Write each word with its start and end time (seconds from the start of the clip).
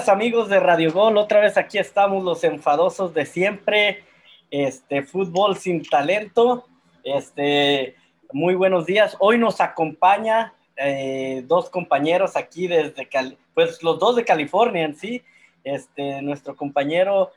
días 0.00 0.08
amigos 0.08 0.48
de 0.48 0.58
Radio 0.58 0.94
Gol, 0.94 1.18
otra 1.18 1.40
vez 1.40 1.58
aquí 1.58 1.76
estamos 1.76 2.24
los 2.24 2.42
enfadosos 2.42 3.12
de 3.12 3.26
siempre, 3.26 4.02
este 4.50 5.02
fútbol 5.02 5.58
sin 5.58 5.84
talento, 5.84 6.66
este 7.04 7.96
muy 8.32 8.54
buenos 8.54 8.86
días, 8.86 9.14
hoy 9.18 9.36
nos 9.36 9.60
acompaña 9.60 10.54
eh, 10.76 11.44
dos 11.46 11.68
compañeros 11.68 12.34
aquí 12.34 12.66
desde, 12.66 13.06
pues 13.52 13.82
los 13.82 13.98
dos 13.98 14.16
de 14.16 14.24
California 14.24 14.84
en 14.86 14.96
sí, 14.96 15.22
este 15.64 16.22
nuestro 16.22 16.56
compañero 16.56 17.32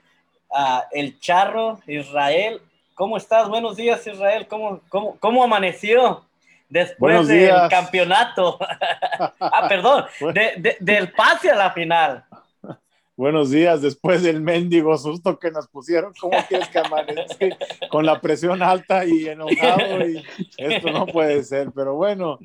uh, 0.52 0.84
El 0.94 1.20
Charro, 1.20 1.82
Israel, 1.86 2.62
¿cómo 2.96 3.18
estás? 3.18 3.50
Buenos 3.50 3.76
días 3.76 4.08
Israel, 4.08 4.48
¿cómo, 4.48 4.80
cómo, 4.88 5.18
cómo 5.20 5.44
amaneció? 5.44 6.24
después 6.70 7.28
del 7.28 7.54
campeonato. 7.70 8.58
ah, 9.40 9.68
perdón, 9.70 10.06
del 10.80 11.12
pase 11.12 11.52
a 11.52 11.56
la 11.56 11.72
final. 11.72 12.26
Buenos 13.16 13.52
días, 13.52 13.82
después 13.82 14.24
del 14.24 14.42
mendigo 14.42 14.98
susto 14.98 15.38
que 15.38 15.52
nos 15.52 15.68
pusieron, 15.68 16.14
¿cómo 16.20 16.36
quieres 16.48 16.68
que? 16.70 17.56
Con 17.90 18.08
la 18.08 18.20
presión 18.20 18.64
alta 18.64 19.06
y 19.06 19.28
enojado, 19.28 20.08
y 20.08 20.24
esto 20.58 20.92
no 20.92 21.06
puede 21.06 21.44
ser, 21.44 21.72
pero 21.76 21.94
bueno, 21.94 22.40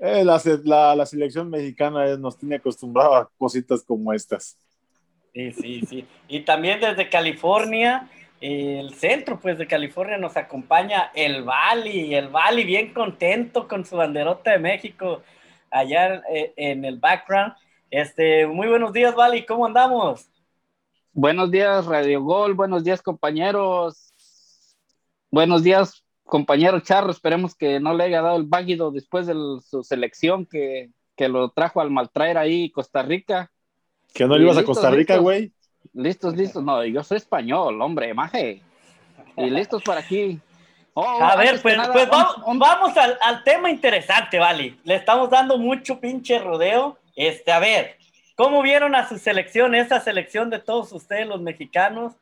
eh, 0.00 0.24
la, 0.24 0.42
la, 0.64 0.96
la, 0.96 1.06
selección 1.06 1.48
mexicana 1.48 2.16
nos 2.16 2.36
tiene 2.36 2.56
acostumbrado 2.56 3.14
a 3.14 3.30
cositas 3.38 3.84
como 3.84 4.12
estas. 4.12 4.56
Sí, 5.32 5.52
sí, 5.52 5.80
sí. 5.88 6.06
Y 6.26 6.40
también 6.40 6.80
desde 6.80 7.08
California, 7.08 8.08
el 8.40 8.94
centro 8.94 9.38
pues 9.38 9.58
de 9.58 9.66
California 9.66 10.16
nos 10.18 10.36
acompaña 10.36 11.12
el 11.14 11.44
Bali, 11.44 12.14
el 12.14 12.28
Bali 12.28 12.64
bien 12.64 12.92
contento 12.92 13.68
con 13.68 13.84
su 13.84 13.96
banderota 13.96 14.52
de 14.52 14.58
México 14.58 15.22
allá 15.70 16.22
eh, 16.32 16.52
en 16.56 16.84
el 16.84 16.98
background. 16.98 17.52
Este, 17.90 18.46
muy 18.46 18.68
buenos 18.68 18.92
días, 18.92 19.16
Bali, 19.16 19.44
¿cómo 19.44 19.66
andamos? 19.66 20.30
Buenos 21.12 21.50
días, 21.50 21.86
Radio 21.86 22.22
Gol, 22.22 22.54
buenos 22.54 22.84
días, 22.84 23.02
compañeros. 23.02 24.14
Buenos 25.28 25.64
días, 25.64 26.04
compañero 26.22 26.78
Charro, 26.78 27.10
esperemos 27.10 27.56
que 27.56 27.80
no 27.80 27.92
le 27.92 28.04
haya 28.04 28.22
dado 28.22 28.36
el 28.36 28.44
váguido 28.44 28.92
después 28.92 29.26
de 29.26 29.34
su 29.68 29.82
selección 29.82 30.46
que, 30.46 30.90
que 31.16 31.28
lo 31.28 31.50
trajo 31.50 31.80
al 31.80 31.90
maltraer 31.90 32.38
ahí 32.38 32.70
Costa 32.70 33.02
Rica. 33.02 33.50
¿Que 34.14 34.24
no 34.24 34.38
le 34.38 34.44
ibas 34.44 34.58
a 34.58 34.64
Costa 34.64 34.90
Rica, 34.90 35.16
güey? 35.16 35.52
Listos, 35.92 36.36
listos. 36.36 36.62
No, 36.62 36.84
yo 36.84 37.02
soy 37.02 37.16
español, 37.16 37.82
hombre, 37.82 38.14
maje. 38.14 38.62
Y 39.36 39.50
listos 39.50 39.82
para 39.82 40.00
aquí. 40.00 40.38
Oh, 40.94 41.04
a 41.04 41.34
ver, 41.34 41.60
pues, 41.60 41.76
pues 41.92 42.08
vamos, 42.08 42.96
al, 42.96 43.18
al, 43.20 43.42
tema 43.42 43.68
interesante, 43.68 44.38
Vale. 44.38 44.76
Le 44.84 44.94
estamos 44.94 45.28
dando 45.28 45.58
mucho 45.58 45.98
pinche 45.98 46.38
rodeo. 46.38 46.99
Este, 47.16 47.52
a 47.52 47.58
ver, 47.58 47.96
¿cómo 48.36 48.62
vieron 48.62 48.94
a 48.94 49.08
su 49.08 49.18
selección, 49.18 49.74
esa 49.74 50.00
selección 50.00 50.50
de 50.50 50.58
todos 50.58 50.92
ustedes, 50.92 51.26
los 51.26 51.40
mexicanos? 51.40 52.14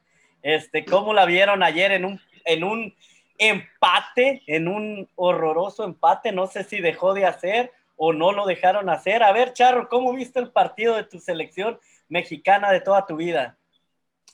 Este, 0.42 0.84
¿cómo 0.84 1.14
la 1.14 1.24
vieron 1.26 1.62
ayer 1.62 1.92
en 1.92 2.04
un, 2.04 2.20
en 2.44 2.64
un 2.64 2.94
empate, 3.38 4.42
en 4.46 4.68
un 4.68 5.08
horroroso 5.16 5.84
empate? 5.84 6.32
No 6.32 6.46
sé 6.46 6.64
si 6.64 6.80
dejó 6.80 7.14
de 7.14 7.26
hacer 7.26 7.72
o 7.96 8.12
no 8.12 8.32
lo 8.32 8.46
dejaron 8.46 8.88
hacer. 8.88 9.22
A 9.22 9.32
ver, 9.32 9.52
Charro, 9.52 9.88
¿cómo 9.88 10.12
viste 10.12 10.38
el 10.38 10.50
partido 10.50 10.96
de 10.96 11.04
tu 11.04 11.18
selección? 11.18 11.78
mexicana 12.08 12.72
de 12.72 12.80
toda 12.80 13.06
tu 13.06 13.16
vida. 13.16 13.56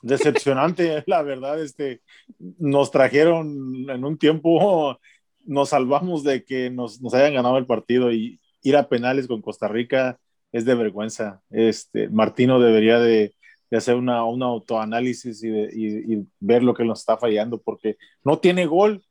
Decepcionante, 0.03 1.03
la 1.07 1.23
verdad, 1.23 1.61
este, 1.61 2.01
nos 2.39 2.91
trajeron 2.91 3.91
en 3.91 4.05
un 4.05 4.19
tiempo, 4.19 4.99
nos 5.45 5.71
salvamos 5.71 6.25
de 6.25 6.45
que 6.45 6.71
nos, 6.71 7.01
nos 7.01 7.15
hayan 7.15 7.35
ganado 7.35 7.59
el 7.59 7.67
partido 7.67 8.13
y 8.13 8.41
ir 8.63 8.77
a 8.77 8.89
penales 8.89 9.27
con 9.27 9.43
Costa 9.43 9.69
Rica 9.69 10.19
es 10.55 10.65
de 10.65 10.77
vergüenza. 10.77 11.43
Este, 11.51 12.09
Martino 12.09 12.61
debería 12.61 13.01
de, 13.01 13.35
de 13.71 13.77
hacer 13.77 13.97
una, 13.97 14.25
un 14.25 14.41
autoanálisis 14.41 15.43
y, 15.43 15.49
y, 15.49 16.27
ver 16.39 16.63
lo 16.63 16.75
que 16.75 16.85
nos 16.85 17.01
está 17.01 17.17
fallando, 17.17 17.61
porque 17.61 17.97
no 18.23 18.39
tiene 18.39 18.65
gol, 18.65 19.05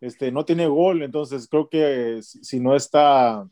este, 0.00 0.32
no 0.32 0.44
tiene 0.44 0.66
gol, 0.66 1.04
entonces 1.04 1.46
creo 1.48 1.68
que 1.68 2.18
si, 2.22 2.42
si 2.42 2.58
no 2.58 2.74
está, 2.74 3.46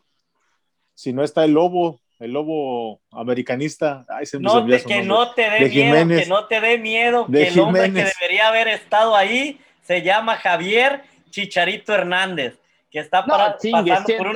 si 0.93 1.13
no 1.13 1.23
está 1.23 1.45
el 1.45 1.53
lobo, 1.53 2.01
el 2.19 2.33
lobo 2.33 3.01
americanista. 3.13 4.05
no 4.41 4.67
que 4.67 5.03
no 5.03 5.33
te 5.33 5.49
dé 5.49 5.69
miedo, 5.69 6.09
que 6.09 6.27
no 6.27 6.47
te 6.47 6.61
dé 6.61 6.79
miedo, 6.79 7.27
que 7.31 7.47
el 7.47 7.61
hombre 7.61 7.93
que 7.93 8.05
debería 8.19 8.49
haber 8.49 8.67
estado 8.67 9.15
ahí 9.15 9.61
se 9.83 10.03
llama 10.03 10.35
Javier 10.35 11.03
Chicharito 11.31 11.95
Hernández, 11.95 12.59
que 12.91 13.01
está 13.01 13.25
para, 13.25 13.57
pasando 13.57 14.17
por 14.19 14.27
un 14.29 14.35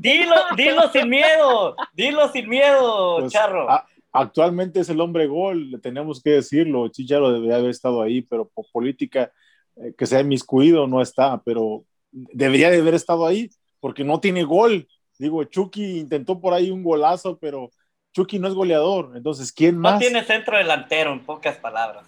dilo, 0.00 0.36
dilo 0.56 0.88
sin 0.92 1.08
miedo, 1.08 1.76
dilo 1.92 2.28
sin 2.30 2.48
miedo, 2.48 3.18
pues, 3.20 3.32
Charro. 3.32 3.68
actualmente 4.12 4.80
es 4.80 4.88
el 4.88 5.00
hombre 5.00 5.26
gol, 5.26 5.80
tenemos 5.82 6.22
que 6.22 6.30
decirlo, 6.30 6.88
Chicharo 6.88 7.32
debería 7.32 7.56
haber 7.56 7.70
estado 7.70 8.02
ahí, 8.02 8.22
pero 8.22 8.48
por 8.48 8.66
política 8.70 9.32
eh, 9.76 9.94
que 9.96 10.06
sea 10.06 10.20
inmiscuido 10.20 10.86
no 10.86 11.00
está, 11.00 11.40
pero 11.42 11.84
debería 12.10 12.70
de 12.70 12.80
haber 12.80 12.94
estado 12.94 13.26
ahí 13.26 13.50
porque 13.80 14.04
no 14.04 14.20
tiene 14.20 14.44
gol. 14.44 14.86
Digo, 15.18 15.42
Chucky 15.44 15.98
intentó 15.98 16.40
por 16.40 16.52
ahí 16.54 16.70
un 16.70 16.82
golazo, 16.82 17.38
pero 17.38 17.70
Chucky 18.12 18.38
no 18.38 18.48
es 18.48 18.54
goleador. 18.54 19.12
Entonces, 19.16 19.52
¿quién 19.52 19.78
más? 19.78 19.94
No 19.94 19.98
tiene 19.98 20.24
centro 20.24 20.56
delantero, 20.56 21.12
en 21.12 21.24
pocas 21.24 21.56
palabras, 21.56 22.04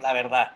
la 0.00 0.12
verdad. 0.12 0.52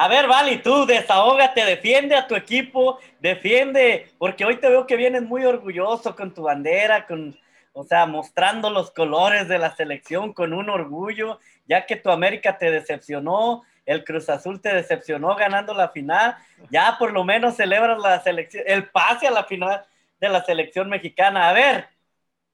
A 0.00 0.06
ver, 0.06 0.28
Vali, 0.28 0.58
tú 0.58 0.86
desahógate, 0.86 1.64
defiende 1.64 2.14
a 2.14 2.28
tu 2.28 2.36
equipo, 2.36 3.00
defiende, 3.18 4.08
porque 4.16 4.44
hoy 4.44 4.58
te 4.58 4.68
veo 4.68 4.86
que 4.86 4.94
vienes 4.94 5.22
muy 5.22 5.44
orgulloso 5.44 6.14
con 6.14 6.32
tu 6.32 6.44
bandera, 6.44 7.04
con, 7.04 7.36
o 7.72 7.82
sea, 7.82 8.06
mostrando 8.06 8.70
los 8.70 8.92
colores 8.92 9.48
de 9.48 9.58
la 9.58 9.74
selección 9.74 10.32
con 10.32 10.52
un 10.52 10.70
orgullo, 10.70 11.40
ya 11.66 11.84
que 11.84 11.96
tu 11.96 12.10
América 12.10 12.58
te 12.58 12.70
decepcionó, 12.70 13.64
el 13.86 14.04
Cruz 14.04 14.28
Azul 14.28 14.60
te 14.60 14.72
decepcionó 14.72 15.34
ganando 15.34 15.74
la 15.74 15.88
final, 15.88 16.36
ya 16.70 16.94
por 16.96 17.12
lo 17.12 17.24
menos 17.24 17.56
celebras 17.56 17.98
la 17.98 18.22
selección, 18.22 18.62
el 18.68 18.88
pase 18.90 19.26
a 19.26 19.32
la 19.32 19.42
final 19.42 19.84
de 20.20 20.28
la 20.28 20.44
selección 20.44 20.88
mexicana. 20.88 21.48
A 21.48 21.52
ver, 21.52 21.88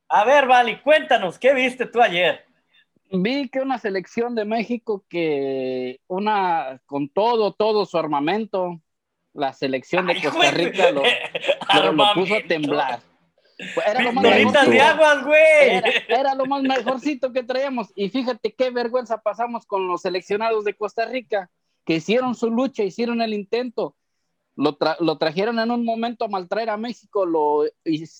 a 0.09 0.25
ver, 0.25 0.47
Vali, 0.47 0.79
cuéntanos, 0.81 1.39
¿qué 1.39 1.53
viste 1.53 1.85
tú 1.85 2.01
ayer? 2.01 2.43
Vi 3.11 3.49
que 3.49 3.61
una 3.61 3.79
selección 3.79 4.35
de 4.35 4.45
México 4.45 5.05
que 5.09 6.01
una 6.07 6.81
con 6.87 7.09
todo, 7.09 7.53
todo 7.53 7.87
su 7.87 7.99
armamento, 7.99 8.81
la 9.33 9.53
selección 9.53 10.07
de 10.07 10.21
Costa 10.23 10.51
Rica 10.51 10.91
lo, 10.91 11.03
puso 12.15 12.37
a 12.37 12.43
temblar. 12.47 13.01
Era 13.87 14.03
lo, 14.03 14.13
más 14.13 14.25
de 14.69 14.81
aguas, 14.81 15.25
güey. 15.25 15.83
era 16.09 16.35
lo 16.35 16.47
más 16.47 16.63
mejorcito 16.63 17.33
que 17.33 17.43
traíamos. 17.43 17.93
Y 17.95 18.09
fíjate 18.09 18.53
qué 18.53 18.71
vergüenza 18.71 19.19
pasamos 19.19 19.65
con 19.67 19.87
los 19.87 20.03
seleccionados 20.03 20.65
de 20.65 20.75
Costa 20.75 21.05
Rica, 21.05 21.51
que 21.85 21.97
hicieron 21.97 22.35
su 22.35 22.51
lucha, 22.51 22.83
hicieron 22.83 23.23
el 23.23 23.33
intento, 23.33 23.97
lo, 24.57 24.77
lo, 25.01 25.19
trajeron 25.19 25.59
en 25.59 25.71
un 25.71 25.85
momento 25.85 26.25
a 26.25 26.29
maltraer 26.29 26.71
a 26.71 26.77
México, 26.77 27.27
lo, 27.27 27.65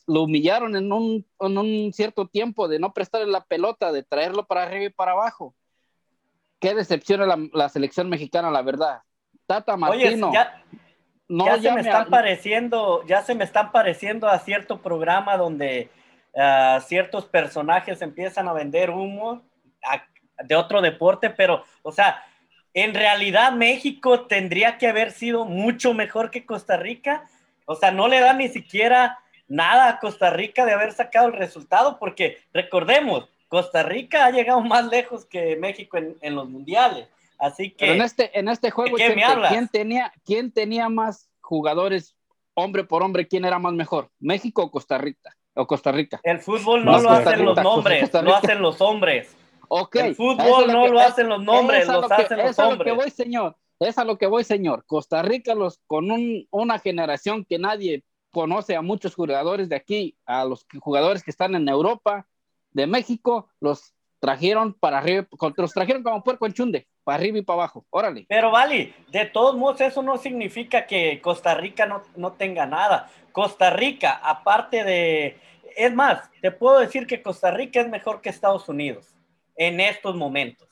lo 0.07 0.23
humillaron 0.23 0.77
en 0.77 0.93
un, 0.93 1.27
en 1.41 1.59
un, 1.59 1.93
cierto 1.93 2.27
tiempo 2.27 2.67
de 2.67 2.79
no 2.79 2.93
prestarle 2.93 3.31
la 3.31 3.45
pelota, 3.45 3.93
de 3.93 4.03
traerlo 4.03 4.47
para 4.47 4.65
arriba 4.65 4.87
y 4.87 4.91
para 4.91 5.13
abajo. 5.13 5.55
Qué 6.59 6.75
decepción 6.75 7.27
la, 7.27 7.39
la 7.53 7.69
selección 7.69 8.09
mexicana, 8.09 8.51
la 8.51 8.63
verdad. 8.63 9.03
Tata 9.47 9.77
Martino. 9.77 10.31
Oye, 10.31 10.35
ya, 10.35 10.65
no 11.29 11.47
ya 11.47 11.59
se 11.61 11.73
me 11.73 11.81
están 11.81 12.11
pareciendo, 12.11 13.05
ya 13.07 13.23
se 13.23 13.35
me 13.35 13.45
están 13.45 13.73
pareciendo 13.73 14.29
a 14.29 14.39
cierto 14.39 14.81
programa 14.81 15.37
donde 15.37 15.91
uh, 16.35 16.81
ciertos 16.81 17.27
personajes 17.27 18.03
empiezan 18.03 18.49
a 18.49 18.53
vender 18.53 18.91
humo 18.91 19.43
de 20.43 20.57
otro 20.57 20.81
deporte, 20.81 21.31
pero, 21.31 21.63
o 21.83 21.93
sea, 21.93 22.25
en 22.75 22.93
realidad 22.93 23.53
México 23.53 24.23
tendría 24.27 24.79
que 24.79 24.89
haber 24.89 25.13
sido 25.13 25.45
mucho 25.45 25.95
mejor 25.95 26.31
que 26.31 26.45
Costa 26.45 26.77
Rica. 26.77 27.29
O 27.67 27.77
sea, 27.77 27.93
no 27.93 28.09
le 28.09 28.21
da 28.21 28.35
ni 28.35 28.49
siquiera 28.49 29.21
nada 29.47 29.89
a 29.89 29.99
Costa 30.01 30.31
Rica 30.31 30.67
de 30.67 30.73
haber 30.73 30.93
sacado 30.93 31.29
el 31.29 31.35
resultado, 31.35 31.99
porque 31.99 32.39
recordemos, 32.53 33.29
Costa 33.49 33.85
Rica 33.85 34.27
ha 34.27 34.31
llegado 34.31 34.61
más 34.61 34.87
lejos 34.87 35.25
que 35.25 35.57
México 35.57 35.97
en, 35.97 36.35
los 36.35 36.49
mundiales. 36.49 37.09
Así 37.39 37.71
que. 37.71 37.93
en 37.93 38.03
este, 38.03 38.37
en 38.39 38.49
este 38.49 38.71
juego, 38.71 38.97
¿quién, 38.97 39.69
tenía, 39.69 40.13
¿quién 40.25 40.51
tenía 40.51 40.89
más 40.89 41.31
jugadores 41.41 42.17
hombre 42.55 42.83
por 42.83 43.03
hombre? 43.05 43.29
¿Quién 43.29 43.45
era 43.45 43.61
más 43.61 43.73
mejor? 43.73 44.11
¿México 44.19 44.65
o 44.65 44.71
Costa 44.71 44.99
Rica? 44.99 45.37
O 45.55 45.67
Costa 45.69 45.93
Rica. 45.93 46.21
El 46.25 46.41
fútbol 46.41 46.85
no 46.85 47.01
lo 47.01 47.11
hacen 47.11 47.45
los 47.45 47.57
nombres, 47.63 48.13
lo 48.13 48.35
hacen 48.35 48.61
los 48.61 48.81
hombres. 48.81 49.37
El 49.93 50.15
fútbol 50.15 50.67
no 50.69 50.89
lo 50.89 51.01
hacen 51.01 51.29
los 51.29 51.43
nombres, 51.43 51.87
lo 51.87 52.05
hacen 52.13 52.39
los 52.39 52.39
hombres. 52.39 52.51
Es 52.51 52.59
a 52.59 52.71
lo 52.71 52.85
que 52.85 52.93
voy, 52.93 53.11
señor. 53.11 53.57
Es 53.81 53.99
a 53.99 54.05
lo 54.05 54.19
que 54.19 54.27
voy, 54.27 54.45
señor. 54.45 54.85
Costa 54.87 55.23
Rica, 55.23 55.55
los, 55.55 55.81
con 55.87 56.09
una 56.51 56.79
generación 56.79 57.45
que 57.45 57.59
nadie 57.59 58.05
conoce 58.31 58.77
a 58.77 58.83
muchos 58.83 59.15
jugadores 59.15 59.69
de 59.69 59.77
aquí, 59.77 60.17
a 60.27 60.45
los 60.45 60.67
jugadores 60.81 61.23
que 61.23 61.31
están 61.31 61.55
en 61.55 61.69
Europa, 61.69 62.27
de 62.71 62.87
México, 62.87 63.49
los 63.61 63.95
trajeron 64.19 64.75
para 64.75 64.99
arriba, 64.99 65.27
los 65.57 65.73
trajeron 65.73 66.03
como 66.03 66.25
puerco 66.25 66.47
en 66.47 66.53
chunde, 66.53 66.89
para 67.05 67.17
arriba 67.17 67.39
y 67.39 67.43
para 67.43 67.61
abajo, 67.61 67.85
órale. 67.91 68.27
Pero 68.29 68.51
vale, 68.51 68.95
de 69.09 69.27
todos 69.27 69.57
modos 69.57 69.81
eso 69.83 70.03
no 70.03 70.17
significa 70.17 70.87
que 70.87 71.21
Costa 71.21 71.55
Rica 71.55 71.87
no, 71.87 72.03
no 72.17 72.33
tenga 72.33 72.67
nada. 72.67 73.11
Costa 73.33 73.71
Rica, 73.71 74.21
aparte 74.23 74.83
de, 74.83 75.37
es 75.77 75.95
más, 75.95 76.31
te 76.41 76.51
puedo 76.51 76.79
decir 76.79 77.07
que 77.07 77.23
Costa 77.23 77.51
Rica 77.51 77.81
es 77.81 77.89
mejor 77.89 78.21
que 78.21 78.31
Estados 78.31 78.69
Unidos 78.69 79.15
en 79.57 79.81
estos 79.81 80.17
momentos. 80.17 80.69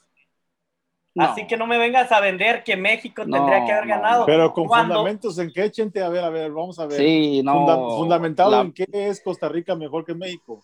Así 1.19 1.47
que 1.47 1.59
no 1.59 1.67
me 1.67 1.77
vengas 1.77 2.11
a 2.11 2.21
vender 2.21 2.65
que 2.65 2.75
México 2.75 3.23
tendría 3.23 3.67
que 3.67 3.73
haber 3.73 3.87
ganado. 3.87 4.25
Pero 4.25 4.53
con 4.53 4.67
fundamentos 4.67 5.39
en 5.39 5.53
qué, 5.53 5.71
Chente, 5.71 6.03
a 6.03 6.09
ver, 6.09 6.25
a 6.25 6.31
ver, 6.31 6.51
vamos 6.51 6.79
a 6.79 6.87
ver. 6.87 6.99
Sí, 6.99 7.43
no. 7.43 7.97
fundamentado 7.97 8.61
en 8.61 8.73
qué 8.73 8.87
es 8.91 9.21
Costa 9.21 9.49
Rica 9.49 9.77
mejor 9.77 10.07
que 10.07 10.15
México. 10.15 10.63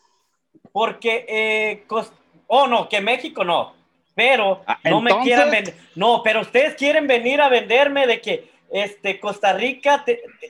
Porque, 0.73 1.27
eh, 1.29 1.85
oh 2.47 2.67
no, 2.67 2.89
que 2.89 3.01
México 3.01 3.45
no. 3.45 3.75
Pero 4.15 4.63
ah, 4.67 4.79
no 4.85 5.01
me 5.01 5.17
quieran 5.21 5.51
vender. 5.51 5.75
No, 5.95 6.23
pero 6.25 6.41
ustedes 6.41 6.75
quieren 6.75 7.07
venir 7.07 7.41
a 7.41 7.49
venderme 7.49 8.07
de 8.07 8.21
que 8.21 8.51
este, 8.71 9.21
Costa 9.21 9.53
Rica 9.53 10.05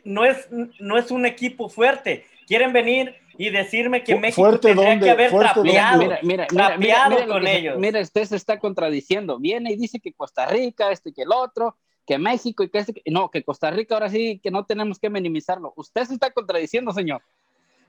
no, 0.04 0.24
es, 0.24 0.48
no 0.50 0.96
es 0.96 1.10
un 1.10 1.26
equipo 1.26 1.68
fuerte. 1.68 2.24
Quieren 2.46 2.72
venir 2.72 3.14
y 3.38 3.50
decirme 3.50 4.02
que 4.02 4.16
México 4.16 4.58
tendría 4.58 4.98
que 4.98 5.10
haber 5.10 5.30
trapeado, 5.30 6.02
mira, 6.02 6.18
mira, 6.22 6.76
mira, 6.76 7.26
con 7.26 7.46
ellos. 7.46 7.78
Mira, 7.78 8.00
usted 8.00 8.24
se 8.24 8.36
está 8.36 8.58
contradiciendo. 8.58 9.38
Viene 9.38 9.72
y 9.72 9.76
dice 9.76 10.00
que 10.00 10.12
Costa 10.12 10.46
Rica, 10.46 10.90
este 10.90 11.12
que 11.12 11.22
el 11.22 11.32
otro, 11.32 11.76
que 12.04 12.18
México 12.18 12.64
y 12.64 12.68
que 12.68 12.78
este, 12.78 13.02
no, 13.06 13.30
que 13.30 13.44
Costa 13.44 13.70
Rica 13.70 13.94
ahora 13.94 14.10
sí 14.10 14.40
que 14.42 14.50
no 14.50 14.66
tenemos 14.66 14.98
que 14.98 15.08
minimizarlo. 15.08 15.72
Usted 15.76 16.04
se 16.04 16.14
está 16.14 16.32
contradiciendo, 16.32 16.92
señor 16.92 17.22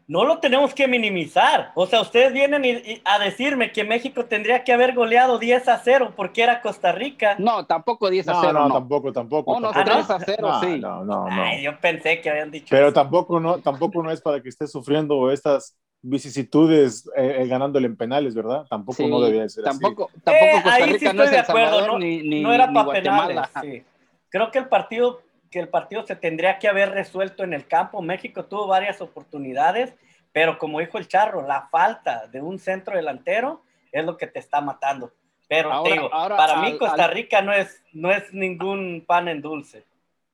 no 0.10 0.26
lo 0.26 0.40
tenemos 0.40 0.74
que 0.74 0.88
minimizar. 0.88 1.72
O 1.76 1.86
sea, 1.86 2.02
ustedes 2.02 2.34
vienen 2.34 2.64
a 3.06 3.20
decirme 3.20 3.72
que 3.72 3.84
México 3.84 4.26
tendría 4.26 4.64
que 4.64 4.74
haber 4.74 4.96
goleado 4.96 5.38
10 5.38 5.68
a 5.68 5.78
0 5.78 6.14
porque 6.16 6.42
era 6.42 6.62
Costa 6.62 6.92
Rica. 6.92 7.36
No, 7.38 7.68
tampoco 7.68 8.10
10 8.10 8.28
a 8.28 8.42
0. 8.42 8.54
No, 8.54 8.68
no, 8.68 8.74
tampoco, 8.74 9.14
tampoco. 9.14 9.52
Oh, 9.52 9.60
no, 9.60 9.72
3 9.72 10.10
a 10.10 10.20
0, 10.20 10.52
sí. 10.62 10.80
No, 10.80 11.06
no, 11.06 11.30
no. 11.30 11.44
Ay, 11.44 11.62
yo 11.62 11.80
pensé 11.80 12.22
que 12.22 12.30
habían 12.32 12.50
dicho 12.50 12.66
Pero 12.72 12.92
tampoco 12.92 13.40
no, 13.40 13.60
tampoco 13.60 14.02
no 14.02 14.10
es 14.10 14.20
para 14.20 14.42
que 14.42 14.50
esté 14.50 14.66
sufriendo 14.66 15.32
estas 15.32 15.78
vicisitudes 16.02 17.08
eh, 17.16 17.42
eh, 17.42 17.48
ganándole 17.48 17.86
en 17.86 17.96
penales, 17.96 18.34
¿verdad? 18.34 18.66
Tampoco 18.68 19.08
no 19.08 19.22
debía 19.22 19.48
ser 19.48 19.64
tampoco, 19.64 20.10
así. 20.10 20.22
Tampoco 20.24 20.44
eh, 20.44 20.62
Costa 20.64 20.86
Rica 20.88 21.14
no 21.14 21.24
es 21.24 21.32
El 21.34 21.46
Salvador, 21.46 21.88
no, 21.88 22.00
ni, 22.00 22.24
ni, 22.24 22.42
no 22.42 22.52
era 22.52 22.74
para 22.74 22.94
penales. 22.94 23.42
Sí. 23.62 23.84
Creo 24.30 24.50
que 24.50 24.58
el 24.58 24.70
partido 24.70 25.22
que 25.50 25.60
el 25.60 25.70
partido 25.70 26.06
se 26.06 26.16
tendría 26.16 26.60
que 26.60 26.68
haber 26.68 26.92
resuelto 26.92 27.44
en 27.44 27.54
el 27.54 27.68
campo. 27.68 28.02
México 28.02 28.46
tuvo 28.46 28.68
varias 28.68 29.02
oportunidades 29.02 29.94
pero 30.32 30.58
como 30.58 30.80
dijo 30.80 30.98
el 30.98 31.08
Charro, 31.08 31.46
la 31.46 31.68
falta 31.70 32.28
de 32.28 32.42
un 32.42 32.60
centro 32.60 32.96
delantero 32.96 33.64
es 33.92 34.06
lo 34.06 34.18
que 34.18 34.28
te 34.28 34.40
está 34.40 34.62
matando. 34.62 35.12
Pero 35.48 35.84
digo, 35.84 36.10
para 36.12 36.62
mí 36.62 36.78
Costa 36.78 37.08
Rica 37.08 37.42
no, 37.42 37.52
es, 37.52 37.84
no 37.92 38.12
es 38.12 38.32
ningún 38.34 39.04
pan 39.08 39.28
en 39.28 39.42
dulce. 39.42 39.84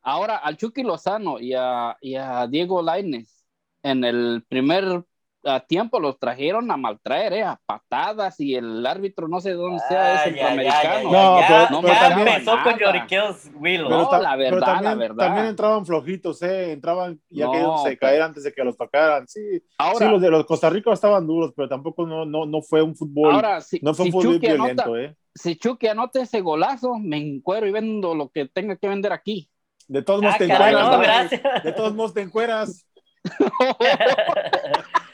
Ahora, 0.01 0.37
al 0.37 0.57
Chucky 0.57 0.83
Lozano 0.83 1.39
y 1.39 1.53
a, 1.53 1.97
y 2.01 2.15
a 2.15 2.45
Diego 2.47 2.81
Laines, 2.81 3.45
en 3.81 4.03
el 4.03 4.43
primer 4.47 5.03
a 5.45 5.59
tiempo 5.59 5.99
los 5.99 6.19
trajeron 6.19 6.69
a 6.71 6.77
maltraer, 6.77 7.33
eh, 7.33 7.43
a 7.43 7.59
patadas 7.65 8.39
y 8.39 8.55
el 8.55 8.85
árbitro 8.85 9.27
no 9.27 9.39
sé 9.39 9.51
dónde 9.53 9.81
sea, 9.87 10.15
es 10.15 10.23
centroamericano. 10.23 11.11
No, 11.11 11.39
pero, 11.47 11.69
no, 11.69 11.81
también 11.81 12.27
empezó 12.27 12.57
con 12.63 12.77
lloriqueos 12.77 13.49
Willow. 13.55 13.89
No, 13.89 14.21
la 14.21 14.35
verdad, 14.35 14.65
también, 14.65 14.83
la 14.83 14.95
verdad. 14.95 15.25
También 15.25 15.45
entraban 15.47 15.85
flojitos, 15.85 16.41
eh, 16.41 16.71
entraban 16.71 17.19
ya 17.29 17.49
que 17.51 17.63
se 17.83 17.97
caer 17.97 18.23
antes 18.23 18.43
de 18.43 18.53
que 18.53 18.63
los 18.63 18.75
tocaran. 18.75 19.27
Sí, 19.27 19.41
Ahora, 19.77 20.05
sí, 20.05 20.11
los 20.11 20.21
de 20.21 20.31
los 20.31 20.45
Costa 20.45 20.69
Rica 20.69 20.91
estaban 20.91 21.27
duros, 21.27 21.53
pero 21.55 21.69
tampoco 21.69 22.05
no, 22.05 22.25
no, 22.25 22.45
no 22.45 22.61
fue 22.61 22.81
un 22.81 22.95
fútbol, 22.95 23.35
Ahora, 23.35 23.61
si, 23.61 23.79
no 23.81 23.93
fue 23.93 24.07
un 24.07 24.11
fútbol 24.11 24.39
violento, 24.39 24.97
eh. 24.97 25.15
Si 25.33 25.57
Chucky 25.57 25.87
anota 25.87 26.21
ese 26.21 26.41
golazo, 26.41 26.97
me 26.97 27.17
encuero 27.17 27.67
y 27.67 27.71
vendo 27.71 28.15
lo 28.15 28.29
que 28.29 28.47
tenga 28.47 28.77
que 28.77 28.87
vender 28.87 29.11
aquí. 29.11 29.49
De 29.87 30.01
todos 30.01 30.21
modos 30.21 30.35
ah, 30.35 30.37
te 30.39 30.45
encueras. 30.45 31.29
de 31.63 31.71
todos 31.73 31.93
modos 31.93 32.13
te 32.13 32.21
encueras. 32.21 32.87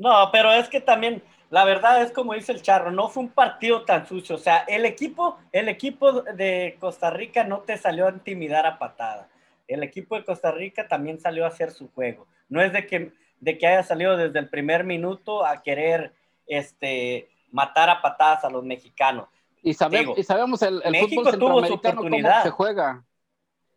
No, 0.00 0.30
pero 0.32 0.50
es 0.50 0.66
que 0.70 0.80
también, 0.80 1.22
la 1.50 1.66
verdad 1.66 2.00
es 2.02 2.10
como 2.10 2.32
dice 2.32 2.52
el 2.52 2.62
Charro, 2.62 2.90
no 2.90 3.08
fue 3.10 3.24
un 3.24 3.28
partido 3.28 3.84
tan 3.84 4.06
sucio. 4.06 4.36
O 4.36 4.38
sea, 4.38 4.64
el 4.66 4.86
equipo, 4.86 5.36
el 5.52 5.68
equipo 5.68 6.22
de 6.22 6.78
Costa 6.80 7.10
Rica 7.10 7.44
no 7.44 7.58
te 7.60 7.76
salió 7.76 8.06
a 8.06 8.10
intimidar 8.10 8.64
a 8.64 8.78
patada. 8.78 9.28
El 9.68 9.82
equipo 9.82 10.16
de 10.16 10.24
Costa 10.24 10.52
Rica 10.52 10.88
también 10.88 11.20
salió 11.20 11.44
a 11.44 11.48
hacer 11.48 11.70
su 11.70 11.90
juego. 11.92 12.26
No 12.48 12.62
es 12.62 12.72
de 12.72 12.86
que, 12.86 13.12
de 13.40 13.58
que 13.58 13.66
haya 13.66 13.82
salido 13.82 14.16
desde 14.16 14.38
el 14.38 14.48
primer 14.48 14.84
minuto 14.84 15.44
a 15.44 15.60
querer 15.60 16.14
este, 16.46 17.28
matar 17.50 17.90
a 17.90 18.00
patadas 18.00 18.42
a 18.44 18.50
los 18.50 18.64
mexicanos. 18.64 19.28
Y, 19.62 19.74
sabemos, 19.74 20.18
y 20.18 20.22
sabemos 20.22 20.62
el, 20.62 20.80
el 20.82 20.92
México 20.92 21.24
fútbol 21.24 21.38
tuvo 21.38 21.66
su 21.66 21.74
oportunidad. 21.74 22.42
se 22.42 22.50
juega. 22.50 23.04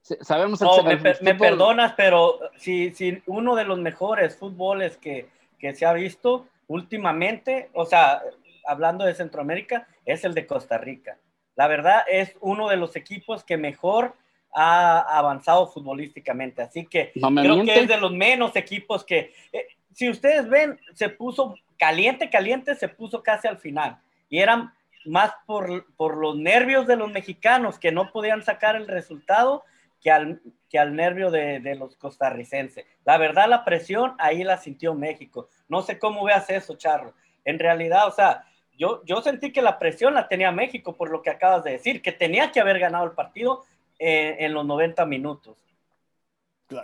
Sabemos 0.02 0.62
el, 0.62 0.68
no, 0.68 0.84
me, 0.84 1.36
perdonas, 1.36 1.94
pero 1.98 2.40
si, 2.58 2.94
si 2.94 3.22
uno 3.26 3.56
de 3.56 3.66
los 3.66 3.80
mejores 3.80 4.38
fútboles 4.38 4.98
que, 4.98 5.30
que 5.64 5.74
se 5.74 5.86
ha 5.86 5.94
visto 5.94 6.46
últimamente, 6.68 7.70
o 7.72 7.86
sea, 7.86 8.22
hablando 8.68 9.06
de 9.06 9.16
Centroamérica, 9.16 9.88
es 10.04 10.26
el 10.26 10.34
de 10.34 10.46
Costa 10.46 10.78
Rica. 10.78 11.18
La 11.56 11.70
verdad 11.70 12.02
es 12.12 12.36
uno 12.42 12.68
de 12.68 12.76
los 12.76 12.98
equipos 12.98 13.46
que 13.46 13.56
mejor 13.56 14.14
ha 14.54 15.00
avanzado 15.18 15.68
futbolísticamente, 15.68 16.64
así 16.64 16.86
que 16.86 17.14
creo 17.14 17.64
que 17.64 17.80
es 17.80 17.88
de 17.88 17.96
los 17.96 18.12
menos 18.12 18.58
equipos 18.58 19.06
que, 19.06 19.34
eh, 19.54 19.68
si 19.94 20.10
ustedes 20.10 20.50
ven, 20.50 20.78
se 20.96 21.08
puso 21.08 21.56
caliente, 21.78 22.30
caliente, 22.30 22.76
se 22.76 22.90
puso 22.90 23.24
casi 23.24 23.48
al 23.48 23.58
final, 23.58 24.00
y 24.28 24.40
eran 24.40 24.74
más 25.06 25.32
por, 25.46 25.86
por 25.96 26.18
los 26.18 26.36
nervios 26.36 26.88
de 26.88 26.98
los 26.98 27.10
mexicanos 27.10 27.80
que 27.80 27.94
no 27.94 28.12
podían 28.12 28.44
sacar 28.44 28.76
el 28.76 28.90
resultado 28.90 29.64
que 30.04 30.12
al, 30.12 30.42
que 30.70 30.78
al 30.78 30.96
nervio 30.96 31.32
de, 31.32 31.76
los 31.76 31.96
costarricenses. 31.96 32.86
La 33.06 33.18
verdad, 33.18 33.48
la 33.48 33.64
presión 33.64 34.14
ahí 34.20 34.44
la 34.44 34.58
sintió 34.58 34.94
México. 34.94 35.48
No 35.70 35.82
sé 35.82 35.98
cómo 35.98 36.24
veas 36.26 36.50
eso, 36.50 36.76
Charro. 36.76 37.14
En 37.46 37.58
realidad, 37.58 38.08
o 38.08 38.12
sea, 38.12 38.46
yo, 38.78 39.04
yo 39.06 39.22
sentí 39.22 39.52
que 39.52 39.62
la 39.62 39.80
presión 39.80 40.14
la 40.14 40.28
tenía 40.28 40.52
México 40.52 40.96
por 40.96 41.10
lo 41.10 41.22
que 41.22 41.30
acabas 41.30 41.64
de 41.64 41.72
decir, 41.72 42.02
que 42.02 42.12
tenía 42.12 42.52
que 42.52 42.60
haber 42.60 42.80
ganado 42.80 43.06
el 43.06 43.12
partido 43.12 43.64
eh, 44.00 44.38
en 44.40 44.54
los 44.54 44.66
90 44.66 45.06
minutos. 45.06 45.58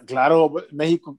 Claro, 0.05 0.53
México, 0.71 1.17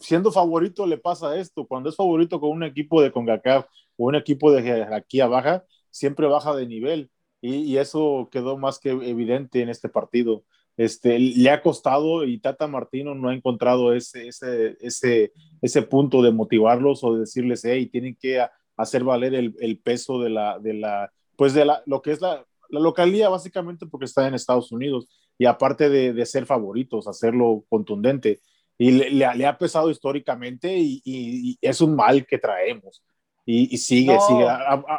siendo 0.00 0.30
favorito 0.30 0.86
le 0.86 0.98
pasa 0.98 1.36
esto. 1.36 1.66
Cuando 1.66 1.88
es 1.88 1.96
favorito 1.96 2.40
con 2.40 2.50
un 2.50 2.62
equipo 2.62 3.02
de 3.02 3.10
CONCACAF 3.10 3.66
o 3.96 4.06
un 4.06 4.14
equipo 4.14 4.52
de 4.52 4.62
jerarquía 4.62 5.26
baja, 5.26 5.64
siempre 5.90 6.26
baja 6.26 6.54
de 6.54 6.66
nivel. 6.66 7.10
Y, 7.40 7.76
eso 7.76 8.28
quedó 8.30 8.56
más 8.56 8.78
que 8.78 8.90
evidente 8.90 9.62
en 9.62 9.68
este 9.68 9.88
partido 9.88 10.44
este, 10.76 11.18
le 11.18 11.50
ha 11.50 11.62
costado 11.62 12.24
y 12.24 12.38
Tata 12.38 12.66
Martino 12.66 13.14
no 13.14 13.28
ha 13.28 13.34
encontrado 13.34 13.92
ese, 13.92 14.28
ese, 14.28 14.76
ese, 14.80 15.32
ese 15.60 15.82
punto 15.82 16.22
de 16.22 16.32
motivarlos 16.32 17.04
o 17.04 17.14
de 17.14 17.20
decirles, 17.20 17.62
hey, 17.64 17.86
tienen 17.86 18.16
que 18.18 18.44
hacer 18.76 19.04
valer 19.04 19.34
el, 19.34 19.54
el, 19.60 19.78
peso 19.78 20.20
de 20.20 20.30
la, 20.30 20.58
de 20.58 20.74
la, 20.74 21.12
pues 21.36 21.54
de 21.54 21.64
la, 21.64 21.82
lo 21.86 22.00
que 22.00 22.12
es 22.12 22.20
la, 22.20 22.44
la 22.70 22.80
localía 22.80 23.28
básicamente 23.28 23.86
porque 23.86 24.06
está 24.06 24.26
en 24.26 24.34
Estados 24.34 24.72
Unidos 24.72 25.08
y 25.38 25.44
aparte 25.44 25.88
de, 25.88 26.12
de 26.12 26.26
ser 26.26 26.46
favoritos, 26.46 27.06
hacerlo 27.06 27.64
contundente. 27.68 28.40
Y 28.78 28.90
le, 28.92 29.10
le, 29.10 29.46
ha 29.46 29.58
pesado 29.58 29.90
históricamente 29.90 30.76
y, 30.76 31.02
y, 31.04 31.58
es 31.60 31.80
un 31.80 31.94
mal 31.94 32.26
que 32.26 32.38
traemos. 32.38 33.04
Y, 33.44 33.76
sigue, 33.76 34.16
sigue. 34.20 34.46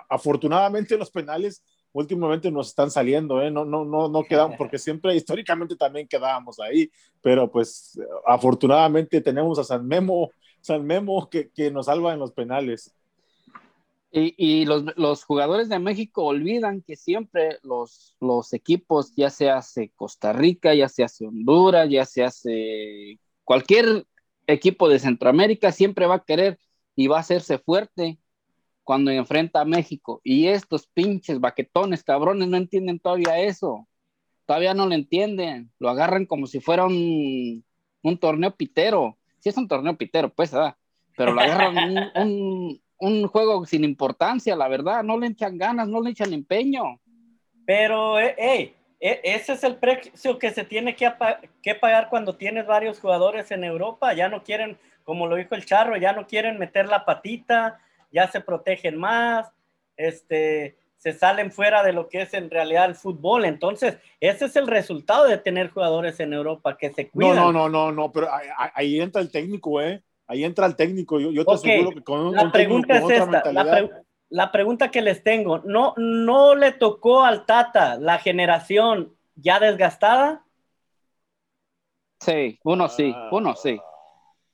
afortunadamente 0.09 0.97
los 0.97 1.09
penales 1.09 1.63
últimamente 1.93 2.51
nos 2.51 2.69
están 2.69 2.91
saliendo, 2.91 3.41
¿eh? 3.41 3.49
no, 3.49 3.63
no, 3.63 3.85
no, 3.85 4.09
no 4.09 4.23
quedamos, 4.23 4.57
porque 4.57 4.77
siempre 4.77 5.15
históricamente 5.15 5.75
también 5.75 6.07
quedábamos 6.07 6.59
ahí, 6.59 6.91
pero 7.21 7.49
pues 7.49 7.99
afortunadamente 8.25 9.21
tenemos 9.21 9.57
a 9.59 9.63
San 9.63 9.87
Memo, 9.87 10.31
San 10.59 10.85
Memo 10.85 11.29
que, 11.29 11.49
que 11.51 11.71
nos 11.71 11.85
salva 11.85 12.13
en 12.13 12.19
los 12.19 12.31
penales. 12.31 12.93
Y, 14.11 14.35
y 14.37 14.65
los, 14.65 14.83
los, 14.95 15.23
jugadores 15.23 15.69
de 15.69 15.79
México 15.79 16.23
olvidan 16.23 16.83
que 16.83 16.95
siempre 16.95 17.57
los, 17.63 18.15
los 18.19 18.53
equipos, 18.53 19.15
ya 19.15 19.31
se 19.31 19.49
hace 19.49 19.91
Costa 19.95 20.33
Rica, 20.33 20.75
ya 20.75 20.87
se 20.87 21.03
hace 21.03 21.25
Honduras, 21.25 21.89
ya 21.89 22.05
se 22.05 22.23
hace 22.23 23.19
cualquier 23.43 24.05
equipo 24.45 24.87
de 24.87 24.99
Centroamérica, 24.99 25.71
siempre 25.71 26.05
va 26.05 26.15
a 26.15 26.23
querer 26.23 26.59
y 26.95 27.07
va 27.07 27.17
a 27.17 27.21
hacerse 27.21 27.57
fuerte 27.57 28.19
cuando 28.83 29.11
enfrenta 29.11 29.61
a 29.61 29.65
México. 29.65 30.21
Y 30.23 30.47
estos 30.47 30.87
pinches 30.87 31.39
baquetones, 31.39 32.03
cabrones, 32.03 32.47
no 32.47 32.57
entienden 32.57 32.99
todavía 32.99 33.39
eso. 33.39 33.87
Todavía 34.45 34.73
no 34.73 34.85
lo 34.85 34.93
entienden. 34.93 35.71
Lo 35.79 35.89
agarran 35.89 36.25
como 36.25 36.47
si 36.47 36.59
fuera 36.59 36.85
un, 36.85 37.63
un 38.01 38.17
torneo 38.17 38.55
pitero. 38.55 39.17
Si 39.39 39.49
es 39.49 39.57
un 39.57 39.67
torneo 39.67 39.97
pitero, 39.97 40.29
pues, 40.29 40.51
¿verdad? 40.51 40.75
Pero 41.15 41.33
lo 41.33 41.41
agarran 41.41 41.75
un, 42.15 42.81
un, 42.97 43.27
juego 43.27 43.65
sin 43.65 43.83
importancia, 43.83 44.55
la 44.55 44.67
verdad. 44.67 45.03
No 45.03 45.17
le 45.17 45.27
echan 45.27 45.57
ganas, 45.57 45.87
no 45.87 46.01
le 46.01 46.11
echan 46.11 46.33
empeño. 46.33 46.99
Pero, 47.65 48.19
eh, 48.19 48.35
hey, 48.37 48.75
e, 48.99 49.21
ese 49.23 49.53
es 49.53 49.63
el 49.63 49.77
precio 49.77 50.37
que 50.37 50.51
se 50.51 50.65
tiene 50.65 50.95
que, 50.95 51.11
que 51.61 51.75
pagar 51.75 52.09
cuando 52.09 52.35
tienes 52.35 52.67
varios 52.67 52.99
jugadores 52.99 53.51
en 53.51 53.63
Europa. 53.63 54.13
Ya 54.13 54.27
no 54.27 54.43
quieren, 54.43 54.77
como 55.03 55.27
lo 55.27 55.37
dijo 55.37 55.55
el 55.55 55.65
Charro, 55.65 55.95
ya 55.95 56.11
no 56.11 56.27
quieren 56.27 56.59
meter 56.59 56.89
la 56.89 57.05
patita, 57.05 57.79
ya 58.13 58.27
se 58.29 58.39
protegen 58.39 58.97
más, 58.97 59.51
este, 59.97 60.77
se 60.97 61.11
salen 61.11 61.51
fuera 61.51 61.83
de 61.83 61.91
lo 61.91 62.07
que 62.07 62.21
es 62.21 62.33
en 62.33 62.49
realidad 62.49 62.85
el 62.85 62.95
fútbol. 62.95 63.43
Entonces, 63.43 63.97
ese 64.21 64.45
es 64.45 64.55
el 64.55 64.67
resultado 64.67 65.25
de 65.25 65.37
tener 65.37 65.69
jugadores 65.69 66.19
en 66.21 66.31
Europa 66.31 66.77
que 66.77 66.93
se 66.93 67.09
cuidan. 67.09 67.35
No, 67.35 67.51
no, 67.51 67.67
no, 67.67 67.91
no, 67.91 68.11
pero 68.11 68.29
ahí, 68.73 69.01
entra 69.01 69.21
el 69.21 69.31
técnico, 69.31 69.81
¿eh? 69.81 70.01
Ahí 70.27 70.45
entra 70.45 70.65
el 70.65 70.75
técnico. 70.77 71.19
Yo, 71.19 71.43
te 71.43 71.53
aseguro 71.53 71.91
que 71.91 72.03
con, 72.03 72.31
la 72.33 72.51
pregunta 72.51 72.97
es 72.97 73.09
esta, 73.09 73.43
la 74.29 74.51
pregunta 74.51 74.89
que 74.89 75.01
les 75.01 75.21
tengo, 75.21 75.59
¿no, 75.59 75.93
¿no 75.97 76.55
le 76.55 76.71
tocó 76.71 77.23
al 77.23 77.45
Tata 77.45 77.97
la 77.97 78.17
generación 78.17 79.13
ya 79.35 79.59
desgastada? 79.59 80.43
Sí, 82.19 82.57
uno 82.63 82.87
sí, 82.87 83.13
uno 83.31 83.55
sí. 83.55 83.79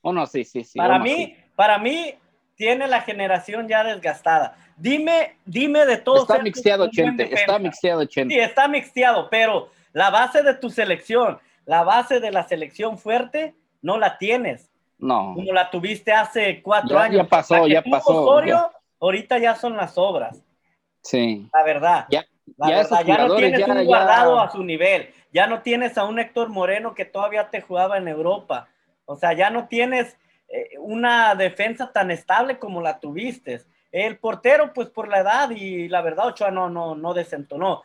Uno 0.02 0.26
sí, 0.26 0.44
sí, 0.44 0.64
sí. 0.64 0.78
Para 0.78 1.00
mí, 1.00 1.36
para 1.56 1.78
mí, 1.78 2.14
tiene 2.60 2.90
la 2.90 3.02
generación 3.02 3.70
ya 3.70 3.86
desgastada. 3.86 4.58
Dime, 4.76 5.38
dime 5.46 5.86
de 5.86 5.96
todos. 5.96 6.24
Está 6.24 6.40
mixteado, 6.40 6.84
80, 6.84 7.24
está 7.24 7.58
mixteado, 7.58 8.02
80. 8.02 8.34
Sí, 8.34 8.38
está 8.38 8.68
mixteado, 8.68 9.30
pero 9.30 9.70
la 9.94 10.10
base 10.10 10.44
de 10.44 10.54
tu 10.56 10.70
selección, 10.70 11.40
la 11.66 11.84
base 11.84 12.20
de 12.20 12.32
la 12.32 12.44
selección 12.44 12.98
fuerte, 12.98 13.56
no 13.82 13.98
la 13.98 14.18
tienes. 14.18 14.70
No. 14.98 15.36
Como 15.36 15.54
la 15.54 15.72
tuviste 15.72 16.12
hace 16.12 16.62
cuatro 16.62 17.00
años. 17.00 17.24
Ya 17.24 17.30
pasó, 17.30 17.66
ya 17.66 17.82
pasó. 17.82 18.42
ahorita 19.00 19.38
ya 19.38 19.56
son 19.56 19.78
las 19.78 19.98
obras. 19.98 20.44
Sí. 21.02 21.48
La 21.54 21.64
verdad. 21.64 22.08
Ya, 22.10 22.26
la 22.58 22.68
verdad, 22.68 23.06
ya 23.06 23.26
no 23.26 23.36
tienes 23.38 23.68
un 23.70 23.86
guardado 23.86 24.38
a 24.38 24.52
su 24.52 24.66
nivel. 24.66 25.14
Ya 25.32 25.48
no 25.48 25.62
tienes 25.62 25.98
a 25.98 26.04
un 26.04 26.20
Héctor 26.20 26.50
Moreno 26.50 26.94
que 26.94 27.06
todavía 27.06 27.50
te 27.50 27.62
jugaba 27.62 27.98
en 27.98 28.10
Europa. 28.10 28.68
O 29.06 29.16
sea, 29.16 29.32
ya 29.32 29.50
no 29.50 29.70
tienes 29.70 30.18
una 30.80 31.36
defensa 31.36 31.92
tan 31.92 32.12
estable 32.12 32.58
como 32.58 32.82
la 32.82 33.00
tuviste. 33.00 33.62
El 33.92 34.18
portero, 34.18 34.72
pues 34.74 34.90
por 34.90 35.08
la 35.08 35.20
edad 35.20 35.50
y 35.52 35.88
la 35.88 36.02
verdad, 36.02 36.28
Ochoa 36.28 36.52
no, 36.52 36.70
no, 36.70 36.96
no 36.96 37.14
desentonó. 37.14 37.84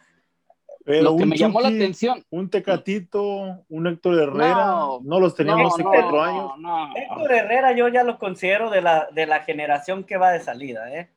Pero 0.85 1.03
lo 1.03 1.17
que 1.17 1.25
me 1.25 1.37
llamó 1.37 1.61
la 1.61 1.69
atención. 1.69 2.23
Un 2.29 2.51
Tecatito, 2.51 3.65
un 3.69 3.87
Héctor 3.87 4.21
Herrera, 4.21 4.67
no, 5.03 5.21
los 5.21 5.35
teníamos 5.35 5.73
hace 5.73 5.83
cuatro 5.83 6.23
años. 6.23 6.53
Héctor 6.95 7.33
Herrera 7.33 7.73
yo 7.73 7.89
ya 7.89 8.05
lo 8.05 8.19
considero 8.19 8.69
de 8.69 8.83
la, 8.83 9.09
de 9.11 9.27
la 9.27 9.41
generación 9.41 10.05
que 10.05 10.19
va 10.19 10.31
de 10.31 10.41
salida, 10.41 10.95
¿eh? 10.95 11.11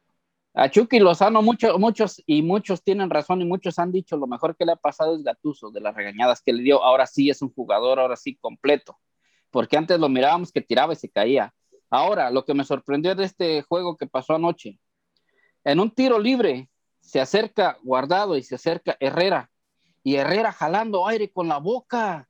A 0.53 0.71
Chucky 0.71 0.99
Lozano, 0.99 1.43
muchos, 1.43 1.77
muchos 1.77 2.23
y 2.25 2.41
muchos 2.41 2.81
tienen 2.81 3.11
razón 3.11 3.41
y 3.41 3.45
muchos 3.45 3.77
han 3.77 3.91
dicho 3.91 4.17
lo 4.17 4.25
mejor 4.25 4.55
que 4.55 4.65
le 4.65 4.71
ha 4.71 4.75
pasado 4.75 5.15
es 5.15 5.21
Gatuso, 5.21 5.69
de 5.69 5.81
las 5.81 5.93
regañadas 5.93 6.41
que 6.41 6.51
le 6.51 6.63
dio. 6.63 6.83
Ahora 6.83 7.05
sí 7.05 7.29
es 7.29 7.43
un 7.43 7.53
jugador, 7.53 7.99
ahora 7.99 8.15
sí 8.15 8.35
completo. 8.37 8.97
Porque 9.57 9.75
antes 9.75 9.99
lo 9.99 10.07
mirábamos 10.07 10.51
que 10.51 10.61
tiraba 10.61 10.93
y 10.93 10.97
se 10.97 11.09
caía. 11.09 11.51
Ahora, 11.89 12.29
lo 12.29 12.45
que 12.45 12.53
me 12.53 12.63
sorprendió 12.63 13.15
de 13.15 13.23
este 13.23 13.63
juego 13.63 13.97
que 13.97 14.05
pasó 14.05 14.35
anoche, 14.35 14.79
en 15.63 15.79
un 15.79 15.89
tiro 15.89 16.19
libre 16.19 16.69
se 16.99 17.19
acerca 17.19 17.79
Guardado 17.81 18.37
y 18.37 18.43
se 18.43 18.53
acerca 18.53 18.95
Herrera 18.99 19.49
y 20.03 20.17
Herrera 20.17 20.51
jalando 20.51 21.07
aire 21.07 21.31
con 21.31 21.47
la 21.47 21.57
boca. 21.57 22.29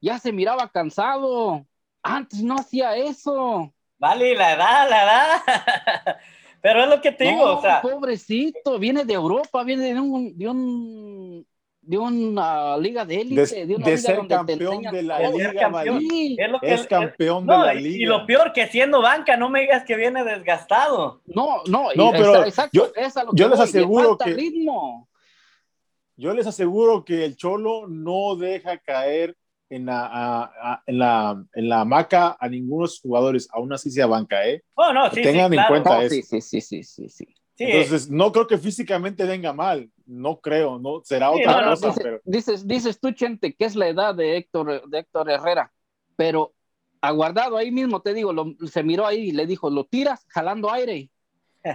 Ya 0.00 0.18
se 0.18 0.32
miraba 0.32 0.68
cansado. 0.68 1.64
Antes 2.02 2.42
no 2.42 2.56
hacía 2.56 2.96
eso. 2.96 3.72
Vale, 3.96 4.34
la 4.34 4.54
edad, 4.54 4.90
la 4.90 5.04
edad. 5.04 6.16
Pero 6.60 6.82
es 6.82 6.88
lo 6.88 7.00
que 7.00 7.12
te 7.12 7.22
digo, 7.22 7.58
o 7.58 7.62
sea. 7.62 7.82
Pobrecito, 7.82 8.80
viene 8.80 9.04
de 9.04 9.14
Europa, 9.14 9.62
viene 9.62 9.94
de 9.94 10.00
un, 10.00 10.36
de 10.36 10.48
un 10.48 11.46
de 11.86 11.98
una 11.98 12.76
liga 12.76 13.04
de 13.04 13.20
élite, 13.20 13.66
de, 13.66 13.74
una 13.74 13.84
de 13.84 13.96
liga 13.96 13.98
ser 13.98 14.26
campeón 14.26 14.82
de 14.82 15.02
la 15.02 15.30
liga, 15.30 15.52
campeón. 15.54 16.02
es, 16.10 16.50
lo 16.50 16.60
que, 16.60 16.74
es 16.74 16.86
campeón 16.86 17.46
de 17.46 17.52
la 17.56 17.74
liga. 17.74 17.96
Y 17.96 18.04
lo 18.04 18.26
peor 18.26 18.52
que 18.52 18.66
siendo 18.68 19.02
banca, 19.02 19.36
no 19.36 19.50
me 19.50 19.60
digas 19.60 19.84
que 19.84 19.96
viene 19.96 20.24
desgastado. 20.24 21.20
No, 21.26 21.62
no, 21.66 21.88
no 21.94 22.12
pero 22.12 22.44
yo, 22.72 22.92
yo 23.34 23.48
les 23.48 23.60
aseguro 23.60 24.16
que 24.18 24.32
ritmo 24.32 25.08
yo 26.16 26.32
les 26.32 26.46
aseguro 26.46 27.04
que 27.04 27.24
el 27.24 27.36
Cholo 27.36 27.86
no 27.88 28.36
deja 28.36 28.78
caer 28.78 29.36
en 29.68 29.86
la, 29.86 30.80
en 30.86 30.98
la, 30.98 31.44
en 31.54 31.68
la 31.68 31.80
hamaca 31.80 32.36
a 32.38 32.48
ninguno 32.48 32.84
de 32.84 32.88
sus 32.90 33.00
jugadores, 33.00 33.48
aún 33.50 33.72
así 33.72 33.90
sea 33.90 34.06
banca, 34.06 34.46
¿eh? 34.46 34.62
Oh, 34.74 34.92
no, 34.92 35.10
sí, 35.10 35.22
tengan 35.22 35.52
en 35.52 35.60
cuenta 35.66 36.02
eso. 36.02 36.14
Sí, 36.14 36.40
sí, 36.40 36.60
sí, 36.60 36.82
sí, 36.82 37.08
sí. 37.08 37.26
Entonces, 37.56 38.10
no 38.10 38.30
creo 38.30 38.46
que 38.46 38.58
físicamente 38.58 39.24
venga 39.24 39.52
mal, 39.52 39.90
no 40.06 40.40
creo, 40.40 40.78
no 40.78 41.00
será 41.04 41.30
otra 41.30 41.70
cosa. 41.70 41.94
pero... 41.96 42.20
dices, 42.24 42.66
dices 42.66 43.00
tú, 43.00 43.12
Chente, 43.12 43.54
que 43.54 43.64
es 43.64 43.74
la 43.76 43.88
edad 43.88 44.14
de 44.14 44.36
Héctor, 44.36 44.88
de 44.88 44.98
Héctor 44.98 45.30
Herrera, 45.30 45.72
pero 46.16 46.52
aguardado 47.00 47.56
ahí 47.56 47.70
mismo, 47.70 48.00
te 48.00 48.14
digo, 48.14 48.32
se 48.66 48.82
miró 48.82 49.06
ahí 49.06 49.28
y 49.28 49.32
le 49.32 49.46
dijo, 49.46 49.70
lo 49.70 49.84
tiras 49.84 50.26
jalando 50.28 50.70
aire. 50.70 51.10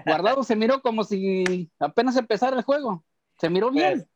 Guardado 0.05 0.43
se 0.43 0.55
miró 0.55 0.81
como 0.81 1.03
si 1.03 1.69
apenas 1.79 2.15
empezara 2.15 2.57
el 2.57 2.63
juego, 2.63 3.03
se 3.37 3.49
miró 3.49 3.71
bien. 3.71 3.97
Pues, 3.99 4.09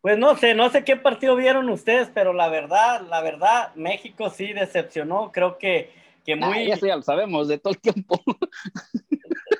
pues 0.00 0.18
no 0.18 0.36
sé, 0.36 0.54
no 0.54 0.70
sé 0.70 0.84
qué 0.84 0.96
partido 0.96 1.34
vieron 1.34 1.68
ustedes, 1.68 2.10
pero 2.14 2.32
la 2.32 2.48
verdad, 2.48 3.02
la 3.08 3.20
verdad, 3.20 3.74
México 3.74 4.30
sí 4.30 4.52
decepcionó. 4.52 5.32
Creo 5.32 5.58
que, 5.58 5.90
que 6.24 6.36
muy. 6.36 6.66
ya 6.66 6.96
lo 6.96 7.02
sabemos 7.02 7.48
de 7.48 7.58
todo 7.58 7.72
el 7.72 7.80
tiempo. 7.80 8.20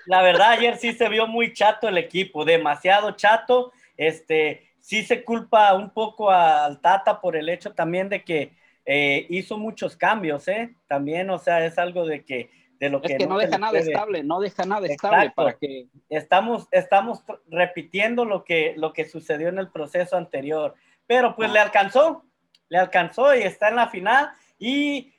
La 0.07 0.23
verdad, 0.23 0.51
ayer 0.51 0.77
sí 0.77 0.93
se 0.93 1.09
vio 1.09 1.27
muy 1.27 1.53
chato 1.53 1.89
el 1.89 1.99
equipo, 1.99 2.45
demasiado 2.45 3.13
chato. 3.13 3.73
Este, 3.97 4.69
sí 4.81 5.03
se 5.05 5.25
culpa 5.25 5.75
un 5.75 5.91
poco 5.91 6.31
al 6.31 6.81
Tata 6.81 7.21
por 7.21 7.37
el 7.37 7.49
hecho 7.49 7.75
también 7.75 8.09
de 8.09 8.25
que 8.25 8.57
eh, 8.87 9.27
hizo 9.29 9.59
muchos 9.59 9.97
cambios, 9.97 10.49
¿eh? 10.49 10.75
También, 10.87 11.29
o 11.29 11.39
sea, 11.39 11.65
es 11.67 11.79
algo 11.79 12.07
de 12.07 12.25
que 12.25 12.51
de 12.81 12.89
lo 12.89 13.03
es 13.03 13.19
que, 13.19 13.27
no, 13.27 13.39
deja 13.39 13.59
nada 13.59 13.79
estable, 13.79 14.23
no 14.23 14.41
deja 14.41 14.65
nada 14.65 14.87
estable 14.87 15.31
para 15.35 15.59
que 15.59 15.89
estamos 16.09 16.69
estamos 16.71 17.25
repitiendo 17.49 18.25
lo 18.25 18.45
que 18.45 18.75
lo 18.77 18.93
que 18.93 19.05
sucedió 19.05 19.49
en 19.49 19.59
el 19.59 19.69
proceso 19.69 20.17
anterior, 20.17 20.75
pero 21.07 21.35
pues 21.35 21.51
le 21.51 21.59
alcanzó, 21.59 22.25
le 22.69 22.79
alcanzó 22.79 23.35
y 23.35 23.43
está 23.43 23.69
en 23.69 23.77
la 23.77 23.89
final 23.89 24.31
y 24.59 25.13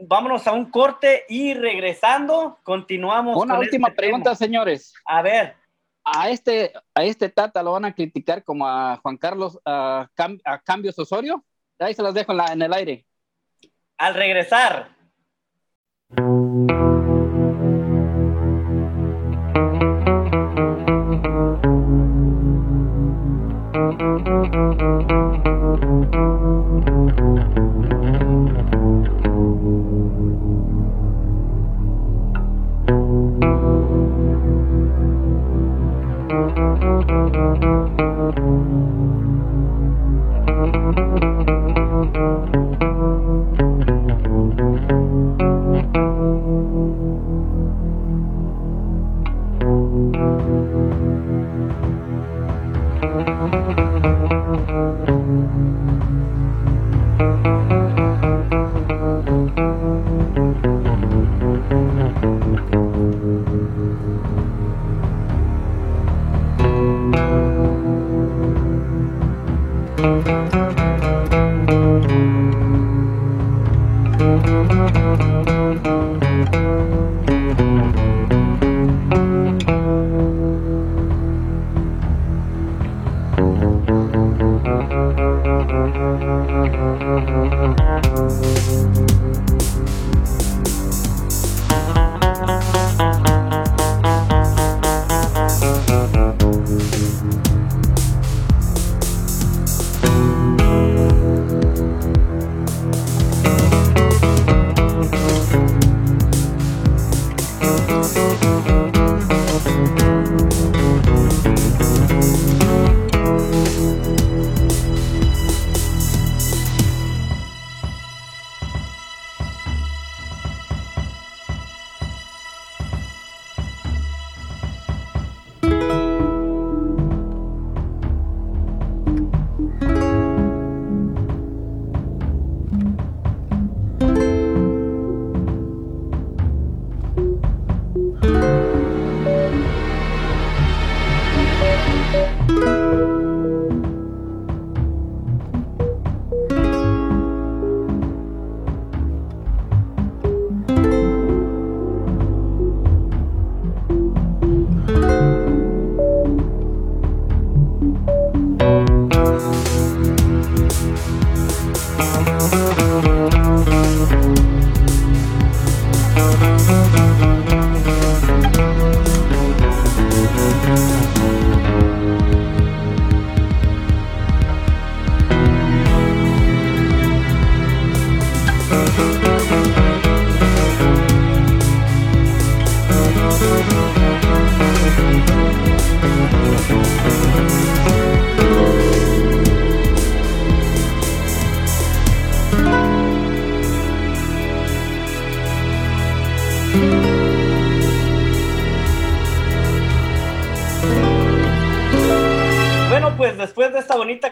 vámonos 0.00 0.46
a 0.46 0.52
un 0.52 0.70
corte 0.70 1.24
y 1.28 1.54
regresando 1.54 2.58
continuamos. 2.62 3.36
Una 3.36 3.58
última 3.58 3.88
este 3.88 3.96
pregunta, 3.96 4.34
señores. 4.34 4.94
A 5.04 5.22
ver. 5.22 5.56
A 6.04 6.30
este, 6.30 6.72
a 6.94 7.04
este 7.04 7.28
Tata 7.28 7.62
lo 7.62 7.72
van 7.72 7.84
a 7.84 7.94
criticar 7.94 8.42
como 8.42 8.66
a 8.66 8.96
Juan 9.02 9.16
Carlos 9.16 9.58
a, 9.64 10.08
a 10.44 10.58
Cambios 10.60 10.98
Osorio. 10.98 11.44
Ahí 11.78 11.94
se 11.94 12.02
las 12.02 12.14
dejo 12.14 12.32
en, 12.32 12.38
la, 12.38 12.46
en 12.52 12.62
el 12.62 12.72
aire. 12.72 13.06
Al 13.98 14.14
regresar. 14.14 14.96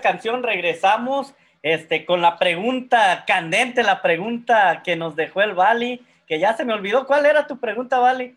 Canción 0.08 0.42
regresamos 0.42 1.34
este, 1.62 2.04
con 2.06 2.22
la 2.22 2.38
pregunta 2.38 3.24
candente, 3.26 3.82
la 3.82 4.00
pregunta 4.00 4.82
que 4.82 4.96
nos 4.96 5.16
dejó 5.16 5.42
el 5.42 5.54
Bali, 5.54 6.04
que 6.26 6.38
ya 6.38 6.56
se 6.56 6.64
me 6.64 6.72
olvidó. 6.72 7.06
¿Cuál 7.06 7.26
era 7.26 7.46
tu 7.46 7.58
pregunta, 7.58 7.98
Bali? 7.98 8.36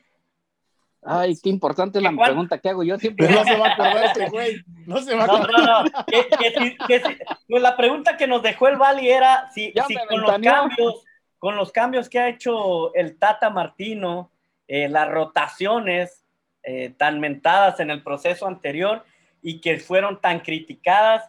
Ay, 1.04 1.36
qué 1.42 1.50
importante 1.50 1.98
es 1.98 2.04
la 2.04 2.12
pregunta 2.12 2.60
que 2.60 2.70
hago 2.70 2.84
yo 2.84 2.98
siempre. 3.00 3.28
no 3.28 3.44
se 3.44 3.58
va 3.58 3.70
a 3.70 3.74
acordar 3.74 4.06
este 4.06 4.30
güey. 4.30 4.62
No 4.86 4.98
se 5.02 5.16
va 5.16 5.24
a 5.24 5.26
acordar. 5.26 5.60
No, 5.60 5.84
no, 5.84 5.86
no. 5.86 5.92
pues 7.48 7.62
la 7.62 7.76
pregunta 7.76 8.18
que 8.18 8.28
nos 8.28 8.44
dejó 8.44 8.68
el 8.68 8.78
Bali 8.78 9.10
era 9.10 9.50
si, 9.52 9.74
con, 10.08 10.22
los 10.22 10.32
cambios, 10.42 11.04
con 11.40 11.56
los 11.56 11.72
cambios 11.72 12.10
que 12.10 12.20
ha 12.20 12.28
hecho 12.28 12.94
el 12.94 13.18
Tata 13.18 13.50
Martino, 13.50 14.30
eh, 14.68 14.90
las 14.90 15.10
rotaciones 15.10 16.24
eh, 16.64 16.94
tan 16.98 17.20
mentadas 17.20 17.80
en 17.80 17.90
el 17.90 18.04
proceso 18.04 18.46
anterior, 18.46 19.04
y 19.42 19.60
que 19.60 19.80
fueron 19.80 20.22
tan 20.22 20.42
criticadas. 20.42 21.28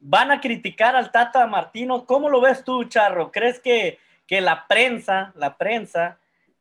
Van 0.00 0.30
a 0.30 0.40
criticar 0.40 0.96
al 0.96 1.12
Tata 1.12 1.46
Martino. 1.46 2.06
¿Cómo 2.06 2.28
lo 2.28 2.40
ves 2.40 2.64
tú, 2.64 2.84
Charro? 2.84 3.30
¿Crees 3.30 3.60
que, 3.60 3.98
que 4.26 4.40
la 4.40 4.66
prensa, 4.66 5.32
la 5.36 5.56
prensa, 5.56 6.18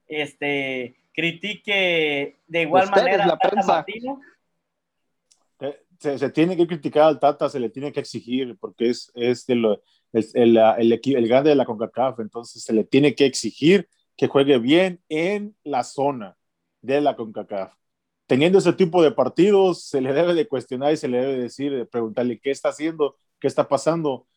este, 0.08 0.96
critique 1.14 2.38
de 2.48 2.62
igual 2.62 2.90
manera 2.90 3.24
al 3.24 3.40
Tata 3.40 3.64
Martino? 3.64 4.22
Se, 6.00 6.30
tiene 6.30 6.56
que 6.56 6.68
criticar 6.68 7.04
al 7.04 7.20
Tata, 7.20 7.50
se 7.50 7.60
le 7.60 7.70
tiene 7.70 7.92
que 7.92 8.00
exigir, 8.00 8.58
porque 8.58 8.90
es, 8.90 9.12
es, 9.16 9.50
el, 9.50 9.66
el, 10.14 10.58
el, 10.58 11.02
el 11.04 11.28
grande 11.28 11.50
de 11.50 11.58
la 11.58 11.66
CONCACAF, 11.66 12.22
entonces 12.22 12.64
se 12.64 12.72
le 12.72 12.86
tiene 12.86 13.16
que 13.16 13.26
exigir 13.26 13.90
que 14.16 14.28
juegue 14.28 14.60
bien 14.60 15.02
en 15.10 15.58
la 15.66 15.84
zona 15.84 16.38
de 16.82 17.02
la 17.02 17.18
CONCACAF 17.18 17.74
teniendo 18.30 18.60
ese 18.60 18.74
tipo 18.74 19.02
de 19.02 19.10
partidos, 19.10 19.86
se 19.86 20.02
le 20.02 20.14
debe 20.14 20.36
de 20.36 20.48
cuestionar 20.48 20.94
y 20.94 20.98
se 20.98 21.08
le 21.08 21.20
debe 21.20 21.40
decir, 21.40 21.76
de 21.76 21.88
preguntarle 21.88 22.40
qué 22.40 22.52
está 22.52 22.70
haciendo, 22.70 23.16
qué 23.40 23.48
está 23.48 23.68
pasando. 23.68 24.28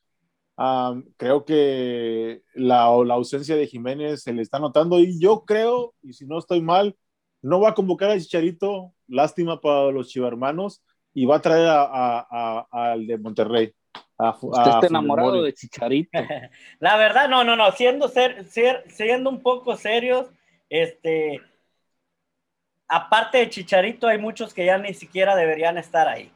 creo 1.16 1.44
que 1.44 2.42
la, 2.54 2.90
la, 3.04 3.14
ausencia 3.14 3.56
de 3.56 3.66
Jiménez 3.66 4.22
se 4.22 4.32
le 4.32 4.42
está 4.42 4.58
notando 4.58 4.98
y 4.98 5.20
yo 5.20 5.44
creo, 5.44 5.94
y 6.02 6.12
si 6.12 6.26
no 6.26 6.38
estoy 6.38 6.60
mal, 6.60 6.96
no 7.42 7.60
va 7.60 7.70
a 7.70 7.74
convocar 7.74 8.10
a 8.10 8.18
Chicharito, 8.18 8.92
lástima 9.08 9.60
para 9.60 9.90
los 9.90 10.08
chivarmanos, 10.08 10.82
y 11.12 11.26
va 11.26 11.36
a 11.36 11.42
traer 11.42 11.68
al 11.68 13.06
de 13.06 13.18
Monterrey. 13.18 13.74
Usted 14.40 14.70
está 14.70 14.86
enamorado 14.86 15.42
de 15.42 15.52
Chicharito. 15.52 16.10
La 16.78 16.96
verdad, 16.96 17.28
no, 17.28 17.42
no, 17.42 17.56
no, 17.56 17.72
siendo, 17.72 18.08
ser, 18.08 18.46
siendo 18.86 19.28
un 19.28 19.42
poco 19.42 19.76
serios, 19.76 20.30
este, 20.70 21.40
aparte 22.88 23.38
de 23.38 23.50
Chicharito, 23.50 24.06
hay 24.06 24.18
muchos 24.18 24.54
que 24.54 24.64
ya 24.64 24.78
ni 24.78 24.94
siquiera 24.94 25.34
deberían 25.34 25.76
estar 25.76 26.08
ahí. 26.08 26.32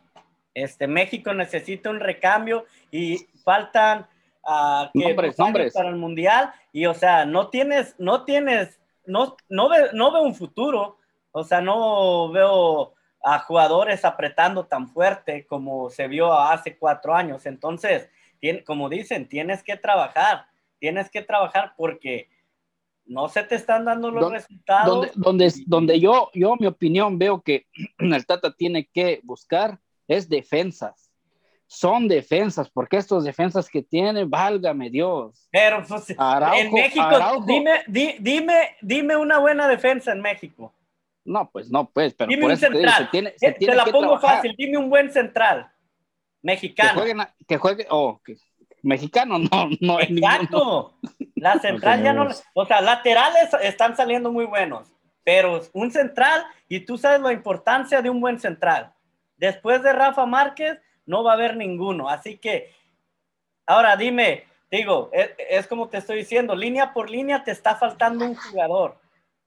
Este, 0.56 0.86
México 0.86 1.34
necesita 1.34 1.90
un 1.90 2.00
recambio 2.00 2.64
y 2.90 3.18
faltan 3.44 4.06
uh, 4.42 4.86
que 4.90 5.14
nombres, 5.36 5.74
para 5.74 5.90
el 5.90 5.96
mundial 5.96 6.50
y 6.72 6.86
o 6.86 6.94
sea, 6.94 7.26
no 7.26 7.50
tienes, 7.50 7.94
no 7.98 8.24
tienes, 8.24 8.80
no, 9.04 9.36
no, 9.50 9.68
ve, 9.68 9.90
no 9.92 10.10
veo 10.12 10.22
un 10.22 10.34
futuro, 10.34 10.96
o 11.30 11.44
sea, 11.44 11.60
no 11.60 12.30
veo 12.32 12.94
a 13.22 13.38
jugadores 13.40 14.02
apretando 14.06 14.64
tan 14.64 14.88
fuerte 14.88 15.46
como 15.46 15.90
se 15.90 16.08
vio 16.08 16.32
hace 16.32 16.78
cuatro 16.78 17.14
años. 17.14 17.44
Entonces, 17.44 18.08
como 18.64 18.88
dicen, 18.88 19.28
tienes 19.28 19.62
que 19.62 19.76
trabajar, 19.76 20.46
tienes 20.78 21.10
que 21.10 21.20
trabajar 21.20 21.74
porque 21.76 22.30
no 23.04 23.28
se 23.28 23.42
te 23.42 23.56
están 23.56 23.84
dando 23.84 24.10
los 24.10 24.32
resultados. 24.32 24.88
Donde, 24.88 25.12
donde, 25.16 25.52
donde, 25.66 26.00
yo, 26.00 26.30
yo, 26.32 26.56
mi 26.58 26.66
opinión, 26.66 27.18
veo 27.18 27.42
que 27.42 27.66
el 27.98 28.24
Tata 28.24 28.54
tiene 28.56 28.86
que 28.86 29.20
buscar 29.22 29.80
es 30.08 30.28
defensas. 30.28 31.10
Son 31.68 32.06
defensas, 32.06 32.70
porque 32.70 32.96
estos 32.96 33.24
defensas 33.24 33.68
que 33.68 33.82
tiene, 33.82 34.24
válgame 34.24 34.88
Dios. 34.88 35.48
Pero 35.50 35.84
pues, 35.86 36.10
en 36.10 36.72
México, 36.72 37.44
dime, 37.44 37.82
dime, 38.20 38.76
dime 38.80 39.16
una 39.16 39.38
buena 39.38 39.66
defensa 39.66 40.12
en 40.12 40.20
México. 40.20 40.72
No, 41.24 41.50
pues 41.50 41.68
no, 41.70 41.90
pues, 41.90 42.14
pero 42.14 42.28
dime 42.28 42.46
un 42.46 42.56
central. 42.56 43.10
Te, 43.10 43.74
la 43.74 43.84
pongo 43.86 44.18
fácil, 44.20 44.54
dime 44.56 44.78
un 44.78 44.88
buen 44.88 45.10
central 45.10 45.68
mexicano. 46.40 47.02
Que 47.48 47.58
juegue, 47.58 47.84
que 47.84 47.88
oh, 47.90 48.20
mexicano, 48.82 49.38
no, 49.38 49.68
no 49.80 50.00
Exacto. 50.00 50.96
La 51.34 51.58
central 51.60 52.02
ya 52.02 52.12
no, 52.12 52.28
o 52.54 52.66
sea, 52.66 52.80
laterales 52.80 53.50
están 53.62 53.96
saliendo 53.96 54.30
muy 54.30 54.44
buenos, 54.44 54.88
pero 55.24 55.60
un 55.72 55.90
central, 55.90 56.44
y 56.68 56.80
tú 56.80 56.96
sabes 56.96 57.20
la 57.20 57.32
importancia 57.32 58.00
de 58.00 58.08
un 58.08 58.20
buen 58.20 58.38
central. 58.38 58.92
Después 59.36 59.82
de 59.82 59.92
Rafa 59.92 60.26
Márquez, 60.26 60.80
no 61.04 61.22
va 61.22 61.32
a 61.32 61.34
haber 61.34 61.56
ninguno. 61.56 62.08
Así 62.08 62.38
que, 62.38 62.74
ahora 63.66 63.96
dime, 63.96 64.44
digo, 64.70 65.10
es, 65.12 65.66
como 65.66 65.88
te 65.88 65.98
estoy 65.98 66.18
diciendo, 66.18 66.54
línea 66.54 66.92
por 66.92 67.10
línea 67.10 67.44
te 67.44 67.50
está 67.50 67.76
faltando 67.76 68.24
un 68.24 68.34
jugador. 68.36 68.98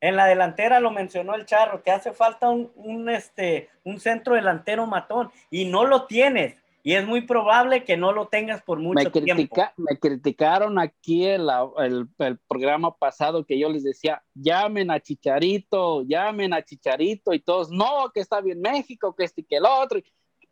En 0.01 0.15
la 0.15 0.25
delantera 0.25 0.79
lo 0.79 0.91
mencionó 0.91 1.35
el 1.35 1.45
Charro, 1.45 1.83
que 1.83 1.91
hace 1.91 2.13
falta 2.13 2.49
un, 2.49 2.71
un, 2.75 3.09
este, 3.09 3.69
un 3.83 3.99
centro 3.99 4.35
delantero 4.35 4.85
matón 4.85 5.31
y 5.49 5.65
no 5.65 5.85
lo 5.85 6.05
tienes 6.05 6.58
y 6.83 6.93
es 6.93 7.05
muy 7.05 7.21
probable 7.21 7.83
que 7.83 7.97
no 7.97 8.13
lo 8.13 8.27
tengas 8.27 8.61
por 8.61 8.79
mucho 8.79 9.11
tiempo. 9.11 9.55
Me 9.77 9.97
criticaron 9.99 10.79
aquí 10.79 11.25
el, 11.25 11.49
el, 11.77 12.39
programa 12.47 12.95
pasado 12.95 13.45
que 13.45 13.59
yo 13.59 13.69
les 13.69 13.83
decía, 13.83 14.23
llamen 14.33 14.89
a 14.89 14.99
Chicharito, 14.99 16.03
llamen 16.03 16.53
a 16.53 16.63
Chicharito, 16.63 17.33
y 17.33 17.39
todos, 17.39 17.69
no, 17.69 18.09
que 18.13 18.21
está 18.21 18.39
bien 18.41 18.61
México, 18.61 19.13
que 19.15 19.25
este 19.25 19.41
y 19.41 19.43
que 19.43 19.57
el 19.57 19.65
otro. 19.65 19.99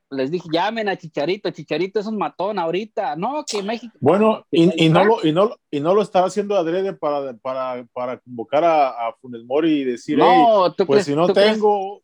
Les 0.10 0.32
dije, 0.32 0.48
llamen 0.52 0.88
a 0.88 0.98
Chicharito, 0.98 1.50
Chicharito 1.52 2.00
es 2.00 2.08
un 2.08 2.18
matón 2.18 2.60
ahorita, 2.60 3.16
no, 3.16 3.44
que 3.50 3.62
México. 3.64 3.98
Bueno, 4.00 4.46
y, 4.52 4.90
no, 4.90 5.06
lo, 5.06 5.26
y, 5.26 5.32
no, 5.32 5.56
y 5.70 5.80
no 5.80 5.94
lo 5.94 6.02
estaba 6.02 6.28
haciendo 6.28 6.56
adrede 6.56 6.94
para, 6.94 7.34
para, 7.38 7.86
para 7.94 8.18
convocar 8.18 8.64
a, 8.64 8.90
a 8.90 9.14
Funes 9.22 9.44
Mori 9.44 9.82
y 9.82 9.84
decir, 9.84 10.18
no, 10.18 10.74
pues 10.86 11.06
si 11.06 11.16
no 11.16 11.28
tengo... 11.30 12.02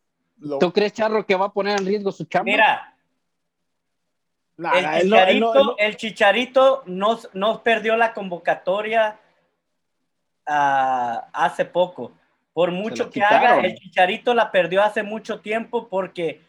¿Tú 0.60 0.74
crees, 0.74 0.92
Charro, 0.92 1.26
que 1.26 1.36
va 1.36 1.46
a 1.46 1.54
poner 1.54 1.80
en 1.80 1.86
riesgo 1.86 2.12
su 2.12 2.26
chamba? 2.26 2.52
Mira, 2.52 2.93
el, 4.58 5.02
chicharito, 5.02 5.78
el 5.78 5.98
Chicharito 5.98 6.84
no, 6.86 7.64
perdió 7.64 7.96
la 7.96 8.14
convocatoria 8.14 9.20
ah, 10.46 11.28
hace 11.34 11.66
poco. 11.66 12.12
Por 12.54 12.72
mucho 12.72 13.10
que 13.10 13.24
haga, 13.24 13.60
el 13.60 13.76
Chicharito 13.76 14.34
la 14.34 14.52
perdió 14.52 14.84
hace 14.84 15.02
mucho 15.02 15.40
tiempo 15.40 15.88
porque 15.88 16.42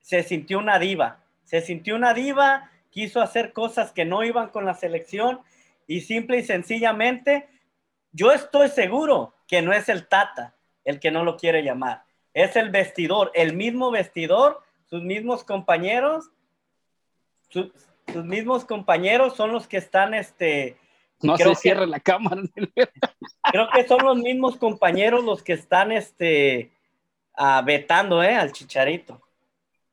se 0.00 0.22
sintió 0.22 0.58
una 0.58 0.78
diva. 0.78 1.18
Se 1.44 1.62
sintió 1.62 1.96
una 1.96 2.12
diva, 2.12 2.70
quiso 2.90 3.22
hacer 3.22 3.52
cosas 3.52 3.92
que 3.92 4.04
no 4.04 4.22
iban 4.22 4.48
con 4.48 4.64
la 4.64 4.74
selección 4.74 5.40
y 5.86 6.02
simple 6.02 6.38
y 6.38 6.44
sencillamente, 6.44 7.48
yo 8.12 8.32
estoy 8.32 8.68
seguro 8.68 9.34
que 9.46 9.62
no 9.62 9.72
es 9.72 9.88
el 9.88 10.08
Tata 10.08 10.56
el 10.86 11.00
que 11.00 11.10
no 11.10 11.24
lo 11.24 11.36
quiere 11.36 11.62
llamar. 11.62 12.04
Es 12.32 12.56
el 12.56 12.70
vestidor, 12.70 13.30
el 13.34 13.54
mismo 13.54 13.90
vestidor, 13.90 14.62
sus 14.84 15.02
mismos 15.02 15.44
compañeros 15.44 16.30
sus, 17.48 17.70
mismos 18.24 18.64
compañeros 18.64 19.36
son 19.36 19.52
los 19.52 19.66
que 19.66 19.76
están, 19.76 20.14
este... 20.14 20.76
No 21.22 21.36
se 21.36 21.54
cierre 21.54 21.86
la 21.86 22.00
cámara. 22.00 22.42
creo 23.50 23.68
que 23.74 23.88
son 23.88 24.04
los 24.04 24.18
mismos 24.18 24.56
compañeros 24.56 25.24
los 25.24 25.42
que 25.42 25.54
están, 25.54 25.90
este, 25.90 26.72
uh, 27.38 27.64
vetando, 27.64 28.22
¿eh? 28.22 28.34
Al 28.34 28.52
Chicharito. 28.52 29.22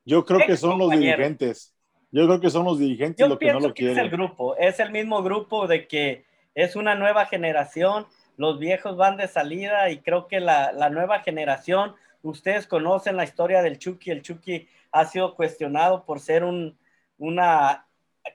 Yo 0.06 0.26
creo 0.26 0.46
que 0.46 0.58
son 0.58 0.78
los 0.78 0.92
dirigentes. 0.92 1.74
Yo 2.12 2.26
creo 2.28 2.42
que 2.42 2.50
son 2.50 2.66
los 2.66 2.78
dirigentes 2.78 3.28
los 3.28 3.39
que 3.39 3.54
no 3.54 3.60
lo 3.60 3.74
quieren. 3.74 3.98
Es 3.98 4.04
el 4.04 4.10
grupo, 4.10 4.56
es 4.58 4.80
el 4.80 4.92
mismo 4.92 5.24
grupo 5.24 5.66
de 5.66 5.88
que 5.88 6.26
es 6.54 6.76
una 6.76 6.94
nueva 6.94 7.26
generación, 7.26 8.06
los 8.38 8.60
viejos 8.60 8.98
van 8.98 9.18
de 9.18 9.28
salida 9.28 9.89
y 9.89 10.00
creo 10.00 10.28
que 10.28 10.39
la, 10.39 10.72
la 10.74 10.89
nueva 10.89 11.22
generación, 11.22 11.96
ustedes 12.22 12.68
conocen 12.68 13.16
la 13.18 13.24
historia 13.24 13.62
del 13.63 13.80
Chucky, 13.80 14.12
el 14.12 14.22
Chucky 14.22 14.68
ha 14.92 15.06
sido 15.06 15.36
cuestionado 15.36 16.06
por 16.06 16.20
ser 16.20 16.44
un, 16.44 16.78
una 17.24 17.86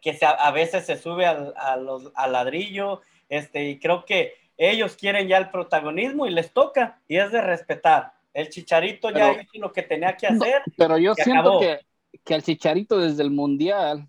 que 0.02 0.14
se, 0.14 0.26
a 0.26 0.50
veces 0.50 0.86
se 0.86 0.96
sube 0.96 1.26
al, 1.26 1.54
al 1.56 2.32
ladrillo, 2.32 3.00
este, 3.28 3.68
y 3.68 3.78
creo 3.78 4.04
que 4.04 4.34
ellos 4.56 4.96
quieren 4.96 5.28
ya 5.28 5.38
el 5.38 5.50
protagonismo 5.50 6.26
y 6.26 6.30
les 6.30 6.52
toca, 6.52 7.00
y 7.06 7.16
es 7.16 7.30
de 7.30 7.40
respetar. 7.40 8.12
El 8.34 8.48
Chicharito 8.48 9.10
ya 9.10 9.32
hizo 9.32 9.58
lo 9.58 9.72
que 9.72 9.82
tenía 9.82 10.16
que 10.16 10.26
hacer. 10.26 10.62
pero 10.76 10.98
yo 10.98 11.14
siento 11.14 11.60
que, 11.60 11.80
que 12.24 12.34
el 12.34 12.42
Chicharito 12.42 12.98
desde 12.98 13.22
el 13.22 13.30
Mundial 13.30 14.08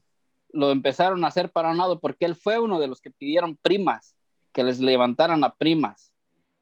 lo 0.52 0.72
empezaron 0.72 1.24
a 1.24 1.28
hacer 1.28 1.52
para 1.52 1.70
un 1.70 1.78
lado 1.78 2.00
porque 2.00 2.26
él 2.26 2.36
fue 2.36 2.60
uno 2.60 2.80
de 2.80 2.88
los 2.88 3.02
que 3.02 3.12
pidieron 3.12 3.56
primas 3.58 4.16
que 4.52 4.64
les 4.64 4.80
levantaran 4.80 5.44
a 5.44 5.56
primas. 5.56 6.12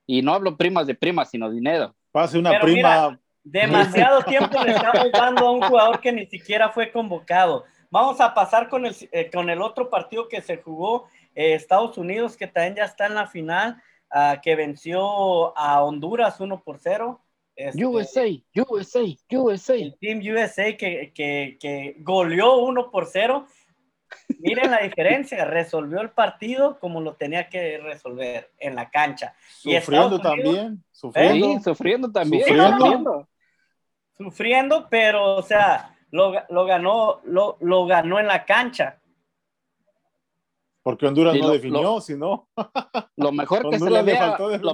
Y 0.06 0.22
no 0.22 0.34
hablo 0.34 0.58
primas 0.58 0.88
de 0.88 0.96
primas, 0.96 1.30
sino 1.30 1.50
dinero. 1.50 1.96
Pase 2.12 2.38
una 2.38 2.60
prima. 2.60 3.20
demasiado 3.44 4.22
tiempo 4.24 4.64
le 4.64 4.72
estamos 4.72 5.12
dando 5.12 5.48
a 5.48 5.52
un 5.52 5.62
jugador 5.62 6.00
que 6.00 6.12
ni 6.12 6.26
siquiera 6.26 6.70
fue 6.70 6.92
convocado. 6.92 7.66
Vamos 7.90 8.20
a 8.22 8.34
pasar 8.34 8.70
con 8.70 8.86
el, 8.86 8.96
eh, 9.12 9.30
con 9.32 9.50
el 9.50 9.62
otro 9.62 9.90
partido 9.90 10.28
que 10.28 10.42
se 10.42 10.58
jugó, 10.58 11.08
eh, 11.36 11.54
Estados 11.54 11.98
Unidos, 11.98 12.36
que 12.36 12.48
también 12.48 12.76
ya 12.76 12.86
está 12.86 13.08
en 13.08 13.16
la 13.16 13.28
final, 13.28 13.82
uh, 14.12 14.40
que 14.42 14.56
venció 14.56 15.58
a 15.58 15.84
Honduras 15.84 16.40
1 16.40 16.64
por 16.64 16.80
0. 16.80 17.22
Este, 17.56 17.86
USA, 17.86 18.28
USA, 18.54 19.02
USA. 19.32 19.76
El 19.76 19.98
Team 20.00 20.20
USA 20.20 20.78
que, 20.78 21.12
que, 21.14 21.58
que 21.60 21.96
goleó 22.00 22.58
1 22.58 22.92
por 22.92 23.08
0 23.08 23.48
Miren 24.40 24.72
la 24.72 24.80
diferencia, 24.80 25.46
resolvió 25.46 26.02
el 26.02 26.12
partido 26.12 26.80
como 26.80 27.02
lo 27.02 27.16
tenía 27.16 27.50
que 27.50 27.78
resolver 27.78 28.52
en 28.60 28.76
la 28.76 28.90
cancha. 28.90 29.34
Sufriendo 29.50 30.20
también, 30.20 30.84
sufriendo. 30.92 31.60
sufriendo 31.62 32.12
también. 32.12 32.44
Sufriendo. 32.44 33.28
sufriendo. 34.18 34.88
pero, 34.90 35.36
o 35.36 35.42
sea, 35.42 35.97
lo, 36.18 36.34
lo 36.50 36.66
ganó, 36.66 37.22
lo, 37.24 37.58
lo, 37.62 37.86
ganó 37.86 38.20
en 38.20 38.28
la 38.28 38.46
cancha. 38.46 39.00
Porque 40.84 41.08
Honduras 41.08 41.38
no 41.38 41.50
definió, 41.52 42.02
sino. 42.02 42.50
Lo 43.16 43.32
mejor 43.32 43.70
que 43.70 43.80
se 43.80 43.90
le 43.90 44.04
ve 44.04 44.18
lo, 44.38 44.70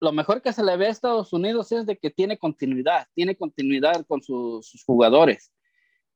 lo, 0.00 0.12
mejor 0.12 0.40
que 0.40 0.52
se 0.52 0.62
le 0.62 0.76
ve 0.76 0.86
a 0.86 0.90
Estados 0.90 1.32
Unidos 1.32 1.72
es 1.72 1.86
de 1.86 1.96
que 1.96 2.10
tiene 2.10 2.38
continuidad, 2.38 3.06
tiene 3.14 3.36
continuidad 3.36 4.04
con 4.06 4.22
sus 4.22 4.84
jugadores 4.84 5.52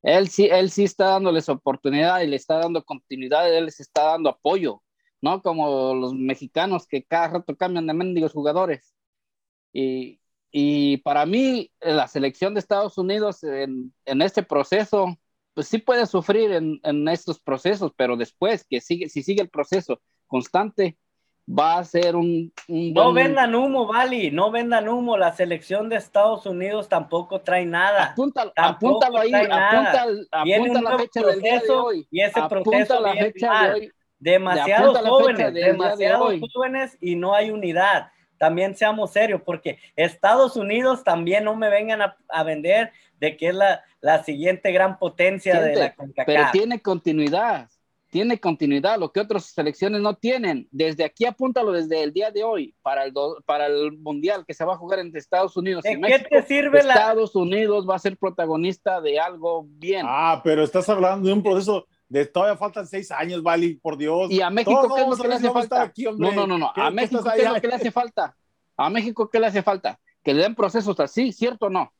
él 0.04 0.28
sí, 0.28 0.48
él 0.52 0.70
sí 0.70 0.84
está 0.84 1.06
dándoles 1.06 1.48
oportunidad 1.48 2.20
y 2.20 2.26
le 2.26 2.36
está 2.36 2.58
dando 2.58 2.84
continuidad, 2.84 3.52
él 3.52 3.64
les 3.64 3.80
está 3.80 4.02
dando 4.02 4.28
apoyo, 4.28 4.82
¿no? 5.22 5.40
Como 5.40 5.94
los 5.94 6.12
mexicanos 6.12 6.86
que 6.86 7.02
cada 7.02 7.28
rato 7.28 7.56
cambian 7.56 7.86
de 7.86 7.94
mendigos 7.94 8.32
jugadores. 8.32 8.94
Y, 9.72 10.20
y 10.56 10.98
para 10.98 11.26
mí, 11.26 11.72
la 11.80 12.06
selección 12.06 12.54
de 12.54 12.60
Estados 12.60 12.96
Unidos 12.96 13.42
en, 13.42 13.92
en 14.04 14.22
este 14.22 14.44
proceso, 14.44 15.18
pues 15.52 15.66
sí 15.66 15.78
puede 15.78 16.06
sufrir 16.06 16.52
en, 16.52 16.78
en, 16.84 17.08
estos 17.08 17.40
procesos, 17.40 17.90
pero 17.96 18.16
después, 18.16 18.64
que 18.64 18.80
sigue, 18.80 19.08
si 19.08 19.24
sigue 19.24 19.42
el 19.42 19.48
proceso 19.48 20.00
constante, 20.28 20.96
va 21.48 21.78
a 21.78 21.84
ser 21.84 22.14
un... 22.14 22.52
no 22.68 23.12
vendan 23.12 23.52
humo, 23.56 23.88
Vali, 23.88 24.30
no 24.30 24.52
vendan 24.52 24.88
humo. 24.88 25.16
La 25.16 25.32
selección 25.32 25.88
de 25.88 25.96
Estados 25.96 26.46
Unidos 26.46 26.88
tampoco 26.88 27.40
trae 27.40 27.66
nada. 27.66 28.12
Apúntalo, 28.12 28.52
apúntalo 28.54 29.18
ahí, 29.18 29.34
apunta, 29.34 30.06
apunta 30.30 30.82
la 30.82 30.98
fecha 30.98 31.20
del 31.20 31.42
día 31.42 31.60
de 31.62 31.70
hoy. 31.70 32.06
Y 32.12 32.20
ese 32.20 32.40
proceso 32.48 33.00
la 33.00 33.12
fecha 33.14 33.60
de 33.60 33.72
hoy. 33.72 33.92
Demasiados 34.20 34.96
jóvenes, 35.00 35.52
demasiados 35.52 36.34
jóvenes 36.54 36.96
y 37.00 37.16
no 37.16 37.34
hay 37.34 37.50
unidad. 37.50 38.12
También 38.44 38.76
seamos 38.76 39.10
serios, 39.10 39.40
porque 39.40 39.78
Estados 39.96 40.54
Unidos 40.54 41.02
también 41.02 41.44
no 41.44 41.56
me 41.56 41.70
vengan 41.70 42.02
a, 42.02 42.18
a 42.28 42.42
vender 42.42 42.92
de 43.18 43.38
que 43.38 43.48
es 43.48 43.54
la, 43.54 43.82
la 44.02 44.22
siguiente 44.22 44.70
gran 44.70 44.98
potencia 44.98 45.58
de 45.62 45.74
la 45.74 45.94
CONCACAF. 45.94 46.26
Pero 46.26 46.44
tiene 46.52 46.82
continuidad 46.82 47.70
tiene 48.10 48.38
continuidad, 48.38 48.96
lo 48.96 49.10
que 49.10 49.18
otras 49.18 49.46
selecciones 49.46 50.00
no 50.00 50.14
tienen. 50.14 50.68
Desde 50.70 51.02
aquí 51.02 51.24
apúntalo 51.24 51.72
desde 51.72 52.00
el 52.00 52.12
día 52.12 52.30
de 52.30 52.44
hoy 52.44 52.72
para 52.80 53.02
el, 53.02 53.12
para 53.44 53.66
el 53.66 53.90
Mundial 53.98 54.44
que 54.46 54.54
se 54.54 54.64
va 54.64 54.74
a 54.74 54.76
jugar 54.76 55.00
entre 55.00 55.18
Estados 55.18 55.56
Unidos 55.56 55.84
y 55.84 55.96
México. 55.96 56.28
¿Qué 56.30 56.36
te 56.40 56.46
sirve 56.46 56.78
Estados 56.78 57.34
Unidos 57.34 57.90
va 57.90 57.96
a 57.96 57.98
ser 57.98 58.16
protagonista 58.16 59.00
de 59.00 59.18
algo 59.18 59.66
bien. 59.66 60.06
Ah, 60.08 60.40
pero 60.44 60.62
estás 60.62 60.88
hablando 60.88 61.26
de 61.26 61.34
un 61.34 61.42
proceso 61.42 61.88
de 62.08 62.26
todavía 62.26 62.56
faltan 62.56 62.86
seis 62.86 63.10
años, 63.10 63.42
Vali, 63.42 63.74
por 63.74 63.96
Dios. 63.96 64.30
¿Y 64.30 64.40
a 64.40 64.50
México 64.50 64.94
qué 64.94 65.02
es 65.02 65.08
lo 65.08 65.16
que 65.16 65.28
le 65.28 65.34
hace 65.34 65.50
falta? 65.50 65.92
no, 66.16 66.32
no, 66.32 66.46
no, 66.46 66.58
no. 66.58 66.72
¿A 66.74 66.90
México 66.90 67.22
qué 67.24 67.42
es 67.42 67.50
lo 67.50 67.60
que 67.60 67.68
le 67.68 67.74
hace 67.74 67.90
falta? 67.90 68.36
¿A 68.76 68.90
México 68.90 69.28
qué 69.30 69.40
le 69.40 69.46
hace 69.46 69.62
falta? 69.62 69.98
Que 70.22 70.34
le 70.34 70.42
den 70.42 70.54
procesos 70.54 70.98
así, 71.00 71.32
¿cierto 71.32 71.66
o 71.66 71.70
no? 71.70 71.92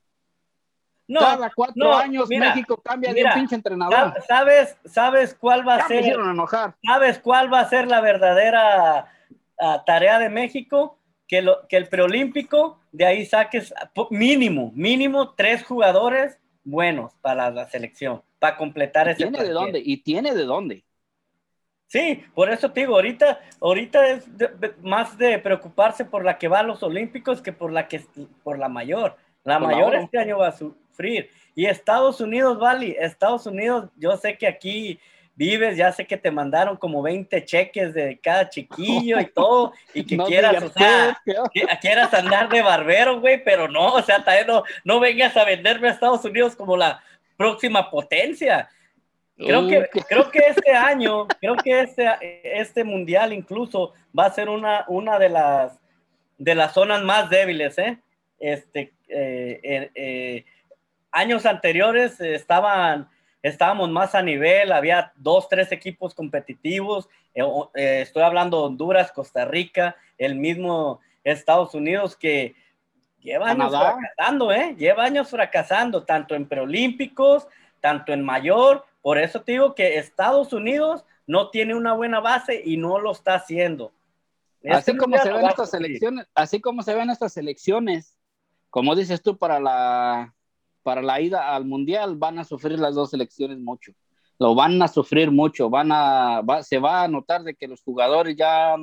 No, 1.07 1.21
Cada 1.21 1.51
cuatro 1.55 1.95
años 1.95 2.29
México 2.29 2.81
cambia 2.83 3.13
de 3.13 3.25
un 3.25 3.33
pinche 3.35 3.55
entrenador. 3.55 4.15
¿Sabes, 4.27 4.77
sabes 4.87 5.35
cuál 5.35 5.67
va 5.67 5.77
a 5.77 5.87
ser? 5.87 6.05
Enojar. 6.07 6.75
¿Sabes 6.83 7.19
cuál 7.19 7.53
va 7.53 7.61
a 7.61 7.69
ser 7.69 7.87
la 7.89 8.01
verdadera 8.01 9.13
uh, 9.61 9.85
tarea 9.85 10.19
de 10.19 10.31
México? 10.31 10.99
Que, 11.27 11.43
lo, 11.43 11.67
que 11.69 11.77
el 11.77 11.89
preolímpico, 11.89 12.81
de 12.93 13.07
ahí 13.07 13.27
saques 13.27 13.73
mínimo, 14.11 14.73
mínimo 14.75 15.35
tres 15.35 15.65
jugadores 15.65 16.39
buenos 16.65 17.15
para 17.21 17.51
la 17.51 17.69
selección, 17.69 18.23
para 18.45 18.59
completar 18.59 19.09
ese 19.09 19.23
¿Tiene 19.23 19.43
de 19.43 19.51
dónde? 19.51 19.83
¿Y 19.83 19.97
tiene 20.03 20.35
de 20.35 20.45
dónde? 20.45 20.85
Sí, 21.87 22.23
por 22.35 22.51
eso 22.51 22.71
te 22.71 22.81
digo, 22.81 22.95
ahorita, 22.95 23.41
ahorita 23.59 24.09
es 24.09 24.37
de, 24.37 24.49
de, 24.49 24.75
más 24.83 25.17
de 25.17 25.39
preocuparse 25.39 26.05
por 26.05 26.25
la 26.25 26.37
que 26.37 26.49
va 26.49 26.59
a 26.59 26.63
los 26.63 26.83
olímpicos 26.83 27.41
que 27.41 27.53
por 27.53 27.73
la 27.73 27.89
que 27.89 28.03
por 28.43 28.59
la 28.59 28.69
mayor. 28.69 29.17
La 29.45 29.59
por 29.59 29.69
mayor 29.69 29.95
la 29.95 30.03
este 30.03 30.19
año 30.19 30.39
va 30.39 30.49
a, 30.49 30.53
su, 30.53 30.77
sufrir. 30.91 31.31
Y 31.55 31.65
Estados 31.65 32.21
Unidos, 32.21 32.59
Vali, 32.59 32.95
Estados 32.99 33.47
Unidos, 33.47 33.89
yo 33.97 34.15
sé 34.19 34.37
que 34.37 34.47
aquí 34.47 35.01
vives, 35.37 35.77
ya 35.77 35.91
sé 35.91 36.07
que 36.07 36.17
te 36.17 36.31
mandaron 36.31 36.77
como 36.77 37.03
20 37.03 37.45
cheques 37.45 37.95
de 37.95 38.19
cada 38.21 38.49
chiquillo 38.49 39.21
y 39.21 39.27
todo, 39.27 39.73
y 39.95 40.05
que 40.05 40.17
no 40.19 40.27
quieras, 40.27 40.63
o 40.63 40.69
sea, 40.69 41.21
que, 41.25 41.67
quieras 41.81 42.13
andar 42.13 42.49
de 42.49 42.63
barbero, 42.63 43.21
güey, 43.21 43.43
pero 43.43 43.69
no, 43.69 43.95
o 43.95 44.03
sea, 44.03 44.25
no, 44.47 44.63
no 44.85 45.01
vengas 45.01 45.37
a 45.37 45.45
venderme 45.45 45.89
a 45.89 45.93
Estados 45.93 46.25
Unidos 46.25 46.55
como 46.55 46.77
la 46.77 47.03
próxima 47.37 47.91
potencia. 47.91 48.69
Creo 49.37 49.67
que, 49.67 49.89
creo 50.09 50.31
que 50.31 50.39
este 50.39 50.73
año, 50.73 51.27
creo 51.41 51.57
que 51.57 51.81
este, 51.81 52.61
este 52.61 52.85
mundial 52.85 53.33
incluso 53.33 53.93
va 54.17 54.27
a 54.27 54.33
ser 54.33 54.49
una, 54.49 54.85
una 54.87 55.19
de 55.19 55.29
las 55.29 55.81
de 56.39 56.55
las 56.55 56.73
zonas 56.73 57.03
más 57.03 57.31
débiles, 57.31 57.79
¿eh? 57.79 57.99
Este, 58.39 58.93
eh, 59.09 59.61
eh, 59.63 59.91
eh 59.95 60.45
años 61.11 61.47
anteriores 61.47 62.21
estaban, 62.21 63.09
estábamos 63.41 63.89
más 63.89 64.17
a 64.17 64.23
nivel, 64.23 64.73
había 64.73 65.13
dos, 65.15 65.49
tres 65.49 65.71
equipos 65.71 66.13
competitivos, 66.13 67.09
estoy 67.73 68.23
hablando 68.25 68.59
de 68.59 68.65
Honduras, 68.65 69.13
Costa 69.13 69.45
Rica, 69.45 69.95
el 70.19 70.35
mismo 70.35 71.01
Estados 71.23 71.73
Unidos 71.73 72.17
que 72.17 72.57
lleva 73.25 73.51
años 73.51 73.73
fracasando, 73.73 74.53
¿eh? 74.53 74.77
Lleva 74.79 75.05
años 75.05 75.29
fracasando, 75.29 76.05
tanto 76.05 76.37
en 76.37 76.47
preolímpicos, 76.47 77.49
tanto 77.81 78.13
en 78.13 78.25
mayor, 78.25 78.85
por 79.03 79.19
eso 79.19 79.43
te 79.43 79.53
digo 79.53 79.75
que 79.75 79.99
Estados 79.99 80.53
Unidos 80.53 81.05
no 81.27 81.51
tiene 81.51 81.75
una 81.75 81.93
buena 81.93 82.21
base 82.21 82.63
y 82.65 82.77
no 82.77 82.99
lo 82.99 83.13
está 83.13 83.35
haciendo. 83.35 83.93
Así 84.71 84.97
como 84.97 85.19
se 85.19 85.31
ven 85.31 85.45
estas 85.47 85.75
elecciones, 85.75 86.27
así 86.35 86.61
como 86.61 86.83
se 86.83 86.95
ven 86.95 87.11
estas 87.11 87.37
elecciones, 87.37 88.17
como 88.71 88.95
dices 88.97 89.23
tú, 89.23 89.37
para 89.37 89.61
la 89.61 90.35
para 90.83 91.03
la 91.03 91.21
ida 91.21 91.55
al 91.55 91.65
mundial 91.65 92.17
van 92.17 92.39
a 92.39 92.45
sufrir 92.45 92.79
las 92.79 92.95
dos 92.95 93.11
selecciones 93.11 93.59
mucho. 93.59 93.93
Lo 94.39 94.55
van 94.55 94.81
a 94.81 94.89
sufrir 94.89 95.31
mucho, 95.31 95.71
van 95.71 95.91
a, 95.93 96.43
se 96.63 96.79
va 96.79 97.03
a 97.03 97.09
notar 97.09 97.43
de 97.43 97.55
que 97.55 97.69
los 97.69 97.83
jugadores 97.83 98.37
ya, 98.37 98.77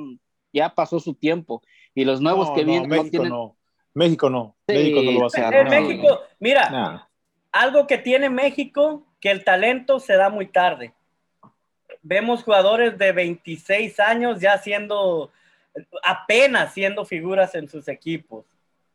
ya 0.52 0.74
pasó 0.74 1.00
su 1.00 1.14
tiempo 1.14 1.62
y 1.94 2.04
los 2.04 2.20
nuevos 2.20 2.48
no, 2.48 2.54
que 2.54 2.64
vienen 2.64 2.88
no, 2.88 2.96
México 2.96 3.24
no, 3.24 3.56
México 3.94 4.30
no, 4.30 4.56
sí. 4.66 4.74
México 4.74 5.02
no 5.02 5.12
lo 5.12 5.18
va 5.20 5.24
a 5.24 5.26
hacer. 5.26 5.54
En 5.54 5.68
México, 5.68 6.20
mira, 6.38 6.70
nah. 6.70 7.02
algo 7.52 7.86
que 7.86 7.98
tiene 7.98 8.30
México, 8.30 9.06
que 9.20 9.30
el 9.30 9.44
talento 9.44 10.00
se 10.00 10.14
da 10.14 10.30
muy 10.30 10.46
tarde. 10.46 10.92
Vemos 12.02 12.42
jugadores 12.42 12.98
de 12.98 13.12
26 13.12 14.00
años 14.00 14.40
ya 14.40 14.58
siendo, 14.58 15.30
apenas 16.02 16.72
siendo 16.74 17.04
figuras 17.04 17.54
en 17.54 17.68
sus 17.68 17.86
equipos. 17.88 18.44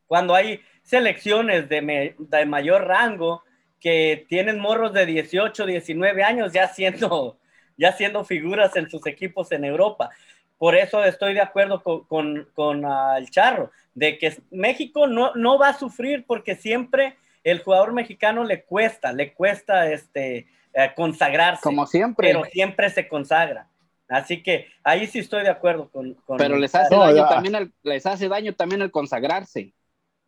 Cuando 0.07 0.35
hay 0.35 0.61
selecciones 0.83 1.69
de, 1.69 1.81
me, 1.81 2.15
de 2.17 2.45
mayor 2.45 2.85
rango 2.85 3.43
que 3.79 4.25
tienen 4.27 4.59
morros 4.59 4.93
de 4.93 5.05
18, 5.05 5.65
19 5.65 6.23
años 6.23 6.53
ya 6.53 6.67
siendo, 6.67 7.37
ya 7.77 7.91
siendo 7.91 8.25
figuras 8.25 8.75
en 8.75 8.89
sus 8.89 9.05
equipos 9.05 9.51
en 9.51 9.65
Europa. 9.65 10.09
Por 10.57 10.75
eso 10.75 11.03
estoy 11.03 11.33
de 11.33 11.41
acuerdo 11.41 11.83
con, 11.83 12.03
con, 12.05 12.47
con 12.53 12.83
uh, 12.83 13.17
el 13.17 13.29
Charro, 13.29 13.71
de 13.93 14.17
que 14.17 14.35
México 14.49 15.07
no, 15.07 15.33
no 15.35 15.59
va 15.59 15.69
a 15.69 15.77
sufrir 15.77 16.25
porque 16.25 16.55
siempre 16.55 17.15
el 17.43 17.63
jugador 17.63 17.93
mexicano 17.93 18.43
le 18.43 18.63
cuesta, 18.63 19.13
le 19.13 19.33
cuesta 19.33 19.91
este, 19.91 20.47
eh, 20.73 20.91
consagrarse. 20.95 21.61
Como 21.61 21.85
siempre. 21.85 22.27
Pero 22.27 22.43
siempre 22.45 22.89
se 22.89 23.07
consagra. 23.07 23.67
Así 24.09 24.41
que 24.41 24.67
ahí 24.83 25.07
sí 25.07 25.19
estoy 25.19 25.43
de 25.43 25.49
acuerdo 25.49 25.89
con. 25.89 26.13
con 26.13 26.37
pero 26.37 26.57
les 26.57 26.73
hace, 26.73 26.95
daño 26.95 27.27
también 27.27 27.55
el, 27.55 27.73
les 27.83 28.05
hace 28.05 28.27
daño 28.27 28.53
también 28.53 28.81
el 28.81 28.91
consagrarse. 28.91 29.73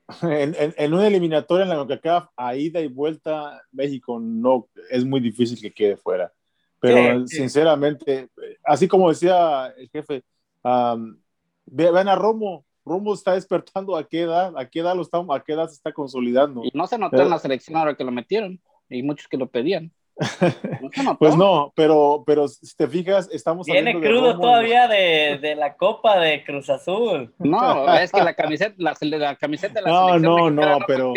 En, 0.23 0.55
en, 0.57 0.73
en, 0.75 0.93
una 0.95 1.05
eliminatoria 1.05 1.65
en 1.65 1.69
la 1.69 1.75
CONCACAF, 1.75 2.29
a 2.35 2.55
ida 2.55 2.79
y 2.79 2.87
vuelta, 2.87 3.61
México 3.71 4.19
no 4.19 4.67
es 4.89 5.05
muy 5.05 5.19
difícil 5.19 5.61
que 5.61 5.71
quede 5.71 5.97
fuera. 5.97 6.33
Pero 6.79 7.27
sí, 7.27 7.37
sinceramente, 7.37 8.29
sí. 8.35 8.43
así 8.63 8.87
como 8.87 9.09
decía 9.09 9.73
el 9.77 9.89
jefe, 9.89 10.23
um, 10.63 11.17
vean 11.65 12.07
a 12.07 12.15
Romo, 12.15 12.65
Romo 12.85 13.13
está 13.13 13.33
despertando 13.33 13.95
a 13.95 14.07
qué 14.07 14.21
edad, 14.21 14.57
a 14.57 14.67
qué 14.67 14.79
edad 14.79 14.95
lo 14.95 15.01
está, 15.01 15.19
a 15.19 15.43
qué 15.43 15.53
edad 15.53 15.67
se 15.67 15.75
está 15.75 15.91
consolidando. 15.91 16.61
Y 16.63 16.71
no 16.73 16.87
se 16.87 16.97
notó 16.97 17.11
Pero, 17.11 17.23
en 17.23 17.29
la 17.29 17.39
selección 17.39 17.77
ahora 17.77 17.95
que 17.95 18.03
lo 18.03 18.11
metieron, 18.11 18.59
y 18.89 19.03
muchos 19.03 19.27
que 19.27 19.37
lo 19.37 19.49
pedían. 19.49 19.91
pues 21.19 21.37
no, 21.37 21.71
pero, 21.75 22.23
pero 22.25 22.47
si 22.47 22.75
te 22.75 22.87
fijas, 22.87 23.29
estamos 23.31 23.67
Viene 23.67 23.99
crudo 23.99 24.39
todavía 24.39 24.87
de, 24.87 25.39
de, 25.41 25.55
la 25.55 25.77
Copa 25.77 26.19
de 26.19 26.43
Cruz 26.43 26.69
Azul. 26.69 27.33
No, 27.39 27.93
es 27.93 28.11
que 28.11 28.21
la 28.21 28.33
camiseta, 28.33 28.75
la, 28.77 28.95
la 29.01 29.35
camiseta 29.35 29.75
de 29.75 29.81
la 29.83 29.89
No, 29.89 30.19
no, 30.19 30.49
no, 30.49 30.79
pero, 30.85 31.13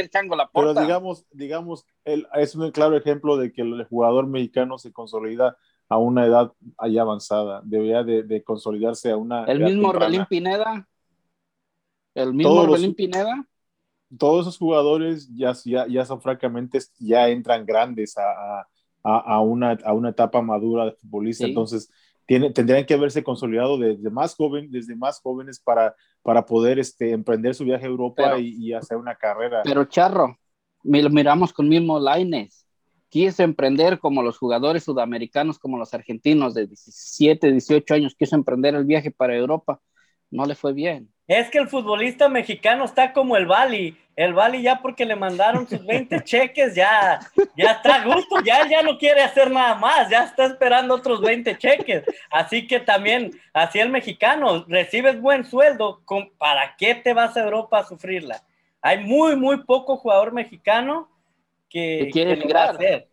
pero 0.53 0.75
digamos, 0.75 1.27
digamos, 1.33 1.85
es 2.05 2.55
un 2.55 2.71
claro 2.71 2.97
ejemplo 2.97 3.37
de 3.37 3.53
que 3.53 3.63
el 3.63 3.85
jugador 3.85 4.27
mexicano 4.27 4.79
se 4.79 4.93
consolida 4.93 5.57
a 5.89 5.99
una 5.99 6.25
edad 6.25 6.53
allá 6.79 7.03
avanzada, 7.03 7.61
debería 7.65 8.03
de, 8.05 8.23
de 8.23 8.43
consolidarse 8.43 9.11
a 9.11 9.17
una 9.17 9.45
El 9.45 9.61
mismo 9.61 9.89
Orbelín 9.89 10.27
Pineda. 10.27 10.89
El 12.15 12.35
mismo 12.35 12.53
Orbelín 12.53 12.95
Pineda 12.95 13.47
todos 14.19 14.43
esos 14.43 14.59
jugadores 14.59 15.29
ya, 15.35 15.53
ya, 15.65 15.87
ya 15.87 16.05
son 16.05 16.21
francamente, 16.21 16.79
ya 16.99 17.29
entran 17.29 17.65
grandes 17.65 18.17
a, 18.19 18.23
a, 18.61 18.69
a, 19.05 19.41
una, 19.41 19.79
a 19.85 19.93
una 19.93 20.11
etapa 20.11 20.43
madura 20.43 20.85
de 20.85 20.93
futbolista, 20.93 21.47
entonces 21.47 21.91
tiene, 22.27 22.51
tendrían 22.51 22.87
que 22.87 22.95
haberse 22.95 23.25
consolidado 23.25 23.79
desde 23.79 24.11
más 24.11 24.35
joven, 24.35 24.71
desde 24.71 24.95
más 24.95 25.21
jóvenes 25.21 25.61
para, 25.61 25.95
para 26.23 26.47
poder 26.47 26.79
este, 26.79 27.11
emprender 27.11 27.55
su 27.55 27.65
viaje 27.65 27.85
a 27.85 27.89
Europa 27.89 28.39
y, 28.39 28.73
hacer 28.73 28.97
una 28.97 29.17
carrera. 29.17 29.63
Pero 29.65 29.85
Charro, 29.87 30.39
miramos 30.83 31.53
con 31.53 31.69
mismo 31.69 31.99
Laines, 31.99 32.67
quiso 33.09 33.43
emprender 33.43 33.99
como 33.99 34.23
los 34.23 34.39
jugadores 34.39 34.85
sudamericanos, 34.85 35.59
como 35.59 35.79
los 35.79 35.93
argentinos 35.95 36.55
de 36.55 36.67
17, 36.67 37.51
18 37.51 37.95
años, 37.95 38.15
quiso 38.17 38.37
emprender 38.37 38.75
el 38.75 38.85
viaje 38.85 39.11
para 39.11 39.37
Europa, 39.37 39.81
no 40.31 40.47
le 40.47 40.55
fue 40.55 40.73
bien. 40.73 41.12
Es 41.29 41.51
que 41.51 41.59
el 41.59 41.69
futbolista 41.69 42.29
mexicano 42.29 42.85
está 42.85 43.13
como 43.13 43.37
el 43.37 43.47
Bali. 43.47 43.97
El 44.15 44.35
Bali 44.35 44.61
ya 44.61 44.81
porque 44.83 45.07
le 45.07 45.17
mandaron 45.17 45.67
sus 45.67 45.85
20 45.87 46.21
cheques, 46.25 46.75
ya, 46.75 47.21
ya 47.57 47.73
está 47.73 47.97
a 47.97 48.05
gusto, 48.05 48.41
ya, 48.45 48.69
ya 48.69 48.83
no 48.83 48.99
quiere 48.99 49.23
hacer 49.23 49.51
nada 49.51 49.75
más, 49.77 50.11
ya 50.11 50.25
está 50.25 50.45
esperando 50.45 50.95
otros 50.95 51.21
20 51.21 51.57
cheques. 51.57 52.05
Así 52.31 52.67
que 52.67 52.81
también, 52.81 53.31
así 53.55 53.79
el 53.79 53.89
mexicano, 53.89 54.65
recibes 54.69 55.21
buen 55.21 55.45
sueldo, 55.45 56.03
¿para 56.37 56.77
qué 56.77 56.95
te 56.95 57.15
vas 57.15 57.37
a 57.37 57.45
Europa 57.45 57.79
a 57.79 57.85
sufrirla? 57.85 58.43
Hay 58.83 58.99
muy, 58.99 59.37
muy 59.37 59.65
poco 59.65 59.97
jugador 59.97 60.33
mexicano 60.33 61.09
que, 61.71 62.11
quiere 62.13 62.43
hacer. 62.55 63.09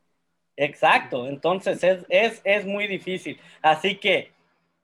Exacto, 0.58 1.28
entonces 1.28 1.82
es, 1.82 2.06
es, 2.10 2.41
es 2.43 2.65
muy 2.65 2.88
difícil. 2.88 3.39
Así 3.62 3.95
que 3.95 4.34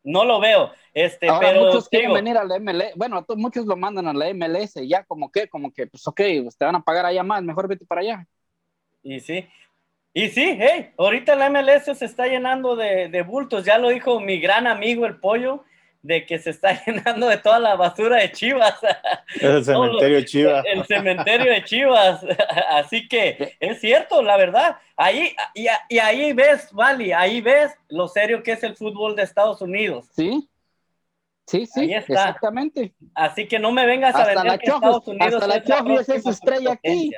no 0.05 0.23
lo 0.23 0.39
veo. 0.39 0.71
Este, 0.95 1.27
pero 1.41 1.65
muchos 1.65 1.89
quieren 1.89 2.13
venir 2.13 2.37
a 2.37 2.45
la 2.45 2.57
MLS, 2.57 2.95
bueno, 2.95 3.25
muchos 3.35 3.65
lo 3.65 3.75
mandan 3.75 4.07
a 4.07 4.13
la 4.13 4.33
MLS, 4.33 4.75
ya 4.87 5.03
como 5.03 5.29
que, 5.29 5.49
como 5.49 5.73
que, 5.73 5.87
pues 5.87 6.07
ok, 6.07 6.21
pues, 6.43 6.57
te 6.57 6.63
van 6.63 6.75
a 6.75 6.83
pagar 6.83 7.05
allá 7.05 7.21
más, 7.21 7.43
mejor 7.43 7.67
vete 7.67 7.85
para 7.85 7.99
allá. 7.99 8.27
Y 9.03 9.19
sí, 9.19 9.45
y 10.13 10.29
sí, 10.29 10.57
hey, 10.57 10.91
ahorita 10.97 11.35
la 11.35 11.49
MLS 11.49 11.97
se 11.97 12.05
está 12.05 12.27
llenando 12.27 12.77
de, 12.77 13.09
de 13.09 13.21
bultos, 13.23 13.65
ya 13.65 13.77
lo 13.77 13.89
dijo 13.89 14.21
mi 14.21 14.39
gran 14.39 14.67
amigo 14.67 15.05
el 15.05 15.19
pollo, 15.19 15.65
de 16.01 16.25
que 16.25 16.39
se 16.39 16.51
está 16.51 16.81
llenando 16.85 17.27
de 17.27 17.39
toda 17.39 17.59
la 17.59 17.75
basura 17.75 18.17
de 18.17 18.31
Chivas. 18.31 18.79
el 19.41 19.65
cementerio 19.65 20.15
de 20.15 20.25
Chivas. 20.25 20.65
El 20.65 20.85
cementerio 20.85 21.51
de 21.51 21.63
Chivas. 21.65 22.25
Así 22.69 23.07
que 23.09 23.57
es 23.59 23.81
cierto, 23.81 24.21
la 24.21 24.37
verdad. 24.37 24.77
Ahí, 24.95 25.35
y, 25.53 25.67
y 25.89 25.97
ahí 25.97 26.31
ves, 26.31 26.71
Vali, 26.71 27.11
ahí 27.11 27.41
ves 27.41 27.73
lo 27.89 28.07
serio 28.07 28.43
que 28.43 28.53
es 28.53 28.63
el 28.63 28.77
fútbol 28.77 29.15
de 29.15 29.23
Estados 29.23 29.61
Unidos. 29.61 30.07
Sí. 30.15 30.47
Sí, 31.45 31.65
sí, 31.65 31.93
exactamente. 31.93 32.95
Así 33.13 33.47
que 33.47 33.59
no 33.59 33.71
me 33.71 33.85
vengas 33.85 34.15
a 34.15 34.25
vender 34.25 34.59
que 34.59 34.65
Estados 34.65 35.07
Unidos 35.07 35.33
hasta 35.35 35.47
la 35.47 35.63
Chofis 35.63 36.09
es 36.09 36.25
estrella 36.25 36.71
aquí. 36.73 37.11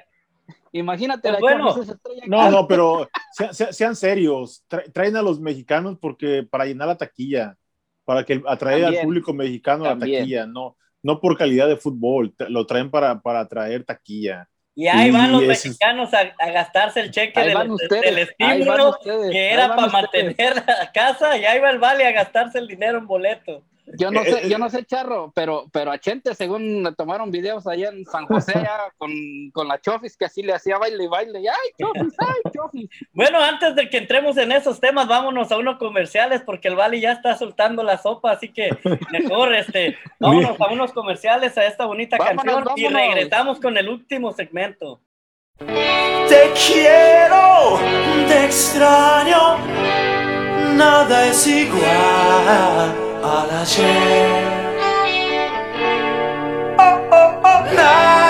Imagínate 0.73 1.29
pues 1.29 1.33
la 1.33 1.39
bueno, 1.39 1.69
es 1.81 1.89
estrella 1.89 2.19
aquí. 2.19 2.29
No, 2.29 2.51
no, 2.51 2.67
pero 2.67 3.09
sean, 3.51 3.95
serios. 3.95 4.65
traen 4.93 5.15
a 5.15 5.21
los 5.21 5.39
mexicanos 5.39 5.97
porque 5.99 6.43
para 6.43 6.65
llenar 6.65 6.89
la 6.89 6.97
taquilla 6.97 7.55
para 8.03 8.23
que 8.23 8.41
atraer 8.47 8.85
al 8.85 8.97
público 8.99 9.33
mexicano 9.33 9.83
a 9.83 9.89
la 9.89 9.99
taquilla, 9.99 10.45
no, 10.45 10.77
no 11.03 11.19
por 11.19 11.37
calidad 11.37 11.67
de 11.67 11.75
fútbol, 11.75 12.33
lo 12.47 12.65
traen 12.65 12.89
para, 12.89 13.19
para 13.19 13.41
atraer 13.41 13.83
taquilla. 13.83 14.47
Y 14.75 14.87
ahí 14.87 15.09
van 15.09 15.31
los 15.31 15.43
mexicanos 15.43 16.13
a, 16.13 16.51
gastarse 16.51 16.99
el 16.99 17.11
cheque 17.11 17.39
del, 17.41 18.17
estímulo 18.19 18.95
que 19.31 19.51
era 19.51 19.75
para 19.75 19.87
mantener 19.87 20.63
la 20.67 20.91
casa 20.93 21.35
y 21.35 21.45
ahí 21.45 21.59
va 21.59 21.71
el 21.71 21.79
Vale 21.79 22.05
a 22.05 22.11
gastarse 22.11 22.59
el 22.59 22.67
dinero 22.67 22.99
en 22.99 23.07
boleto. 23.07 23.63
Yo 23.95 24.11
no 24.11 24.23
sé, 24.23 24.49
yo 24.49 24.57
no 24.57 24.69
sé, 24.69 24.83
Charro, 24.85 25.31
pero, 25.33 25.69
pero 25.71 25.91
a 25.91 25.97
Chente, 25.97 26.35
según 26.35 26.83
le 26.83 26.91
tomaron 26.91 27.31
videos 27.31 27.65
allá 27.67 27.89
en 27.89 28.05
San 28.05 28.25
José, 28.25 28.53
con, 28.97 29.11
con, 29.53 29.67
la 29.67 29.79
Chofis, 29.79 30.17
que 30.17 30.25
así 30.25 30.43
le 30.43 30.53
hacía 30.53 30.77
baile 30.77 31.05
y 31.05 31.07
baile. 31.07 31.39
¡Ay, 31.39 31.69
Chofis! 31.79 32.13
¡Ay, 32.19 32.51
Chofis! 32.53 32.89
Bueno, 33.13 33.41
antes 33.41 33.75
de 33.75 33.89
que 33.89 33.97
entremos 33.97 34.35
en 34.37 34.51
esos 34.51 34.81
temas, 34.81 35.07
vámonos 35.07 35.51
a 35.51 35.57
unos 35.57 35.77
comerciales, 35.77 36.41
porque 36.41 36.67
el 36.67 36.75
Vale 36.75 36.99
ya 36.99 37.13
está 37.13 37.37
soltando 37.37 37.81
la 37.81 37.97
sopa, 37.97 38.31
así 38.31 38.49
que 38.49 38.69
mejor, 39.11 39.55
este, 39.55 39.97
vámonos 40.19 40.59
a 40.59 40.67
unos 40.67 40.91
comerciales 40.91 41.57
a 41.57 41.65
esta 41.65 41.85
bonita 41.85 42.17
canción 42.17 42.65
y 42.75 42.87
regresamos 42.87 43.59
con 43.59 43.77
el 43.77 43.87
último 43.87 44.33
segmento. 44.33 45.01
Te 45.59 46.51
quiero, 46.67 47.79
te 48.27 48.45
extraño, 48.45 49.57
nada 50.75 51.27
es 51.27 51.47
igual 51.47 53.06
al 53.27 53.51
ayer. 53.51 54.47
Oh, 56.79 56.97
oh, 57.11 57.41
oh, 57.43 57.61
nada, 57.75 58.26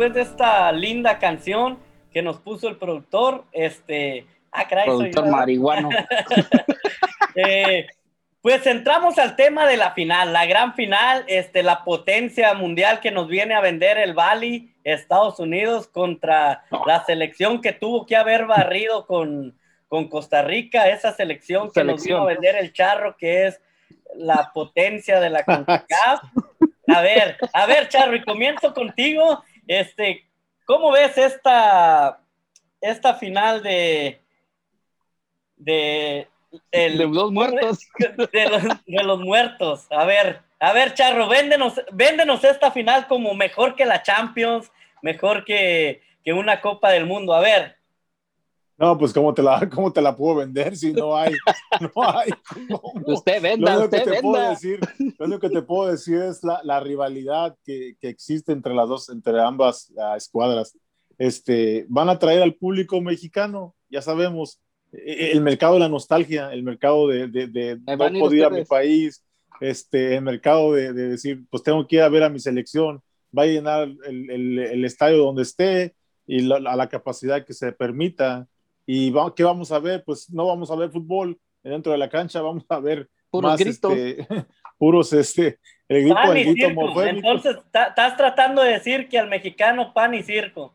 después 0.00 0.14
de 0.14 0.22
esta 0.32 0.72
linda 0.72 1.18
canción 1.18 1.78
que 2.10 2.22
nos 2.22 2.38
puso 2.40 2.68
el 2.68 2.76
productor. 2.76 3.44
Este, 3.52 4.24
ah, 4.50 4.66
caray, 4.66 4.86
soy 4.86 4.96
Productor 5.10 5.24
yo. 5.26 5.30
marihuano. 5.30 5.88
Eh, 7.36 7.86
pues 8.42 8.66
entramos 8.66 9.16
al 9.16 9.36
tema 9.36 9.64
de 9.68 9.76
la 9.76 9.92
final, 9.92 10.32
la 10.32 10.46
gran 10.46 10.74
final, 10.74 11.24
este, 11.28 11.62
la 11.62 11.84
potencia 11.84 12.52
mundial 12.54 12.98
que 12.98 13.12
nos 13.12 13.28
viene 13.28 13.54
a 13.54 13.60
vender 13.60 13.98
el 13.98 14.14
Bali, 14.14 14.74
Estados 14.82 15.38
Unidos, 15.38 15.86
contra 15.86 16.64
la 16.86 17.04
selección 17.04 17.60
que 17.60 17.72
tuvo 17.72 18.06
que 18.06 18.16
haber 18.16 18.46
barrido 18.46 19.06
con, 19.06 19.56
con 19.86 20.08
Costa 20.08 20.42
Rica, 20.42 20.88
esa 20.88 21.12
selección 21.12 21.70
que 21.70 21.84
nos 21.84 22.02
vino 22.02 22.16
a 22.16 22.26
Selección. 22.26 22.26
vender 22.26 22.56
el 22.56 22.72
charro, 22.72 23.16
que 23.16 23.46
es 23.46 23.60
la 24.16 24.50
potencia 24.52 25.20
de 25.20 25.30
la 25.30 25.44
CONCACAF. 25.44 26.20
A 26.88 27.02
ver, 27.02 27.36
a 27.52 27.66
ver, 27.66 27.88
Charro, 27.88 28.16
y 28.16 28.24
comienzo 28.24 28.74
contigo. 28.74 29.44
Este, 29.70 30.26
¿cómo 30.64 30.90
ves 30.90 31.16
esta, 31.16 32.20
esta 32.80 33.14
final 33.14 33.62
de, 33.62 34.20
de, 35.56 36.26
el- 36.72 36.98
De 36.98 37.06
dos 37.06 37.30
muertos. 37.30 37.78
de 38.32 38.48
los, 38.48 38.62
de 38.84 39.02
los 39.04 39.20
muertos. 39.20 39.86
A 39.92 40.04
ver, 40.04 40.40
a 40.58 40.72
ver, 40.72 40.94
Charro, 40.94 41.28
véndenos, 41.28 41.80
véndenos 41.92 42.42
esta 42.42 42.72
final 42.72 43.06
como 43.06 43.32
mejor 43.34 43.76
que 43.76 43.86
la 43.86 44.02
Champions, 44.02 44.72
mejor 45.02 45.44
que, 45.44 46.02
que 46.24 46.32
una 46.32 46.60
Copa 46.60 46.90
del 46.90 47.06
Mundo. 47.06 47.32
A 47.32 47.38
ver, 47.40 47.76
No, 48.80 48.96
pues 48.96 49.12
cómo 49.12 49.34
te 49.34 49.42
la, 49.42 49.68
cómo 49.72 49.92
te 49.92 50.00
la 50.00 50.16
puedo 50.16 50.36
vender 50.36 50.74
si 50.74 50.92
no 50.94 51.14
hay, 51.14 51.34
no 51.80 51.90
hay. 52.02 52.30
cómo? 52.48 52.94
Usted 53.06 53.36
Lo 53.36 53.42
venda, 53.42 53.76
único 53.78 53.90
que 53.90 53.96
usted 53.98 54.04
te 54.04 54.22
puedo 54.22 54.32
venda. 54.32 54.50
decir, 54.50 54.80
lo 55.18 55.26
único 55.26 55.40
que 55.40 55.50
te 55.50 55.62
puedo 55.62 55.90
decir 55.90 56.16
es 56.22 56.42
la, 56.42 56.60
la 56.64 56.80
rivalidad 56.80 57.56
que, 57.62 57.96
que 58.00 58.08
existe 58.08 58.52
entre 58.52 58.74
las 58.74 58.88
dos, 58.88 59.10
entre 59.10 59.38
ambas 59.40 59.92
ah, 60.00 60.16
escuadras. 60.16 60.76
Este, 61.18 61.84
van 61.90 62.08
a 62.08 62.18
traer 62.18 62.42
al 62.42 62.54
público 62.54 62.98
mexicano, 63.02 63.74
ya 63.90 64.00
sabemos, 64.00 64.58
eh, 64.92 65.30
el 65.32 65.42
mercado 65.42 65.74
de 65.74 65.80
la 65.80 65.88
nostalgia, 65.90 66.50
el 66.50 66.62
mercado 66.62 67.06
de, 67.06 67.28
de, 67.28 67.48
de 67.48 67.76
no 67.86 67.98
poder 68.18 68.38
ir 68.38 68.44
a 68.46 68.50
mi 68.50 68.64
país, 68.64 69.22
este, 69.60 70.16
el 70.16 70.22
mercado 70.22 70.72
de, 70.72 70.94
de 70.94 71.08
decir, 71.10 71.44
pues 71.50 71.62
tengo 71.62 71.86
que 71.86 71.96
ir 71.96 72.02
a 72.02 72.08
ver 72.08 72.22
a 72.22 72.30
mi 72.30 72.40
selección, 72.40 73.02
va 73.36 73.42
a 73.42 73.46
llenar 73.46 73.88
el, 74.06 74.30
el, 74.30 74.58
el 74.58 74.84
estadio 74.86 75.18
donde 75.18 75.42
esté 75.42 75.94
y 76.26 76.40
la, 76.40 76.56
a 76.56 76.76
la 76.76 76.88
capacidad 76.88 77.44
que 77.44 77.52
se 77.52 77.72
permita. 77.72 78.48
¿Y 78.92 79.10
va- 79.10 79.32
qué 79.34 79.44
vamos 79.44 79.70
a 79.70 79.78
ver? 79.78 80.02
Pues 80.04 80.28
no 80.30 80.46
vamos 80.46 80.68
a 80.70 80.74
ver 80.74 80.90
fútbol 80.90 81.38
dentro 81.62 81.92
de 81.92 81.98
la 81.98 82.08
cancha, 82.08 82.40
vamos 82.42 82.64
a 82.68 82.80
ver 82.80 83.08
Puros 83.30 83.52
más, 83.52 83.60
gritos. 83.60 83.92
este, 83.92 84.26
puros, 84.78 85.12
este, 85.12 85.58
el 85.88 86.00
grito, 86.02 86.14
pan 86.16 86.36
y 86.38 86.44
circo. 86.54 87.02
Entonces, 87.04 87.56
estás 87.56 88.16
tratando 88.16 88.62
de 88.62 88.70
decir 88.72 89.08
que 89.08 89.18
al 89.18 89.28
mexicano 89.28 89.92
pan 89.94 90.14
y 90.14 90.22
circo. 90.24 90.74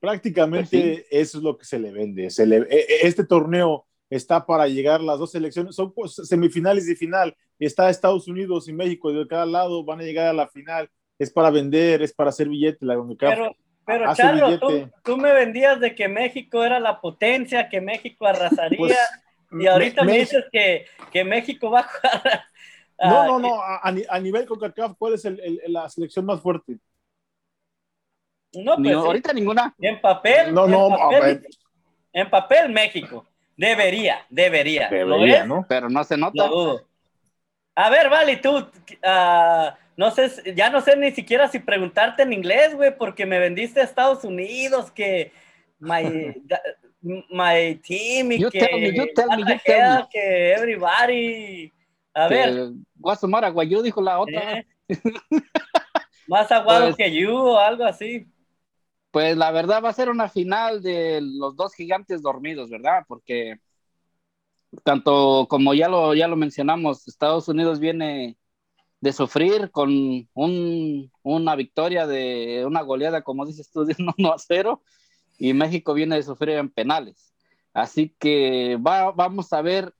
prácticamente 0.00 1.06
eso 1.10 1.38
es 1.38 1.44
lo 1.44 1.56
que 1.56 1.64
se 1.64 1.78
le 1.78 1.90
vende. 1.92 2.28
Se 2.30 2.46
le- 2.46 2.58
e- 2.68 2.80
e- 2.80 3.06
este 3.06 3.24
torneo 3.24 3.86
está 4.10 4.44
para 4.44 4.68
llegar 4.68 5.00
las 5.00 5.18
dos 5.18 5.30
selecciones, 5.32 5.74
son 5.74 5.92
pues, 5.92 6.14
semifinales 6.14 6.88
y 6.88 6.94
final. 6.94 7.34
Está 7.58 7.88
Estados 7.88 8.28
Unidos 8.28 8.68
y 8.68 8.72
México 8.72 9.10
de 9.12 9.26
cada 9.26 9.46
lado, 9.46 9.82
van 9.84 10.00
a 10.00 10.02
llegar 10.02 10.26
a 10.28 10.32
la 10.34 10.48
final. 10.48 10.90
Es 11.18 11.30
para 11.30 11.50
vender, 11.50 12.02
es 12.02 12.12
para 12.12 12.30
hacer 12.30 12.48
billete. 12.48 12.84
La. 12.84 12.96
Pero, 13.18 13.56
pero 13.86 14.08
Hace 14.10 14.22
Charlo, 14.22 14.58
tú, 15.02 15.16
me 15.16 15.32
vendías 15.32 15.78
de 15.80 15.94
que 15.94 16.08
México 16.08 16.64
era 16.64 16.80
la 16.80 17.00
potencia, 17.00 17.68
que 17.68 17.80
México 17.80 18.26
arrasaría, 18.26 18.78
Pues, 18.78 18.96
y 19.52 19.66
ahorita 19.66 20.02
me, 20.04 20.12
Me- 20.12 20.18
dices 20.18 20.44
que, 20.50 20.86
que 21.12 21.24
México 21.24 21.70
va 21.70 21.80
a 21.80 21.82
jugar. 21.84 22.44
a- 22.98 23.08
No, 23.08 23.26
no, 23.26 23.38
no. 23.38 23.60
A, 23.62 23.80
a 23.82 23.92
ni- 23.92 24.04
a 24.08 24.18
nivel 24.20 24.46
CONCACAF, 24.46 24.94
¿cuál 24.98 25.14
es 25.14 25.24
el- 25.24 25.40
el- 25.40 25.72
la 25.72 25.88
selección 25.88 26.24
más 26.24 26.40
fuerte? 26.40 26.78
No, 28.54 28.76
Ni- 28.76 28.90
pues, 28.90 29.00
sí. 29.00 29.06
ahorita 29.06 29.32
ninguna. 29.32 29.74
En 29.78 30.00
papel, 30.00 30.54
No, 30.54 30.66
no, 30.66 30.86
en 30.86 30.92
a 30.92 30.98
papel, 30.98 31.20
ver, 31.20 31.42
en 32.12 32.30
papel 32.30 32.72
México. 32.72 33.26
Debería, 33.56 34.24
debería. 34.30 34.90
¿Lo 34.90 35.14
debería? 35.16 35.44
¿no? 35.44 35.64
Pero 35.68 35.88
no 35.88 36.02
se 36.04 36.16
nota. 36.16 36.48
A 37.76 37.90
ver, 37.90 38.08
vale, 38.08 38.36
tú, 38.36 38.68
ah, 39.04 39.76
no 39.96 40.10
sé, 40.10 40.54
ya 40.54 40.70
no 40.70 40.80
sé 40.80 40.96
ni 40.96 41.12
siquiera 41.12 41.48
si 41.48 41.58
preguntarte 41.58 42.22
en 42.22 42.32
inglés, 42.32 42.74
güey, 42.74 42.96
porque 42.96 43.26
me 43.26 43.38
vendiste 43.38 43.80
a 43.80 43.84
Estados 43.84 44.24
Unidos, 44.24 44.90
que 44.90 45.32
my, 45.78 46.34
my 47.30 47.74
team 47.86 48.32
y 48.32 48.38
You 48.38 48.50
que, 48.50 48.58
tell 48.60 48.80
me, 48.80 48.92
you 48.96 49.06
tell 49.14 49.28
me, 49.28 49.38
you 49.42 49.58
tell 49.64 49.98
me. 49.98 50.08
que 50.10 50.52
everybody. 50.52 51.72
A 52.14 52.28
ver, 52.28 52.48
Que 52.54 52.70
Guasumara 52.96 53.48
Guayú 53.50 53.82
dijo 53.82 54.00
la 54.00 54.20
otra. 54.20 54.58
eh, 54.60 54.66
más 56.28 56.50
aguado 56.52 56.86
Pues- 56.86 56.96
que 56.96 57.12
you 57.14 57.34
o 57.36 57.58
algo 57.58 57.84
así. 57.84 58.26
Pues 59.10 59.36
la 59.36 59.52
verdad 59.52 59.80
va 59.80 59.90
a 59.90 59.92
ser 59.92 60.08
una 60.08 60.28
final 60.28 60.82
de 60.82 61.20
los 61.22 61.54
dos 61.54 61.72
gigantes 61.74 62.20
dormidos, 62.20 62.68
¿verdad? 62.68 63.04
Porque 63.06 63.60
tanto 64.82 65.46
como 65.48 65.72
ya 65.72 65.88
lo, 65.88 66.14
ya 66.14 66.26
lo 66.26 66.34
mencionamos, 66.34 67.06
Estados 67.06 67.46
Unidos 67.48 67.78
viene 67.78 68.36
de 69.04 69.12
sufrir 69.12 69.70
con 69.70 69.90
un, 70.32 71.12
una 71.22 71.56
victoria 71.56 72.06
de 72.06 72.64
una 72.66 72.80
goleada, 72.80 73.20
como 73.20 73.44
dices 73.44 73.70
tú, 73.70 73.84
de 73.84 73.94
un 73.98 74.14
1 74.16 74.32
a 74.32 74.38
0, 74.38 74.82
y 75.36 75.52
México 75.52 75.92
viene 75.92 76.16
de 76.16 76.22
sufrir 76.22 76.56
en 76.56 76.70
penales. 76.70 77.34
Así 77.74 78.16
que 78.18 78.78
va, 78.78 79.12
vamos 79.12 79.52
a 79.52 79.60
ver, 79.60 79.92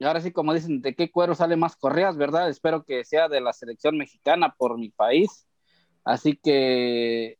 ahora 0.00 0.20
sí, 0.20 0.32
como 0.32 0.52
dicen, 0.52 0.82
de 0.82 0.94
qué 0.94 1.10
cuero 1.10 1.34
sale 1.34 1.56
más 1.56 1.76
correas, 1.76 2.18
¿verdad? 2.18 2.50
Espero 2.50 2.84
que 2.84 3.04
sea 3.04 3.28
de 3.30 3.40
la 3.40 3.54
selección 3.54 3.96
mexicana 3.96 4.54
por 4.58 4.76
mi 4.76 4.90
país. 4.90 5.46
Así 6.04 6.36
que 6.36 7.38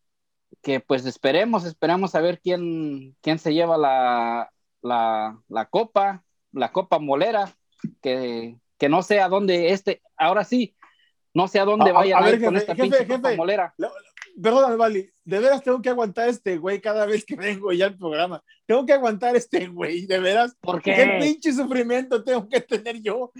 que 0.62 0.80
pues 0.80 1.04
esperemos, 1.04 1.64
esperemos 1.64 2.14
a 2.14 2.20
ver 2.20 2.40
quién, 2.40 3.16
quién 3.20 3.38
se 3.38 3.52
lleva 3.52 3.76
la, 3.76 4.52
la, 4.80 5.38
la 5.48 5.66
copa, 5.66 6.24
la 6.52 6.72
copa 6.72 6.98
molera, 7.00 7.54
que, 8.00 8.56
que 8.78 8.88
no 8.88 9.02
sé 9.02 9.20
a 9.20 9.28
dónde 9.28 9.72
este, 9.72 10.02
ahora 10.16 10.44
sí, 10.44 10.76
no 11.34 11.48
sé 11.48 11.60
a 11.60 11.64
dónde 11.64 11.90
A- 11.90 11.92
a- 11.92 11.96
vayan 11.96 12.18
a 12.18 12.22
a, 12.22 12.24
ver, 12.26 12.34
ir 12.38 12.44
con 12.44 12.54
jefe, 12.54 12.62
esta 12.62 12.74
jefe, 12.74 12.96
pinche 13.04 13.14
jefe. 13.16 13.36
molera. 13.36 13.74
Perdóname, 14.42 14.76
Vali, 14.76 15.10
de 15.24 15.38
veras 15.40 15.62
tengo 15.62 15.82
que 15.82 15.90
aguantar 15.90 16.26
a 16.26 16.30
este 16.30 16.56
güey 16.56 16.80
cada 16.80 17.04
vez 17.04 17.24
que 17.24 17.36
vengo 17.36 17.70
ya 17.72 17.86
al 17.86 17.96
programa. 17.98 18.42
Tengo 18.66 18.86
que 18.86 18.94
aguantar 18.94 19.34
a 19.34 19.38
este 19.38 19.66
güey, 19.66 20.06
de 20.06 20.18
veras. 20.20 20.56
¿Por 20.60 20.80
¿Qué 20.80 20.94
qué? 20.94 21.18
pinche 21.20 21.52
sufrimiento 21.52 22.24
tengo 22.24 22.48
que 22.48 22.60
tener 22.60 23.00
yo? 23.02 23.30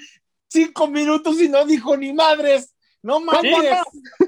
Cinco 0.48 0.86
minutos 0.88 1.40
y 1.40 1.48
no 1.48 1.64
dijo 1.64 1.96
ni 1.96 2.12
madres. 2.12 2.74
No 3.02 3.18
manches. 3.20 3.78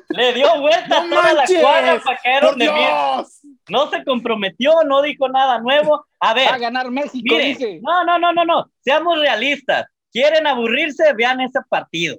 Le 0.08 0.32
dio 0.32 0.58
vuelta 0.60 1.04
¡No 1.04 1.10
toda 1.10 1.32
la 1.32 1.34
manches! 1.34 1.60
cuadra 1.60 2.00
para 2.02 2.18
caer 2.20 2.40
¡Por 2.40 2.50
donde 2.50 2.64
viene. 2.64 2.80
Dios! 2.80 3.38
No 3.68 3.90
se 3.90 4.04
comprometió, 4.04 4.72
no 4.84 5.00
dijo 5.02 5.28
nada 5.28 5.60
nuevo. 5.60 6.06
A 6.18 6.34
ver, 6.34 6.48
Va 6.48 6.54
a 6.54 6.58
ganar 6.58 6.90
México, 6.90 7.22
Mire, 7.22 7.44
dice. 7.44 7.80
no, 7.82 8.04
no, 8.04 8.18
no, 8.18 8.32
no, 8.32 8.44
no. 8.44 8.70
Seamos 8.80 9.18
realistas. 9.20 9.86
¿Quieren 10.10 10.46
aburrirse? 10.46 11.12
Vean 11.14 11.40
ese 11.40 11.60
partido. 11.68 12.16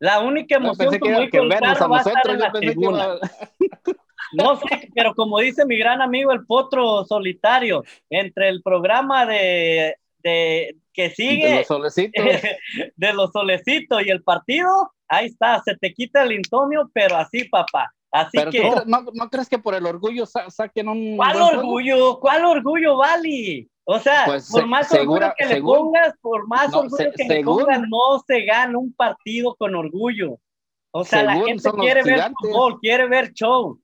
La 0.00 0.20
única 0.20 0.56
emoción, 0.56 0.90
pensé 0.90 1.00
que, 1.00 1.08
como 1.08 1.44
el 1.44 1.50
Carro, 1.58 1.84
a 1.84 1.88
va 1.88 1.96
a 1.98 2.00
estar 2.00 2.30
en 2.30 2.38
la 2.38 2.52
que 2.52 2.74
No 4.32 4.56
sé, 4.56 4.90
pero 4.94 5.14
como 5.14 5.38
dice 5.38 5.64
mi 5.64 5.78
gran 5.78 6.02
amigo 6.02 6.32
el 6.32 6.44
Potro 6.44 7.04
Solitario, 7.04 7.82
entre 8.10 8.48
el 8.50 8.62
programa 8.62 9.24
de, 9.24 9.96
de 10.22 10.76
que 10.92 11.04
de 11.08 11.14
sigue, 11.14 11.54
los 11.56 11.66
solecitos. 11.66 12.24
de 12.96 13.12
los 13.14 13.32
solecitos 13.32 14.04
y 14.04 14.10
el 14.10 14.22
partido, 14.22 14.92
ahí 15.08 15.26
está, 15.26 15.62
se 15.64 15.76
te 15.76 15.94
quita 15.94 16.22
el 16.24 16.32
insomnio, 16.32 16.90
pero 16.92 17.16
así, 17.16 17.44
papá. 17.44 17.92
Así 18.10 18.38
Pero 18.38 18.50
que, 18.50 18.60
¿tú 18.62 18.68
cre- 18.68 18.84
no, 18.86 19.04
¿no 19.12 19.28
crees 19.30 19.48
que 19.48 19.58
por 19.58 19.74
el 19.74 19.84
orgullo 19.86 20.24
sa- 20.26 20.48
saquen 20.50 20.88
un 20.88 21.16
¿cuál 21.16 21.40
orgullo? 21.42 22.18
¿Cuál 22.20 22.44
orgullo, 22.44 22.96
Vali? 22.96 23.68
O 23.90 23.98
sea, 23.98 24.24
Pues, 24.26 24.50
por 24.50 24.66
más 24.66 24.86
segura- 24.86 25.28
orgullo 25.28 25.34
que 25.38 25.46
le 25.46 25.54
según- 25.54 25.76
pongas, 25.78 26.12
por 26.20 26.46
más 26.46 26.70
No, 26.70 26.80
orgullo 26.80 26.96
se- 26.98 27.10
que 27.12 27.24
le 27.24 27.34
según- 27.36 27.58
pongas, 27.64 27.80
no 27.88 28.22
se 28.26 28.44
gana 28.44 28.78
un 28.78 28.92
partido 28.92 29.54
con 29.56 29.74
orgullo. 29.74 30.38
O 30.90 31.04
sea, 31.04 31.22
la 31.22 31.36
gente 31.36 31.70
quiere 31.72 32.02
ver 32.02 32.14
gigantes. 32.14 32.36
fútbol, 32.38 32.80
quiere 32.80 33.08
ver 33.08 33.32
show. 33.32 33.80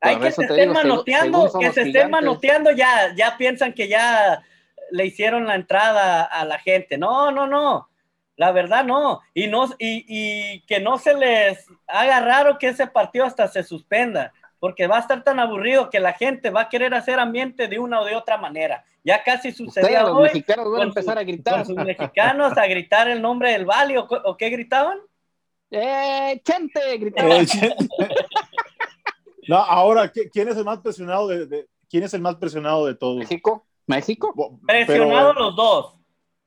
Hay 0.00 0.16
que 0.18 0.32
se 0.32 0.42
estén 0.44 0.60
digo, 0.70 0.72
manoteando, 0.72 1.48
según 1.48 1.60
que 1.60 1.66
se 1.66 1.80
estén 1.80 1.86
gigantes. 1.92 2.10
manoteando 2.10 2.70
ya, 2.70 3.14
ya 3.14 3.36
piensan 3.36 3.74
que 3.74 3.88
ya 3.88 4.42
le 4.90 5.04
hicieron 5.04 5.46
la 5.46 5.54
entrada 5.56 6.22
a 6.24 6.44
la 6.46 6.58
gente. 6.58 6.96
No, 6.96 7.30
no, 7.30 7.46
no. 7.46 7.88
La 8.36 8.52
verdad 8.52 8.84
no. 8.86 9.20
Y 9.34 9.48
no, 9.48 9.66
y, 9.78 10.04
y 10.08 10.62
que 10.62 10.80
no 10.80 10.96
se 10.96 11.12
les 11.12 11.66
haga 11.86 12.20
raro 12.20 12.56
que 12.58 12.68
ese 12.68 12.86
partido 12.86 13.26
hasta 13.26 13.48
se 13.48 13.62
suspenda, 13.62 14.32
porque 14.60 14.86
va 14.86 14.98
a 14.98 15.00
estar 15.00 15.24
tan 15.24 15.40
aburrido 15.40 15.90
que 15.90 15.98
la 15.98 16.12
gente 16.12 16.50
va 16.50 16.62
a 16.62 16.68
querer 16.68 16.94
hacer 16.94 17.18
ambiente 17.18 17.66
de 17.66 17.78
una 17.80 18.00
o 18.00 18.04
de 18.04 18.14
otra 18.14 18.36
manera. 18.36 18.84
Ya 19.02 19.22
casi 19.24 19.50
sucedía 19.50 20.02
los 20.02 20.12
hoy 20.12 20.22
mexicanos, 20.24 20.70
van 20.70 20.80
a 20.82 20.84
empezar 20.84 21.14
su- 21.14 21.20
a 21.20 21.24
gritar. 21.24 21.54
con 21.56 21.66
sus 21.66 21.76
mexicanos 21.76 22.56
a 22.58 22.66
gritar 22.66 23.08
el 23.08 23.20
nombre 23.22 23.50
del 23.52 23.64
Vali 23.64 23.96
o, 23.96 24.06
qué 24.36 24.50
gritaban. 24.50 24.98
¡Eh, 25.70 26.40
Chente! 26.44 26.98
Gritaban. 26.98 27.32
Eh, 27.32 27.74
no, 29.48 29.56
ahora, 29.56 30.12
¿qui- 30.12 30.28
¿quién 30.32 30.48
es 30.48 30.56
el 30.56 30.64
más 30.64 30.78
presionado 30.80 31.26
de, 31.28 31.46
de- 31.46 31.66
quién 31.88 32.02
es 32.04 32.12
el 32.14 32.20
más 32.20 32.36
presionado 32.36 32.86
de 32.86 32.94
todos? 32.94 33.16
México. 33.18 33.66
¿México? 33.86 34.32
Presionados 34.66 35.32
pero, 35.34 35.46
los 35.46 35.56
dos. 35.56 35.94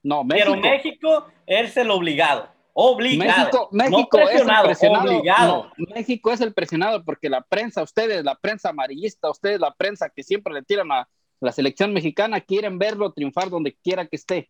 No, 0.03 0.23
México. 0.23 0.51
Pero 0.51 0.61
México 0.61 1.25
es 1.45 1.75
el 1.75 1.89
obligado. 1.91 2.47
Obligado. 2.75 3.69
México, 3.69 3.69
México 3.71 4.17
no 4.17 4.23
es 4.23 4.29
el 4.29 4.35
presionado, 4.37 4.65
presionado. 4.65 5.05
obligado. 5.05 5.71
No, 5.77 5.85
México 5.95 6.31
es 6.31 6.41
el 6.41 6.53
presionado 6.53 7.05
porque 7.05 7.29
la 7.29 7.41
prensa, 7.41 7.83
ustedes, 7.83 8.23
la 8.23 8.35
prensa 8.35 8.69
amarillista, 8.69 9.29
ustedes, 9.29 9.59
la 9.59 9.73
prensa 9.75 10.09
que 10.09 10.23
siempre 10.23 10.53
le 10.53 10.63
tiran 10.63 10.91
a 10.91 11.07
la 11.39 11.51
selección 11.51 11.93
mexicana, 11.93 12.41
quieren 12.41 12.79
verlo 12.79 13.11
triunfar 13.13 13.49
donde 13.49 13.75
quiera 13.75 14.07
que 14.07 14.15
esté. 14.15 14.49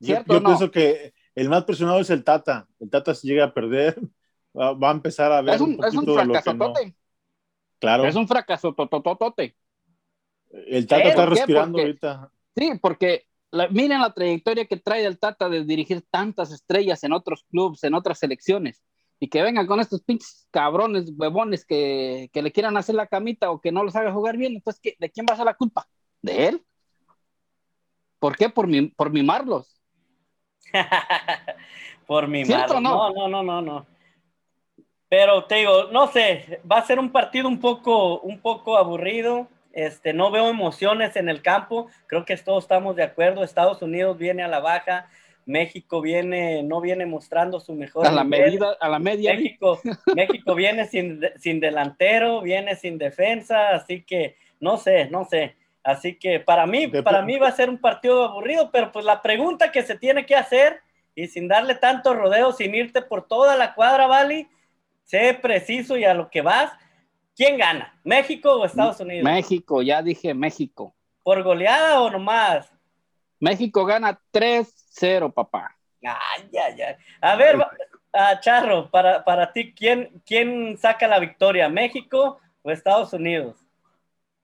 Yo, 0.00 0.06
¿Cierto 0.16 0.34
yo 0.34 0.40
no? 0.40 0.46
pienso 0.48 0.70
que 0.70 1.14
el 1.34 1.48
más 1.48 1.64
presionado 1.64 2.00
es 2.00 2.10
el 2.10 2.24
Tata. 2.24 2.66
El 2.80 2.90
Tata 2.90 3.14
si 3.14 3.28
llega 3.28 3.44
a 3.44 3.54
perder, 3.54 3.98
va, 4.58 4.72
va 4.72 4.88
a 4.88 4.92
empezar 4.92 5.30
a 5.32 5.42
ver 5.42 5.54
Es 5.54 5.60
un, 5.60 5.74
un 5.78 5.84
es 5.84 5.94
un 5.94 6.04
poquito 6.04 6.16
de 6.16 6.24
lo 6.24 6.72
que. 6.72 6.94
Claro, 7.78 8.06
Es 8.06 8.14
un 8.16 8.26
fracaso 8.26 8.74
totototote. 8.74 9.54
el 10.50 10.86
Tata 10.86 11.02
¿Pero 11.02 11.10
está 11.10 11.26
respirando 11.26 11.72
Porque- 11.78 11.82
ahorita. 11.86 12.30
Sí, 12.56 12.70
porque 12.80 13.26
la- 13.50 13.68
miren 13.68 14.00
la 14.00 14.12
trayectoria 14.12 14.66
que 14.66 14.76
trae 14.76 15.04
el 15.04 15.18
Tata 15.18 15.48
de 15.48 15.64
dirigir 15.64 16.02
tantas 16.10 16.52
estrellas 16.52 17.02
en 17.04 17.12
otros 17.12 17.44
clubes, 17.50 17.82
en 17.84 17.94
otras 17.94 18.18
selecciones, 18.18 18.82
y 19.18 19.28
que 19.28 19.42
vengan 19.42 19.66
con 19.66 19.80
estos 19.80 20.02
pinches 20.02 20.46
cabrones, 20.50 21.12
huevones 21.16 21.64
que, 21.64 22.28
que 22.32 22.42
le 22.42 22.52
quieran 22.52 22.76
hacer 22.76 22.94
la 22.94 23.06
camita 23.06 23.50
o 23.50 23.60
que 23.60 23.72
no 23.72 23.82
los 23.82 23.96
haga 23.96 24.12
jugar 24.12 24.36
bien. 24.36 24.54
Entonces, 24.56 24.80
¿qué- 24.82 24.96
¿de 24.98 25.10
quién 25.10 25.24
va 25.28 25.34
a 25.34 25.36
ser 25.36 25.46
la 25.46 25.54
culpa? 25.54 25.86
¿De 26.20 26.48
él? 26.48 26.62
¿Por 28.18 28.36
qué? 28.36 28.48
Por, 28.48 28.66
mi- 28.66 28.88
por 28.88 29.10
mimarlos. 29.10 29.80
Por 32.06 32.28
mi 32.28 32.44
¿Cierto 32.44 32.74
madre. 32.74 32.76
o 32.76 32.80
no? 32.80 33.14
No, 33.14 33.28
no, 33.28 33.28
no, 33.28 33.42
no, 33.42 33.62
no. 33.62 33.86
Pero 35.08 35.44
te 35.44 35.56
digo, 35.56 35.84
no 35.92 36.08
sé, 36.08 36.60
va 36.70 36.78
a 36.78 36.86
ser 36.86 36.98
un 36.98 37.10
partido 37.10 37.48
un 37.48 37.60
poco, 37.60 38.20
un 38.20 38.40
poco 38.40 38.76
aburrido. 38.76 39.48
Este, 39.76 40.14
no 40.14 40.30
veo 40.30 40.48
emociones 40.48 41.16
en 41.16 41.28
el 41.28 41.42
campo. 41.42 41.88
Creo 42.06 42.24
que 42.24 42.34
todos 42.38 42.64
estamos 42.64 42.96
de 42.96 43.02
acuerdo. 43.02 43.44
Estados 43.44 43.82
Unidos 43.82 44.16
viene 44.16 44.42
a 44.42 44.48
la 44.48 44.58
baja. 44.58 45.06
México 45.44 46.00
viene, 46.00 46.62
no 46.62 46.80
viene 46.80 47.04
mostrando 47.04 47.60
su 47.60 47.74
mejor 47.74 48.06
A 48.06 48.10
la 48.10 48.24
nivel. 48.24 48.40
medida, 48.46 48.76
a 48.80 48.88
la 48.88 48.98
media. 48.98 49.34
México, 49.34 49.78
México 50.16 50.54
viene 50.54 50.86
sin, 50.86 51.20
sin 51.36 51.60
delantero, 51.60 52.40
viene 52.40 52.74
sin 52.74 52.96
defensa, 52.96 53.68
así 53.68 54.02
que 54.02 54.36
no 54.60 54.78
sé, 54.78 55.10
no 55.10 55.26
sé. 55.26 55.56
Así 55.84 56.14
que 56.14 56.40
para 56.40 56.66
mí, 56.66 56.88
para 56.88 57.20
mí 57.20 57.36
va 57.38 57.48
a 57.48 57.52
ser 57.52 57.68
un 57.68 57.78
partido 57.78 58.24
aburrido, 58.24 58.70
pero 58.72 58.90
pues 58.90 59.04
la 59.04 59.20
pregunta 59.20 59.70
que 59.72 59.82
se 59.82 59.98
tiene 59.98 60.24
que 60.24 60.36
hacer 60.36 60.80
y 61.14 61.26
sin 61.26 61.48
darle 61.48 61.74
tanto 61.74 62.14
rodeo, 62.14 62.52
sin 62.52 62.74
irte 62.74 63.02
por 63.02 63.28
toda 63.28 63.56
la 63.56 63.74
cuadra, 63.74 64.06
Vali, 64.06 64.48
sé 65.04 65.34
preciso 65.34 65.98
y 65.98 66.04
a 66.04 66.14
lo 66.14 66.30
que 66.30 66.40
vas, 66.40 66.72
¿quién 67.36 67.58
gana? 67.58 67.98
¿México 68.02 68.54
o 68.54 68.64
Estados 68.64 68.98
Unidos? 69.00 69.24
México, 69.24 69.82
ya 69.82 70.02
dije 70.02 70.34
México. 70.34 70.94
¿Por 71.22 71.42
goleada 71.42 72.00
o 72.00 72.10
nomás? 72.10 72.72
México 73.38 73.84
gana 73.84 74.18
3-0, 74.30 75.32
papá. 75.32 75.76
Ay, 76.02 76.48
ay, 76.52 76.82
ay. 76.82 76.94
A 77.20 77.36
ver, 77.36 77.56
Charro, 78.40 78.90
para, 78.90 79.24
para 79.24 79.52
ti, 79.52 79.74
¿quién, 79.74 80.22
¿quién 80.24 80.78
saca 80.78 81.06
la 81.06 81.18
victoria? 81.18 81.68
¿México 81.68 82.38
o 82.62 82.70
Estados 82.70 83.12
Unidos? 83.12 83.56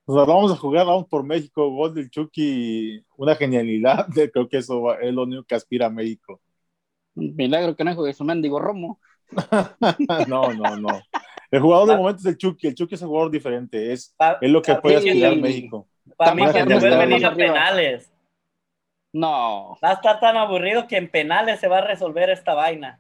O 0.05 0.15
sea, 0.15 0.25
vamos 0.25 0.53
a 0.53 0.57
jugar, 0.57 0.85
vamos 0.85 1.07
por 1.07 1.23
México, 1.25 1.71
gol 1.71 1.95
del 1.95 2.11
Chucky, 2.11 3.05
una 3.17 3.35
genialidad. 3.37 4.07
Creo 4.33 4.49
que 4.49 4.59
eso 4.59 4.83
va- 4.83 4.97
es 5.01 5.13
lo 5.15 5.23
único 5.23 5.45
que 5.45 5.55
aspira 5.55 5.87
a 5.87 5.91
México. 5.91 6.41
Milagro 7.15 7.77
que 7.77 7.85
no 7.85 7.95
juegue 7.95 8.13
su 8.13 8.25
mendigo 8.25 8.59
Romo. 8.59 9.01
No, 10.29 10.53
no, 10.53 10.77
no. 10.77 11.01
El 11.53 11.61
jugador 11.61 11.89
de 11.89 11.97
momento 11.97 12.19
es 12.21 12.27
el 12.27 12.37
Chucky. 12.39 12.67
El 12.69 12.75
Chucky 12.75 12.95
es 12.97 13.03
un 13.03 13.09
jugador 13.09 13.31
diferente. 13.31 13.93
Es, 13.93 14.13
Pa- 14.17 14.39
es 14.41 14.51
lo 14.51 14.61
que 14.63 14.75
puede 14.75 15.01
sí, 15.01 15.11
aspirar 15.11 15.35
sí. 15.35 15.41
México. 15.41 15.87
Para 16.17 16.35
mí 16.35 16.43
que 16.47 16.53
se 16.53 16.59
genialidad. 16.61 16.97
vuelven 16.99 17.13
ir 17.19 17.27
a 17.27 17.35
penales. 17.35 18.13
No. 19.13 19.77
Va 19.85 19.91
a 19.91 19.93
estar 19.93 20.19
tan 20.19 20.37
aburrido 20.37 20.87
que 20.89 20.97
en 20.97 21.11
penales 21.11 21.61
se 21.61 21.69
va 21.69 21.79
a 21.79 21.87
resolver 21.87 22.31
esta 22.31 22.55
vaina. 22.55 22.99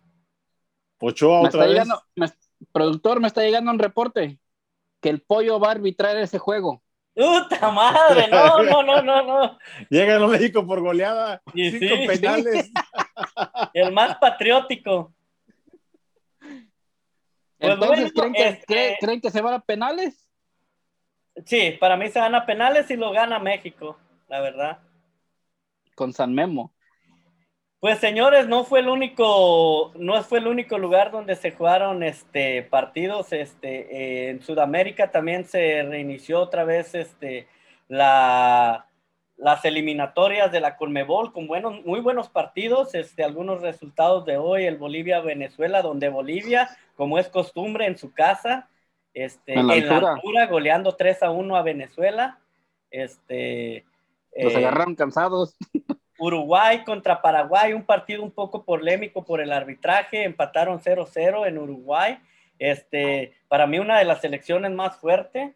Ochoa 1.00 1.40
Me 1.42 1.48
otra 1.48 1.61
está 1.61 1.61
vez. 1.61 1.70
llegando, 1.72 2.03
me- 2.14 2.28
productor, 2.72 3.20
me 3.20 3.26
está 3.26 3.42
llegando 3.42 3.70
un 3.72 3.78
reporte 3.78 4.38
que 5.00 5.09
el 5.09 5.20
pollo 5.22 5.59
va 5.59 5.68
a 5.68 5.72
arbitrar 5.72 6.16
ese 6.18 6.38
juego. 6.38 6.82
¡Puta 7.14 7.70
madre! 7.70 8.28
No, 8.30 8.62
no, 8.62 8.82
no, 8.82 9.03
no, 9.03 9.22
no. 9.22 9.59
Llega 9.90 10.16
a 10.16 10.26
México 10.26 10.66
por 10.66 10.80
goleada. 10.80 11.42
Y 11.55 11.70
cinco 11.72 11.94
sí, 11.96 12.07
penales. 12.07 12.70
El 13.74 13.92
más 13.92 14.16
patriótico. 14.18 15.12
Pues 17.63 17.75
Entonces, 17.75 18.13
bueno, 18.13 18.33
¿creen, 18.33 18.33
que, 18.33 18.49
este- 18.49 18.67
creen- 18.67 18.97
creen 19.01 19.21
que 19.21 19.31
se 19.31 19.41
van 19.41 19.55
a 19.55 19.61
penales? 19.61 20.27
Sí, 21.47 21.77
para 21.81 21.97
mí 21.97 22.09
se 22.09 22.19
van 22.19 22.35
a 22.35 22.45
penales 22.45 22.91
y 22.91 22.97
lo 22.97 23.13
gana 23.13 23.39
México, 23.39 23.99
la 24.29 24.41
verdad. 24.41 24.79
Con 25.95 26.13
San 26.13 26.35
Memo. 26.35 26.75
Pues 27.79 27.99
señores, 27.99 28.47
no 28.49 28.65
fue 28.65 28.81
el 28.81 28.89
único, 28.89 29.93
no 29.97 30.23
fue 30.23 30.39
el 30.41 30.47
único 30.47 30.79
lugar 30.79 31.11
donde 31.11 31.37
se 31.37 31.53
jugaron 31.53 32.03
este 32.03 32.63
partidos. 32.63 33.33
Este, 33.33 33.97
eh, 34.27 34.31
en 34.31 34.43
Sudamérica 34.43 35.11
también 35.11 35.45
se 35.45 35.83
reinició 35.83 36.41
otra 36.41 36.65
vez 36.65 36.95
este 36.95 37.49
la, 37.89 38.87
las 39.43 39.64
eliminatorias 39.64 40.53
de 40.53 40.61
la 40.61 40.76
Colmebol 40.76 41.32
con 41.32 41.49
buenos, 41.49 41.84
muy 41.84 41.99
buenos 41.99 42.28
partidos. 42.28 42.95
Este, 42.95 43.24
algunos 43.24 43.61
resultados 43.61 44.24
de 44.24 44.36
hoy, 44.36 44.66
el 44.66 44.76
Bolivia-Venezuela, 44.76 45.82
donde 45.82 46.09
Bolivia, 46.09 46.70
como 46.97 47.18
es 47.18 47.28
costumbre 47.28 47.86
en 47.86 47.99
su 47.99 48.12
casa, 48.12 48.68
este, 49.12 49.55
En 49.55 49.66
la 49.66 49.74
en 49.74 49.88
la 49.88 50.12
altura, 50.12 50.47
goleando 50.47 50.95
3 50.95 51.24
a 51.24 51.30
1 51.32 51.57
a 51.57 51.62
Venezuela. 51.62 52.38
Este, 52.88 53.84
Los 54.32 54.55
eh, 54.55 54.59
agarraron 54.59 54.95
cansados. 54.95 55.57
Uruguay 56.20 56.84
contra 56.84 57.20
Paraguay, 57.20 57.72
un 57.72 57.82
partido 57.82 58.22
un 58.22 58.30
poco 58.30 58.64
polémico 58.64 59.24
por 59.24 59.40
el 59.40 59.53
arbitraje, 59.53 60.22
empataron 60.22 60.78
0-0 60.78 61.49
en 61.49 61.59
Uruguay. 61.59 62.20
Este, 62.61 63.32
para 63.49 63.66
mí 63.66 63.80
una 63.80 63.99
de 63.99 64.05
las 64.05 64.20
selecciones 64.20 64.70
más 64.70 64.97
fuertes, 64.99 65.53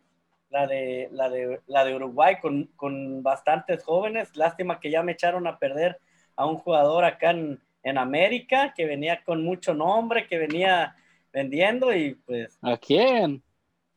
la 0.51 0.67
de, 0.67 1.09
la 1.13 1.29
de, 1.29 1.61
la 1.67 1.85
de 1.85 1.95
Uruguay, 1.95 2.37
con, 2.41 2.65
con 2.77 3.23
bastantes 3.23 3.85
jóvenes. 3.85 4.37
Lástima 4.37 4.81
que 4.81 4.91
ya 4.91 5.03
me 5.03 5.13
echaron 5.13 5.47
a 5.47 5.59
perder 5.59 5.99
a 6.37 6.47
un 6.47 6.57
jugador 6.57 7.05
acá 7.05 7.31
en, 7.31 7.61
en 7.83 7.99
América, 7.99 8.75
que 8.77 8.87
venía 8.87 9.23
con 9.25 9.45
mucho 9.45 9.75
nombre, 9.75 10.27
que 10.27 10.39
venía 10.39 10.97
vendiendo 11.33 11.95
y 11.95 12.15
pues 12.15 12.59
¿A 12.63 12.77
quién? 12.77 13.43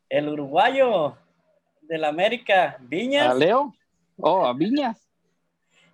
el 0.09 0.27
uruguayo 0.27 1.15
del 1.81 2.03
América, 2.03 2.77
Viñas. 2.81 3.29
¿A 3.29 3.33
Leo? 3.33 3.73
Oh, 4.17 4.45
a 4.45 4.53
Viñas. 4.53 5.07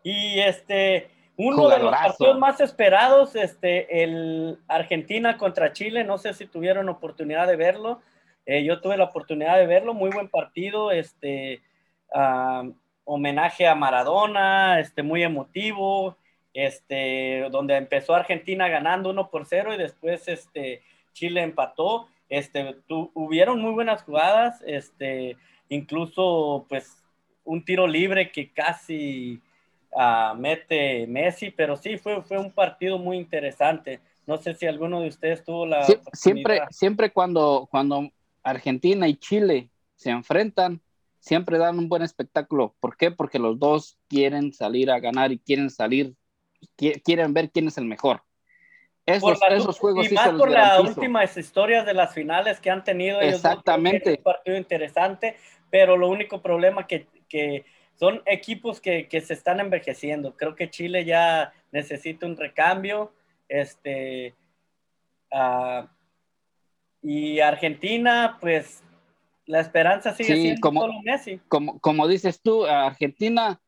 Y 0.03 0.39
este, 0.39 1.09
uno 1.37 1.67
de 1.67 1.79
los 1.79 1.91
partidos 1.91 2.39
más 2.39 2.59
esperados, 2.61 3.35
este, 3.35 4.03
el 4.03 4.59
Argentina 4.67 5.37
contra 5.37 5.73
Chile, 5.73 6.03
no 6.03 6.17
sé 6.17 6.33
si 6.33 6.45
tuvieron 6.45 6.89
oportunidad 6.89 7.47
de 7.47 7.55
verlo. 7.55 8.01
Eh, 8.45 8.63
yo 8.63 8.79
tuve 8.81 8.97
la 8.97 9.05
oportunidad 9.05 9.57
de 9.57 9.65
verlo, 9.65 9.93
muy 9.93 10.09
buen 10.11 10.29
partido, 10.29 10.91
este, 10.91 11.61
homenaje 13.03 13.67
a 13.67 13.75
Maradona, 13.75 14.79
este, 14.79 15.03
muy 15.03 15.23
emotivo, 15.23 16.17
este, 16.53 17.47
donde 17.51 17.75
empezó 17.75 18.15
Argentina 18.15 18.67
ganando 18.69 19.09
1 19.09 19.29
por 19.29 19.45
0 19.45 19.73
y 19.73 19.77
después 19.77 20.27
este, 20.27 20.81
Chile 21.13 21.41
empató. 21.41 22.07
Este, 22.29 22.75
tu- 22.87 23.11
hubieron 23.13 23.61
muy 23.61 23.71
buenas 23.73 24.03
jugadas, 24.03 24.63
este, 24.65 25.37
incluso 25.69 26.65
pues 26.69 27.03
un 27.43 27.63
tiro 27.63 27.85
libre 27.85 28.31
que 28.31 28.51
casi 28.51 29.39
ah, 29.95 30.33
mete 30.37 31.05
Messi, 31.07 31.51
pero 31.51 31.75
sí 31.75 31.97
fue, 31.97 32.21
fue 32.23 32.37
un 32.39 32.51
partido 32.51 32.97
muy 32.97 33.17
interesante. 33.17 33.99
No 34.25 34.37
sé 34.37 34.55
si 34.55 34.65
alguno 34.65 35.01
de 35.01 35.09
ustedes 35.09 35.43
tuvo 35.43 35.67
la 35.67 35.83
Sie- 35.83 35.99
siempre, 36.13 36.61
siempre 36.71 37.11
cuando, 37.11 37.67
cuando 37.69 38.09
Argentina 38.45 39.07
y 39.07 39.15
Chile 39.15 39.69
se 39.95 40.11
enfrentan, 40.11 40.81
siempre 41.19 41.57
dan 41.57 41.79
un 41.79 41.89
buen 41.89 42.03
espectáculo. 42.03 42.75
¿Por 42.79 42.95
qué? 42.95 43.11
Porque 43.11 43.39
los 43.39 43.59
dos 43.59 43.97
quieren 44.07 44.53
salir 44.53 44.91
a 44.91 44.99
ganar 44.99 45.31
y 45.31 45.39
quieren 45.39 45.69
salir, 45.69 46.13
qui- 46.77 47.01
quieren 47.03 47.33
ver 47.33 47.49
quién 47.51 47.67
es 47.67 47.77
el 47.77 47.85
mejor. 47.85 48.21
Esos, 49.05 49.39
Por 49.39 49.49
la- 49.51 49.55
esos 49.57 49.79
juegos 49.79 50.05
y 50.05 50.09
sí 50.09 50.15
más 50.15 50.25
se 50.25 50.31
los 50.31 50.41
por 50.41 50.51
las 50.51 50.79
últimas 50.79 51.37
historias 51.37 51.85
de 51.85 51.93
las 51.93 52.13
finales 52.13 52.59
que 52.59 52.69
han 52.69 52.83
tenido 52.83 53.19
ellos 53.21 53.35
Exactamente. 53.35 54.11
es 54.13 54.17
un 54.19 54.23
partido 54.23 54.57
interesante, 54.57 55.37
pero 55.69 55.97
lo 55.97 56.07
único 56.07 56.41
problema 56.41 56.87
que, 56.87 57.07
que 57.27 57.65
son 57.95 58.21
equipos 58.25 58.81
que, 58.81 59.07
que 59.07 59.21
se 59.21 59.33
están 59.33 59.59
envejeciendo. 59.59 60.35
Creo 60.35 60.55
que 60.55 60.69
Chile 60.69 61.05
ya 61.05 61.53
necesita 61.71 62.25
un 62.25 62.35
recambio. 62.37 63.13
Este 63.47 64.33
ah, 65.31 65.87
y 67.07 67.39
Argentina, 67.39 68.37
pues 68.41 68.81
la 69.45 69.59
esperanza 69.59 70.13
sigue 70.15 70.35
Sí, 70.35 70.41
siendo 70.41 70.61
como- 70.61 70.81
solo 70.81 70.93
Messi. 71.03 71.39
Como, 71.47 71.79
como 71.79 72.07
dices 72.07 72.41
tú, 72.41 72.65
Argentina 72.65 73.59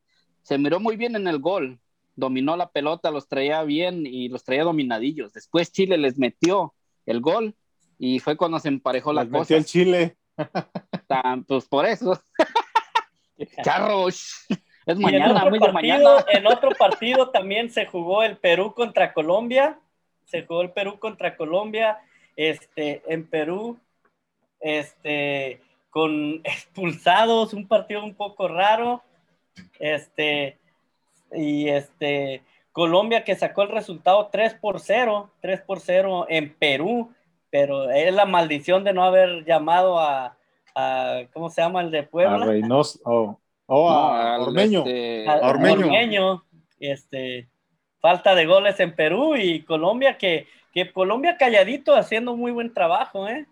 se 0.42 0.58
miró 0.58 0.80
muy 0.80 0.96
bien 0.96 1.14
en 1.14 1.28
el 1.28 1.38
gol. 1.38 1.78
Dominó 2.16 2.56
la 2.56 2.68
pelota, 2.70 3.12
los 3.12 3.28
traía 3.28 3.62
bien 3.62 4.04
y 4.06 4.28
los 4.28 4.42
traía 4.42 4.64
dominadillos. 4.64 5.32
Después 5.32 5.70
Chile 5.70 5.98
les 5.98 6.18
metió 6.18 6.74
el 7.06 7.20
gol 7.20 7.54
y 7.98 8.18
fue 8.18 8.36
cuando 8.36 8.58
se 8.58 8.68
emparejó 8.68 9.12
la 9.12 9.24
cosa. 9.24 9.38
metió 9.40 9.56
el 9.56 9.64
Chile. 9.64 10.16
Tan- 11.06 11.44
pues 11.46 11.64
por 11.66 11.86
eso. 11.86 12.20
Charros. 13.62 14.46
Es 14.86 14.98
mañana, 14.98 15.32
otro 15.36 15.50
muy 15.50 15.58
de 15.58 15.66
partido, 15.72 15.94
mañana. 15.94 16.24
en 16.32 16.46
otro 16.46 16.70
partido 16.70 17.30
también 17.30 17.70
se 17.70 17.86
jugó 17.86 18.22
el 18.22 18.36
Perú 18.38 18.74
contra 18.74 19.12
Colombia. 19.12 19.78
se 20.24 20.44
jugó 20.44 20.62
el 20.62 20.70
Perú 20.72 20.98
contra 20.98 21.36
Colombia, 21.36 21.98
este, 22.38 23.02
en 23.08 23.26
Perú, 23.26 23.78
este, 24.60 25.60
con 25.90 26.40
expulsados, 26.44 27.52
un 27.52 27.66
partido 27.66 28.04
un 28.04 28.14
poco 28.14 28.46
raro, 28.46 29.02
este, 29.80 30.56
y 31.32 31.68
este, 31.68 32.42
Colombia 32.70 33.24
que 33.24 33.34
sacó 33.34 33.62
el 33.62 33.70
resultado 33.70 34.28
3 34.30 34.54
por 34.54 34.78
0, 34.78 35.30
3 35.40 35.60
por 35.62 35.80
0 35.80 36.26
en 36.28 36.54
Perú, 36.54 37.12
pero 37.50 37.90
es 37.90 38.14
la 38.14 38.24
maldición 38.24 38.84
de 38.84 38.92
no 38.92 39.02
haber 39.02 39.44
llamado 39.44 39.98
a, 39.98 40.36
a 40.76 41.22
¿cómo 41.32 41.50
se 41.50 41.60
llama 41.60 41.80
el 41.80 41.90
de 41.90 42.04
Puebla? 42.04 42.36
A 42.36 42.46
Reynoso, 42.46 43.00
oh, 43.04 43.40
oh, 43.66 43.90
a 43.90 44.38
No, 44.38 44.44
Ormeño. 44.44 44.84
este- 44.86 45.28
a 45.28 45.48
Ormeño. 45.48 45.86
Ormeño, 45.86 46.44
este, 46.78 47.48
falta 48.00 48.36
de 48.36 48.46
goles 48.46 48.78
en 48.78 48.94
Perú 48.94 49.34
y 49.34 49.62
Colombia 49.64 50.16
que, 50.16 50.46
que 50.84 50.92
Colombia 50.92 51.36
calladito 51.36 51.94
haciendo 51.94 52.36
muy 52.36 52.52
buen 52.52 52.72
trabajo, 52.72 53.28
¿eh? 53.28 53.46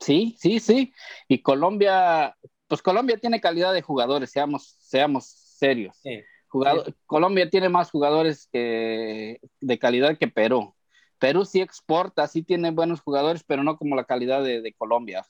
Sí, 0.00 0.36
sí, 0.38 0.60
sí. 0.60 0.92
Y 1.28 1.40
Colombia, 1.40 2.36
pues 2.68 2.82
Colombia 2.82 3.16
tiene 3.18 3.40
calidad 3.40 3.72
de 3.72 3.82
jugadores, 3.82 4.30
seamos, 4.30 4.76
seamos 4.78 5.26
serios. 5.26 5.96
Sí. 6.02 6.22
Jugado- 6.48 6.84
Colombia 7.06 7.50
tiene 7.50 7.68
más 7.68 7.90
jugadores 7.90 8.48
que, 8.52 9.40
de 9.60 9.78
calidad 9.78 10.18
que 10.18 10.28
Perú. 10.28 10.74
Perú 11.18 11.44
sí 11.44 11.60
exporta, 11.60 12.26
sí 12.28 12.42
tiene 12.42 12.70
buenos 12.70 13.00
jugadores, 13.00 13.42
pero 13.44 13.62
no 13.62 13.76
como 13.76 13.96
la 13.96 14.04
calidad 14.04 14.42
de, 14.42 14.60
de 14.60 14.72
Colombia. 14.74 15.24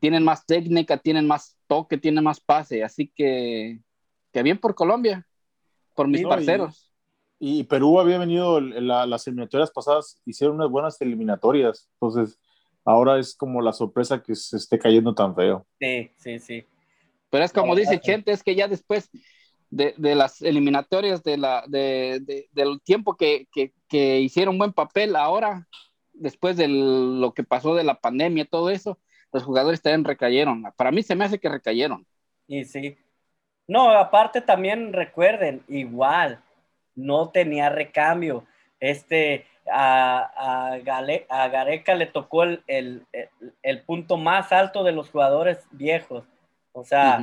Tienen 0.00 0.22
más 0.22 0.44
técnica, 0.44 0.98
tienen 0.98 1.26
más 1.26 1.56
toque, 1.66 1.96
tienen 1.96 2.24
más 2.24 2.40
pase, 2.40 2.84
así 2.84 3.10
que, 3.14 3.80
que 4.32 4.42
bien 4.42 4.58
por 4.58 4.74
Colombia, 4.74 5.26
por 5.94 6.08
mis 6.08 6.20
no, 6.22 6.28
parceros. 6.28 6.91
Y 7.44 7.64
Perú 7.64 7.98
había 7.98 8.18
venido, 8.18 8.58
en 8.58 8.86
la- 8.86 9.04
las 9.04 9.26
eliminatorias 9.26 9.72
pasadas, 9.72 10.20
hicieron 10.24 10.54
unas 10.56 10.70
buenas 10.70 11.00
eliminatorias. 11.00 11.88
Entonces, 11.94 12.38
ahora 12.84 13.18
es 13.18 13.34
como 13.34 13.60
la 13.60 13.72
sorpresa 13.72 14.22
que 14.22 14.36
se 14.36 14.56
esté 14.56 14.78
cayendo 14.78 15.12
tan 15.12 15.34
feo. 15.34 15.66
Sí, 15.80 16.12
sí, 16.18 16.38
sí. 16.38 16.64
Pero 17.30 17.44
es 17.44 17.52
como 17.52 17.74
La 17.74 17.80
dice. 17.80 17.98
Chente, 17.98 18.30
es 18.30 18.44
que 18.44 18.54
ya 18.54 18.68
después 18.68 19.10
de, 19.70 19.92
de 19.96 20.14
las 20.14 20.40
eliminatorias, 20.40 21.24
de 21.24 21.36
la, 21.36 21.64
de, 21.66 22.20
de- 22.22 22.48
del 22.52 22.80
tiempo 22.80 23.16
que, 23.16 23.48
que, 23.52 23.72
que 23.88 24.20
hicieron 24.20 24.56
buen 24.56 24.72
papel, 24.72 25.16
ahora, 25.16 25.66
después 26.12 26.56
de 26.56 26.68
lo 26.68 27.34
que 27.34 27.42
pasó 27.42 27.74
de 27.74 27.82
la 27.82 27.98
pandemia 27.98 28.44
y 28.44 28.48
todo 28.48 28.70
eso, 28.70 29.00
los 29.32 29.42
jugadores 29.42 29.82
también 29.82 30.04
recayeron. 30.04 30.62
Para 30.76 30.92
mí 30.92 31.02
se 31.02 31.16
me 31.16 31.24
hace 31.24 31.40
que 31.40 31.48
recayeron. 31.48 32.06
Y 32.46 32.64
sí. 32.66 32.96
No, 33.66 33.90
aparte 33.90 34.40
también 34.42 34.92
recuerden, 34.92 35.62
igual, 35.68 36.40
no 36.94 37.30
tenía 37.30 37.68
recambio. 37.68 38.44
Este, 38.80 39.46
a, 39.70 40.72
a, 40.72 40.78
Gale- 40.78 41.26
a 41.28 41.48
Gareca 41.48 41.94
le 41.94 42.06
tocó 42.06 42.42
el, 42.42 42.62
el- 42.66 43.06
el- 43.12 43.28
el 43.62 43.82
punto 43.82 44.16
más 44.16 44.52
alto 44.52 44.82
de 44.84 44.92
los 44.92 45.10
jugadores 45.10 45.58
viejos. 45.70 46.24
O 46.72 46.84
sea, 46.84 47.22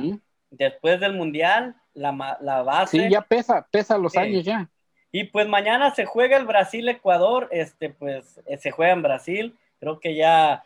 después 0.50 1.00
del 1.00 1.14
Mundial, 1.14 1.74
la, 1.92 2.38
la 2.40 2.62
base. 2.62 2.98
Sí, 2.98 3.10
ya 3.10 3.20
pesa, 3.20 3.66
pesa 3.70 3.98
los 3.98 4.12
Sí. 4.12 4.18
años 4.18 4.44
ya. 4.44 4.68
Y 5.12 5.24
pues 5.24 5.48
mañana 5.48 5.90
se 5.90 6.04
juega 6.06 6.36
el 6.36 6.46
Brasil-Ecuador, 6.46 7.48
este, 7.50 7.90
pues 7.90 8.40
eh, 8.46 8.56
se 8.58 8.70
juega 8.70 8.92
en 8.92 9.02
Brasil. 9.02 9.58
Creo 9.80 9.98
que 9.98 10.14
ya 10.14 10.64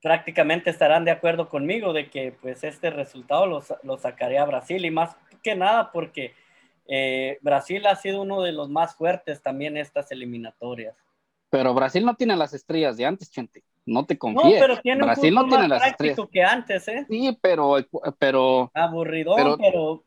prácticamente 0.00 0.70
estarán 0.70 1.04
de 1.04 1.10
acuerdo 1.10 1.48
conmigo 1.48 1.92
de 1.92 2.08
que 2.08 2.32
pues 2.40 2.64
este 2.64 2.90
resultado 2.90 3.46
lo, 3.46 3.62
lo 3.82 3.98
sacaría 3.98 4.44
Brasil 4.44 4.84
y 4.84 4.90
más 4.90 5.16
que 5.42 5.54
nada 5.54 5.90
porque 5.92 6.34
eh, 6.92 7.38
Brasil 7.40 7.86
ha 7.86 7.94
sido 7.94 8.22
uno 8.22 8.42
de 8.42 8.50
los 8.50 8.68
más 8.68 8.96
fuertes 8.96 9.40
también 9.40 9.76
estas 9.76 10.10
eliminatorias. 10.10 10.96
Pero 11.48 11.72
Brasil 11.72 12.04
no 12.04 12.16
tiene 12.16 12.34
las 12.36 12.52
estrellas 12.52 12.96
de 12.96 13.06
antes, 13.06 13.30
Chente. 13.30 13.62
No 13.86 14.04
te 14.06 14.14
No, 14.14 14.18
confíes. 14.18 14.60
pero 14.60 14.80
tiene 14.80 15.04
Brasil 15.04 15.30
un 15.30 15.34
no 15.34 15.48
tiene 15.48 15.68
más 15.68 15.80
las 15.80 15.86
estrellas. 15.88 16.18
que 16.32 16.42
antes, 16.42 16.88
¿eh? 16.88 17.06
Sí, 17.08 17.38
pero, 17.40 17.76
pero 18.18 18.70
Aburridón, 18.74 19.36
Pero- 19.36 19.56
pero, 19.56 20.04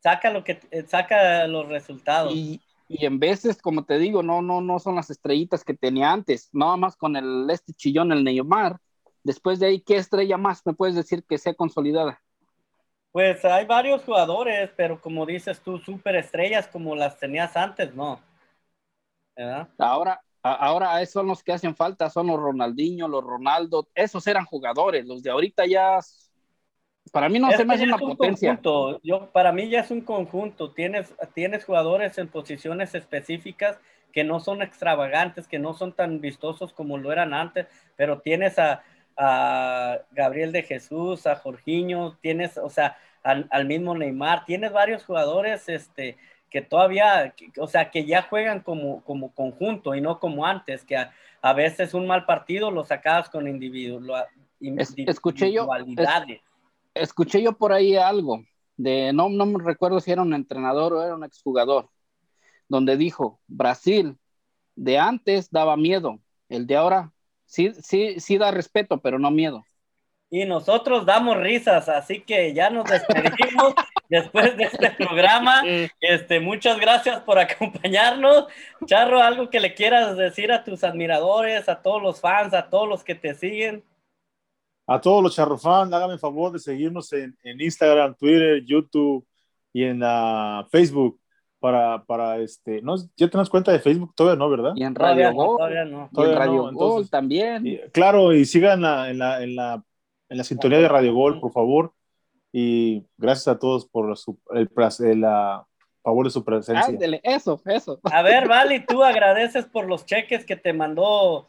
saca 0.00 0.30
lo 0.30 0.44
que 0.44 0.60
eh, 0.70 0.84
saca 0.86 1.46
los 1.48 1.66
resultados. 1.68 2.32
Y, 2.34 2.60
y 2.88 3.04
en 3.04 3.18
veces, 3.18 3.60
como 3.60 3.84
te 3.84 3.98
digo, 3.98 4.22
no, 4.22 4.40
no, 4.40 4.60
no 4.60 4.78
son 4.78 4.94
las 4.94 5.10
estrellitas 5.10 5.64
que 5.64 5.74
tenía 5.74 6.12
antes, 6.12 6.48
nada 6.52 6.76
más 6.76 6.96
con 6.96 7.16
el 7.16 7.48
este 7.50 7.72
chillón, 7.72 8.12
el 8.12 8.22
Neymar. 8.24 8.78
Después 9.24 9.58
de 9.58 9.66
ahí, 9.66 9.80
¿qué 9.80 9.96
estrella 9.96 10.38
más 10.38 10.64
me 10.64 10.74
puedes 10.74 10.94
decir 10.94 11.24
que 11.28 11.38
sea 11.38 11.54
consolidada? 11.54 12.20
Pues 13.12 13.44
hay 13.44 13.66
varios 13.66 14.02
jugadores, 14.04 14.70
pero 14.74 14.98
como 14.98 15.26
dices 15.26 15.60
tú, 15.60 15.78
superestrellas 15.78 16.68
como 16.68 16.96
las 16.96 17.18
tenías 17.18 17.54
antes, 17.54 17.94
no. 17.94 18.18
¿Verdad? 19.36 19.68
Ahora, 19.78 20.20
ahora 20.42 21.04
son 21.06 21.26
los 21.28 21.42
que 21.42 21.52
hacen 21.52 21.74
falta, 21.76 22.10
son 22.10 22.26
los 22.28 22.38
Ronaldinho, 22.40 23.06
los 23.08 23.24
Ronaldo, 23.24 23.88
esos 23.94 24.26
eran 24.26 24.44
jugadores, 24.44 25.06
los 25.06 25.22
de 25.22 25.30
ahorita 25.30 25.66
ya, 25.66 25.98
para 27.12 27.28
mí 27.28 27.38
no 27.38 27.52
Es 27.52 27.56
se 27.56 27.64
me 27.64 27.74
que 27.74 27.74
hace 27.74 27.84
una 27.84 27.98
un 28.00 28.16
potencia. 28.16 28.60
conjunto. 28.60 29.00
Yo, 29.02 29.30
para 29.32 29.52
mí 29.52 29.68
ya 29.70 29.80
es 29.80 29.90
un 29.90 30.02
conjunto. 30.02 30.72
Tienes, 30.72 31.14
tienes 31.34 31.64
jugadores 31.64 32.18
en 32.18 32.28
posiciones 32.28 32.94
específicas 32.94 33.78
que 34.12 34.24
no 34.24 34.40
son 34.40 34.62
extravagantes, 34.62 35.48
que 35.48 35.58
no 35.58 35.72
son 35.74 35.92
tan 35.94 36.20
vistosos 36.20 36.72
como 36.72 36.98
lo 36.98 37.10
eran 37.12 37.32
antes, 37.34 37.66
pero 37.96 38.20
tienes 38.20 38.58
a, 38.58 38.82
a 39.18 39.98
Gabriel 40.12 40.52
de 40.52 40.62
Jesús, 40.62 41.26
a 41.26 41.36
Jorginho, 41.36 42.16
tienes, 42.20 42.56
o 42.56 42.70
sea, 42.70 42.96
al, 43.24 43.48
al 43.50 43.66
mismo 43.66 43.94
Neymar, 43.96 44.44
tienes 44.44 44.72
varios 44.72 45.04
jugadores 45.04 45.68
este, 45.68 46.16
que 46.50 46.62
todavía, 46.62 47.34
o 47.58 47.66
sea, 47.66 47.90
que 47.90 48.06
ya 48.06 48.22
juegan 48.22 48.60
como, 48.60 49.02
como 49.02 49.32
conjunto 49.34 49.94
y 49.94 50.00
no 50.00 50.20
como 50.20 50.46
antes, 50.46 50.84
que 50.84 50.96
a, 50.96 51.12
a 51.42 51.52
veces 51.52 51.94
un 51.94 52.06
mal 52.06 52.24
partido 52.26 52.70
lo 52.70 52.84
sacabas 52.84 53.28
con 53.28 53.48
individuo, 53.48 54.00
Es- 54.60 54.94
escuché 54.96 55.52
yo-. 55.52 55.68
Escuché 56.94 57.42
yo 57.42 57.52
por 57.52 57.72
ahí 57.72 57.96
algo, 57.96 58.44
de 58.76 59.12
no, 59.12 59.28
no 59.28 59.46
me 59.46 59.62
recuerdo 59.62 60.00
si 60.00 60.10
era 60.12 60.22
un 60.22 60.32
entrenador 60.34 60.92
o 60.92 61.02
era 61.02 61.14
un 61.14 61.24
exjugador, 61.24 61.90
donde 62.68 62.96
dijo, 62.96 63.40
Brasil 63.46 64.16
de 64.76 64.98
antes 64.98 65.50
daba 65.50 65.76
miedo, 65.76 66.20
el 66.48 66.66
de 66.66 66.76
ahora 66.76 67.12
sí, 67.48 67.72
sí, 67.82 68.20
sí 68.20 68.38
da 68.38 68.52
respeto, 68.52 69.00
pero 69.00 69.18
no 69.18 69.30
miedo. 69.30 69.64
Y 70.30 70.44
nosotros 70.44 71.06
damos 71.06 71.38
risas, 71.38 71.88
así 71.88 72.20
que 72.20 72.52
ya 72.52 72.68
nos 72.68 72.84
despedimos 72.84 73.74
después 74.10 74.56
de 74.58 74.64
este 74.64 74.90
programa. 74.90 75.62
Este, 76.00 76.38
muchas 76.38 76.78
gracias 76.78 77.20
por 77.22 77.38
acompañarnos. 77.38 78.46
Charro, 78.84 79.22
algo 79.22 79.48
que 79.48 79.58
le 79.58 79.74
quieras 79.74 80.18
decir 80.18 80.52
a 80.52 80.64
tus 80.64 80.84
admiradores, 80.84 81.68
a 81.68 81.80
todos 81.80 82.02
los 82.02 82.20
fans, 82.20 82.52
a 82.52 82.68
todos 82.68 82.86
los 82.86 83.02
que 83.02 83.14
te 83.14 83.34
siguen. 83.34 83.82
A 84.86 85.00
todos 85.00 85.22
los 85.22 85.34
charrofans, 85.34 85.92
háganme 85.92 86.14
el 86.14 86.20
favor 86.20 86.52
de 86.52 86.58
seguirnos 86.58 87.12
en, 87.12 87.36
en 87.42 87.60
Instagram, 87.60 88.14
Twitter, 88.14 88.62
YouTube 88.64 89.26
y 89.72 89.84
en 89.84 90.00
ah, 90.02 90.66
Facebook 90.70 91.18
para, 91.60 92.04
para 92.04 92.38
este, 92.38 92.80
¿no? 92.82 92.94
¿Ya 93.16 93.28
tenés 93.28 93.48
cuenta 93.48 93.72
de 93.72 93.80
Facebook? 93.80 94.12
Todavía 94.14 94.38
no, 94.38 94.48
¿verdad? 94.50 94.72
Y 94.76 94.84
en 94.84 94.94
Todavía 94.94 95.26
Radio 95.30 95.36
Gol, 95.36 95.56
todavía 95.56 95.84
no. 95.84 95.98
y 95.98 96.02
en 96.02 96.10
Todavía 96.10 96.38
Radio 96.38 96.54
no, 96.54 96.62
Gol 96.62 96.70
entonces- 96.72 97.10
también. 97.10 97.66
Y, 97.66 97.78
claro, 97.92 98.32
y 98.32 98.44
sigan 98.44 98.82
la- 98.82 99.10
en, 99.10 99.18
la, 99.18 99.42
en, 99.42 99.56
la, 99.56 99.82
en 100.28 100.38
la 100.38 100.44
sintonía 100.44 100.78
de 100.78 100.88
Radio 100.88 101.14
Gol, 101.14 101.40
por 101.40 101.52
favor. 101.52 101.92
Y 102.52 103.04
gracias 103.16 103.48
a 103.48 103.58
todos 103.58 103.86
por 103.86 104.16
su, 104.16 104.38
el, 104.54 104.70
el, 105.06 105.24
ah, 105.24 105.66
favor 106.02 106.24
de 106.24 106.30
su 106.30 106.44
presencia. 106.44 106.86
Ándele, 106.86 107.20
eso, 107.22 107.60
eso. 107.66 108.00
A 108.12 108.22
ver, 108.22 108.48
Vali, 108.48 108.84
¿tú 108.86 109.02
agradeces 109.04 109.66
por 109.66 109.86
los 109.86 110.06
cheques 110.06 110.44
que 110.46 110.56
te 110.56 110.72
mandó 110.72 111.48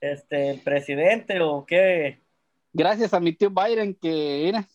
este, 0.00 0.50
el 0.50 0.60
presidente 0.60 1.40
o 1.40 1.64
qué? 1.64 2.20
Gracias 2.72 3.14
a 3.14 3.20
mi 3.20 3.32
tío 3.32 3.50
Byron 3.50 3.94
que, 3.94 4.42
mira, 4.46 4.66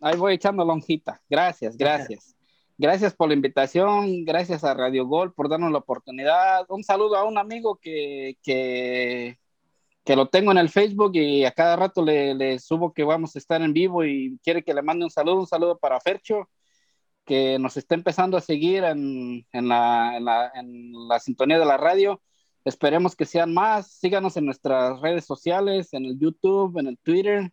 ahí 0.00 0.16
voy 0.16 0.34
echando 0.34 0.64
lonjita. 0.64 1.20
Gracias, 1.28 1.76
gracias. 1.76 2.34
Gracias 2.80 3.12
por 3.14 3.28
la 3.28 3.34
invitación, 3.34 4.24
gracias 4.24 4.64
a 4.64 4.72
Radio 4.72 5.04
Gol 5.06 5.34
por 5.34 5.50
darnos 5.50 5.70
la 5.70 5.78
oportunidad. 5.80 6.64
Un 6.70 6.82
saludo 6.82 7.14
a 7.16 7.24
un 7.24 7.36
amigo 7.36 7.76
que, 7.78 8.38
que, 8.42 9.36
lo 10.16 10.28
tengo 10.30 10.50
en 10.50 10.56
el 10.56 10.70
Facebook 10.70 11.12
y 11.14 11.44
a 11.44 11.52
cada 11.52 11.76
rato 11.76 12.02
le, 12.02 12.58
subo 12.58 12.94
que 12.94 13.04
vamos 13.04 13.36
a 13.36 13.38
estar 13.38 13.60
en 13.60 13.74
vivo 13.74 14.02
y 14.06 14.38
quiere 14.42 14.64
que 14.64 14.72
le 14.72 14.80
mande 14.80 15.04
un 15.04 15.10
saludo, 15.10 15.40
un 15.40 15.46
saludo 15.46 15.78
para 15.78 16.00
Fercho, 16.00 16.48
que 17.26 17.58
nos 17.58 17.76
está 17.76 17.94
empezando 17.96 18.38
a 18.38 18.40
seguir 18.40 18.82
en, 18.84 19.46
en 19.52 19.64
en 19.64 19.68
la- 19.68 20.50
en 20.54 20.92
la 21.06 21.20
sintonía 21.20 21.58
de 21.58 21.66
la 21.66 21.76
radio. 21.76 22.22
Esperemos 22.64 23.14
que 23.14 23.26
sean 23.26 23.52
más. 23.52 23.92
Síganos 23.92 24.38
en 24.38 24.46
nuestras 24.46 25.00
redes 25.02 25.26
sociales, 25.26 25.92
en 25.92 26.06
el 26.06 26.18
YouTube, 26.18 26.78
en 26.78 26.86
el 26.88 26.98
Twitter. 26.98 27.52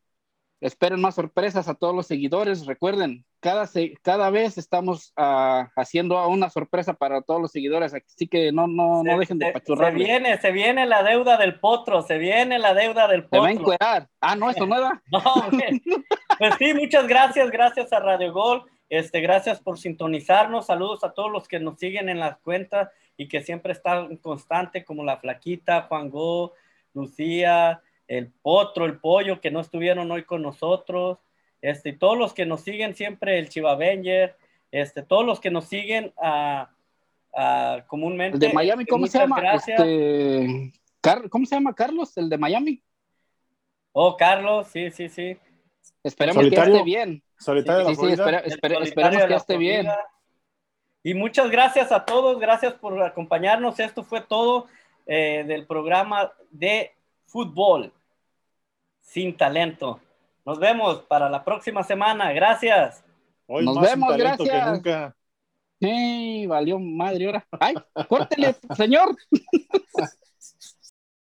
Esperen 0.60 1.00
más 1.02 1.14
sorpresas 1.16 1.68
a 1.68 1.76
todos 1.76 1.96
los 1.96 2.08
seguidores. 2.08 2.66
Recuerden, 2.66 3.24
cada, 3.40 3.68
se- 3.68 3.94
cada 4.02 4.32
vez 4.32 4.58
estamos 4.58 5.14
ah, 5.16 5.70
haciendo 5.76 6.28
una 6.28 6.50
sorpresa 6.50 6.94
para 6.96 7.22
todos 7.22 7.40
los 7.40 7.52
seguidores. 7.52 7.94
Así 7.94 8.28
que 8.28 8.52
no, 8.52 8.66
no, 8.68 9.04
no 9.04 9.12
Se- 9.14 9.20
dejen 9.20 9.38
de 9.40 9.54
se- 9.54 9.76
Se 9.76 9.92
viene, 9.92 10.38
se 10.40 10.52
viene 10.52 10.86
la 10.88 11.04
deuda 11.04 11.38
del 11.38 11.60
potro, 11.60 12.02
se 12.02 12.18
viene 12.18 12.58
la 12.58 12.74
deuda 12.74 13.08
del 13.08 13.30
Te 13.30 13.38
va 13.38 13.46
a 13.46 13.50
potro. 13.50 13.62
encuerar. 13.62 14.08
Ah, 14.20 14.36
no, 14.36 14.50
eso 14.50 14.66
no 14.66 14.76
era. 14.78 15.02
No, 15.12 15.22
pues 16.40 16.56
sí, 16.60 16.74
muchas 16.74 17.08
gracias, 17.08 17.50
gracias 17.52 17.92
a 17.94 18.00
Radio 18.00 18.32
Gol, 18.34 18.64
este, 18.90 19.22
gracias 19.22 19.60
por 19.60 19.78
sintonizarnos, 19.80 20.68
saludos 20.68 21.04
a 21.04 21.12
todos 21.14 21.32
los 21.32 21.48
que 21.48 21.60
nos 21.60 21.78
siguen 21.80 22.10
en 22.10 22.20
las 22.20 22.38
cuentas, 22.40 22.90
y 23.16 23.28
que 23.28 23.42
siempre 23.42 23.74
están 23.74 24.18
constante, 24.18 24.86
como 24.86 25.04
la 25.04 25.18
Flaquita, 25.18 25.84
Juan 25.84 26.10
Go, 26.12 26.54
Lucía, 26.94 27.82
el 28.08 28.32
Potro, 28.32 28.86
el 28.86 29.00
Pollo, 29.00 29.42
que 29.42 29.52
no 29.52 29.60
estuvieron 29.60 30.10
hoy 30.12 30.24
con 30.24 30.42
nosotros, 30.42 31.20
este, 31.62 31.94
todos 31.94 32.18
los 32.18 32.34
que 32.34 32.46
nos 32.46 32.62
siguen 32.62 32.96
siempre, 32.96 33.40
el 33.40 33.50
Chiva 33.50 33.72
Avenger, 33.72 34.38
este, 34.72 35.04
todos 35.04 35.26
los 35.26 35.40
que 35.40 35.52
nos 35.52 35.66
siguen 35.66 36.14
a, 36.18 36.70
comúnmente. 37.88 38.38
El 38.38 38.40
de 38.40 38.54
Miami, 38.54 38.86
¿cómo 38.86 39.08
se 39.08 39.20
llama? 39.20 39.42
Este, 39.54 40.74
¿Cómo 41.30 41.46
se 41.46 41.56
llama 41.56 41.74
Carlos? 41.74 42.18
El 42.18 42.30
de 42.30 42.38
Miami. 42.38 42.82
Oh, 43.92 44.16
Carlos, 44.16 44.68
sí, 44.68 44.92
sí, 44.92 45.10
sí. 45.10 45.38
Esperemos 46.04 46.48
que 46.48 46.56
esté 46.56 46.84
bien. 46.84 47.24
Solitario 47.40 47.90
sí, 47.90 47.96
sí, 47.96 48.08
esperemos 48.12 49.26
que 49.26 49.36
esté 49.36 49.58
bien. 49.58 49.88
Y 51.04 51.14
muchas 51.14 51.50
gracias 51.52 51.92
a 51.92 52.04
todos, 52.04 52.40
gracias 52.40 52.74
por 52.74 53.02
acompañarnos. 53.02 53.80
Esto 53.80 54.04
fue 54.04 54.22
todo 54.22 54.68
eh, 55.06 55.44
del 55.48 55.66
programa 55.66 56.34
de 56.52 56.92
fútbol 57.28 57.94
sin 59.08 59.36
talento. 59.36 60.00
Nos 60.46 60.60
vemos 60.60 61.02
para 61.04 61.30
la 61.30 61.44
próxima 61.44 61.82
semana. 61.84 62.32
Gracias. 62.34 63.04
Hoy 63.48 63.66
Nos 63.66 63.80
vemos, 63.80 64.16
gracias. 64.18 64.72
nunca. 64.72 65.16
Sí, 65.80 66.46
valió 66.48 66.78
madre 66.80 67.26
ahora. 67.28 67.48
Ay, 67.60 67.76
córtele, 68.08 68.56
señor. 68.76 69.16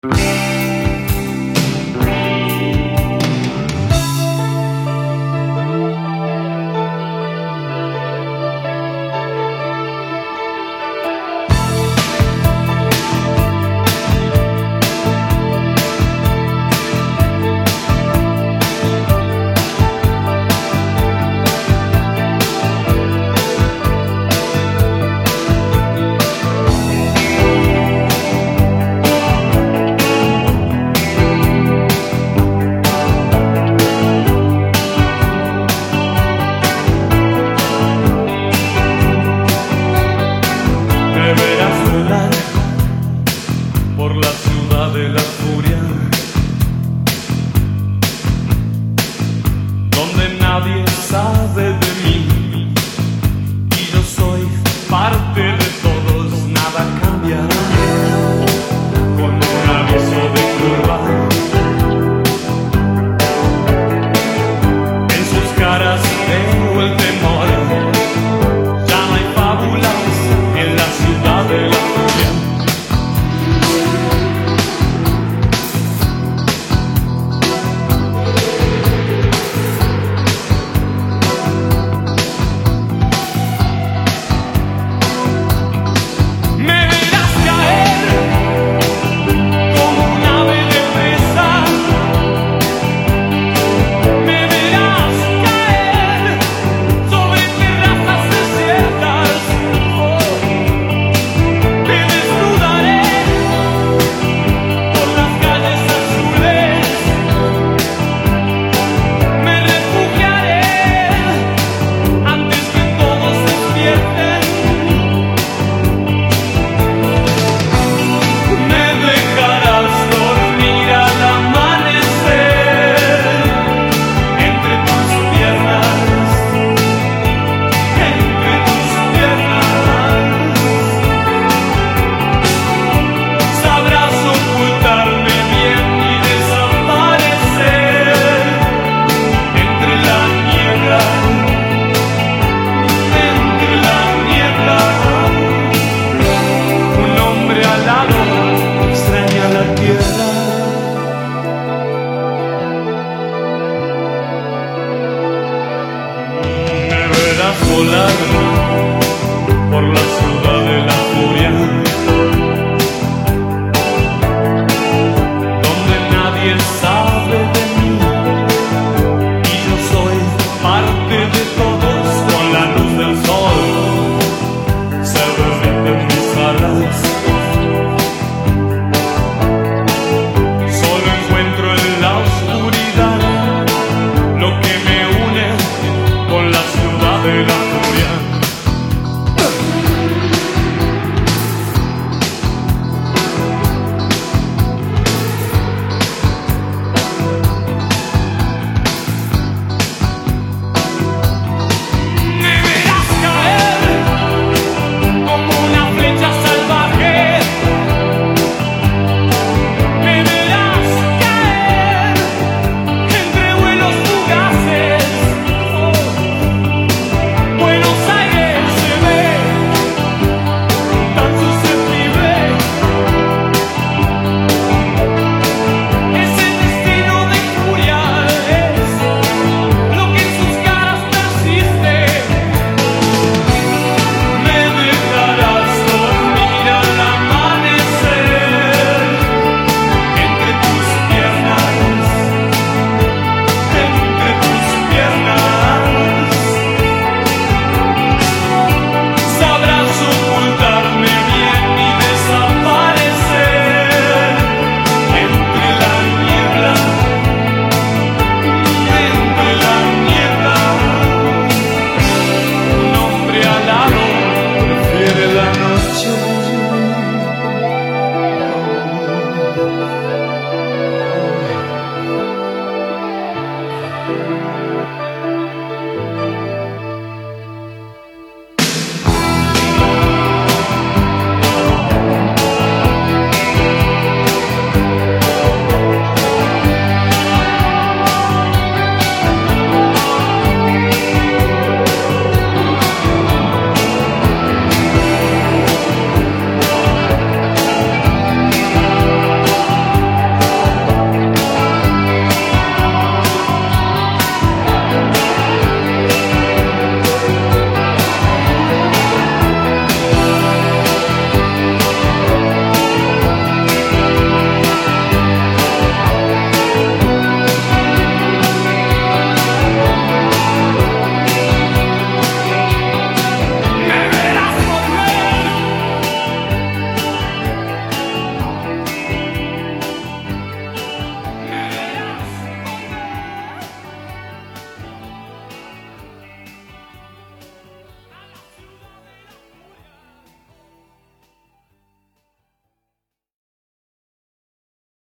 la 44.24 44.32
ciudad 44.44 44.88
de 44.92 45.08
la 45.10 45.20
furia, 45.20 45.80
donde 49.96 50.24
nadie 50.40 50.84
sabe 51.10 51.64
de 51.82 51.90
mí 52.02 52.16
y 53.78 53.92
yo 53.92 54.02
soy 54.02 54.42
parte 54.88 55.42
de 55.42 55.58
ti. 55.58 55.83